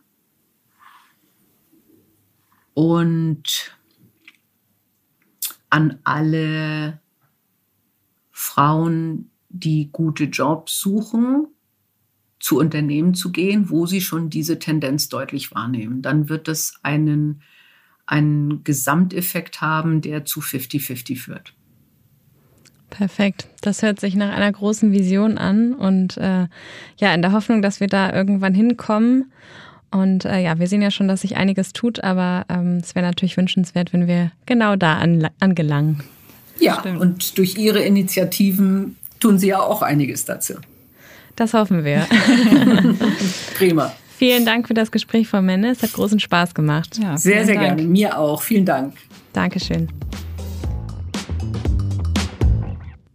und 2.73 3.77
an 5.69 5.99
alle 6.03 6.99
Frauen, 8.31 9.31
die 9.47 9.89
gute 9.93 10.25
Jobs 10.25 10.81
suchen, 10.81 11.47
zu 12.39 12.57
Unternehmen 12.57 13.13
zu 13.13 13.31
gehen, 13.31 13.69
wo 13.69 13.85
sie 13.85 14.01
schon 14.01 14.29
diese 14.29 14.59
Tendenz 14.59 15.09
deutlich 15.09 15.53
wahrnehmen. 15.53 16.01
Dann 16.01 16.29
wird 16.29 16.47
es 16.47 16.75
einen, 16.83 17.41
einen 18.05 18.63
Gesamteffekt 18.63 19.61
haben, 19.61 20.01
der 20.01 20.25
zu 20.25 20.41
50-50 20.41 21.17
führt. 21.17 21.53
Perfekt. 22.89 23.47
Das 23.61 23.81
hört 23.81 23.99
sich 23.99 24.15
nach 24.15 24.33
einer 24.33 24.51
großen 24.51 24.91
Vision 24.91 25.37
an 25.37 25.73
und 25.73 26.17
äh, 26.17 26.47
ja, 26.97 27.13
in 27.13 27.21
der 27.21 27.33
Hoffnung, 27.33 27.61
dass 27.61 27.79
wir 27.79 27.87
da 27.87 28.13
irgendwann 28.13 28.53
hinkommen 28.53 29.25
und 29.91 30.25
äh, 30.25 30.39
ja, 30.39 30.59
wir 30.59 30.67
sehen 30.67 30.81
ja 30.81 30.91
schon, 30.91 31.07
dass 31.07 31.21
sich 31.21 31.37
einiges 31.37 31.73
tut, 31.73 32.03
aber 32.03 32.45
ähm, 32.49 32.77
es 32.77 32.95
wäre 32.95 33.05
natürlich 33.05 33.37
wünschenswert, 33.37 33.93
wenn 33.93 34.07
wir 34.07 34.31
genau 34.45 34.75
da 34.75 34.97
an, 34.97 35.29
angelangen. 35.39 36.03
Ja, 36.59 36.79
Stimmt. 36.79 36.99
und 36.99 37.37
durch 37.37 37.57
Ihre 37.57 37.79
Initiativen 37.79 38.97
tun 39.19 39.39
Sie 39.39 39.47
ja 39.47 39.59
auch 39.59 39.81
einiges 39.81 40.25
dazu. 40.25 40.55
Das 41.37 41.53
hoffen 41.53 41.85
wir. 41.85 42.05
Prima. 43.57 43.93
Vielen 44.17 44.43
Dank 44.43 44.67
für 44.67 44.73
das 44.73 44.91
Gespräch, 44.91 45.27
Frau 45.27 45.43
Menne. 45.43 45.69
Es 45.69 45.83
hat 45.83 45.93
großen 45.93 46.19
Spaß 46.19 46.55
gemacht. 46.55 46.97
Ja, 47.01 47.15
sehr, 47.15 47.45
sehr 47.45 47.53
Dank. 47.55 47.77
gerne. 47.77 47.83
Mir 47.83 48.17
auch. 48.17 48.41
Vielen 48.41 48.65
Dank. 48.65 48.95
Dankeschön. 49.33 49.87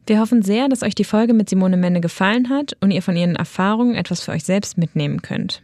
Wir 0.06 0.20
hoffen 0.20 0.42
sehr, 0.42 0.68
dass 0.68 0.84
euch 0.84 0.94
die 0.94 1.04
Folge 1.04 1.34
mit 1.34 1.50
Simone 1.50 1.76
Menne 1.76 2.00
gefallen 2.00 2.48
hat 2.48 2.76
und 2.80 2.92
ihr 2.92 3.02
von 3.02 3.16
ihren 3.16 3.34
Erfahrungen 3.34 3.96
etwas 3.96 4.22
für 4.22 4.30
euch 4.30 4.44
selbst 4.44 4.78
mitnehmen 4.78 5.22
könnt. 5.22 5.60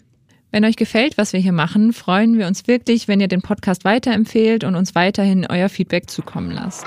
Wenn 0.50 0.64
euch 0.64 0.76
gefällt, 0.76 1.16
was 1.16 1.32
wir 1.32 1.40
hier 1.40 1.52
machen, 1.52 1.92
freuen 1.92 2.38
wir 2.38 2.48
uns 2.48 2.66
wirklich, 2.66 3.06
wenn 3.06 3.20
ihr 3.20 3.28
den 3.28 3.42
Podcast 3.42 3.84
weiterempfehlt 3.84 4.64
und 4.64 4.74
uns 4.74 4.96
weiterhin 4.96 5.46
euer 5.48 5.68
Feedback 5.68 6.10
zukommen 6.10 6.50
lasst. 6.50 6.86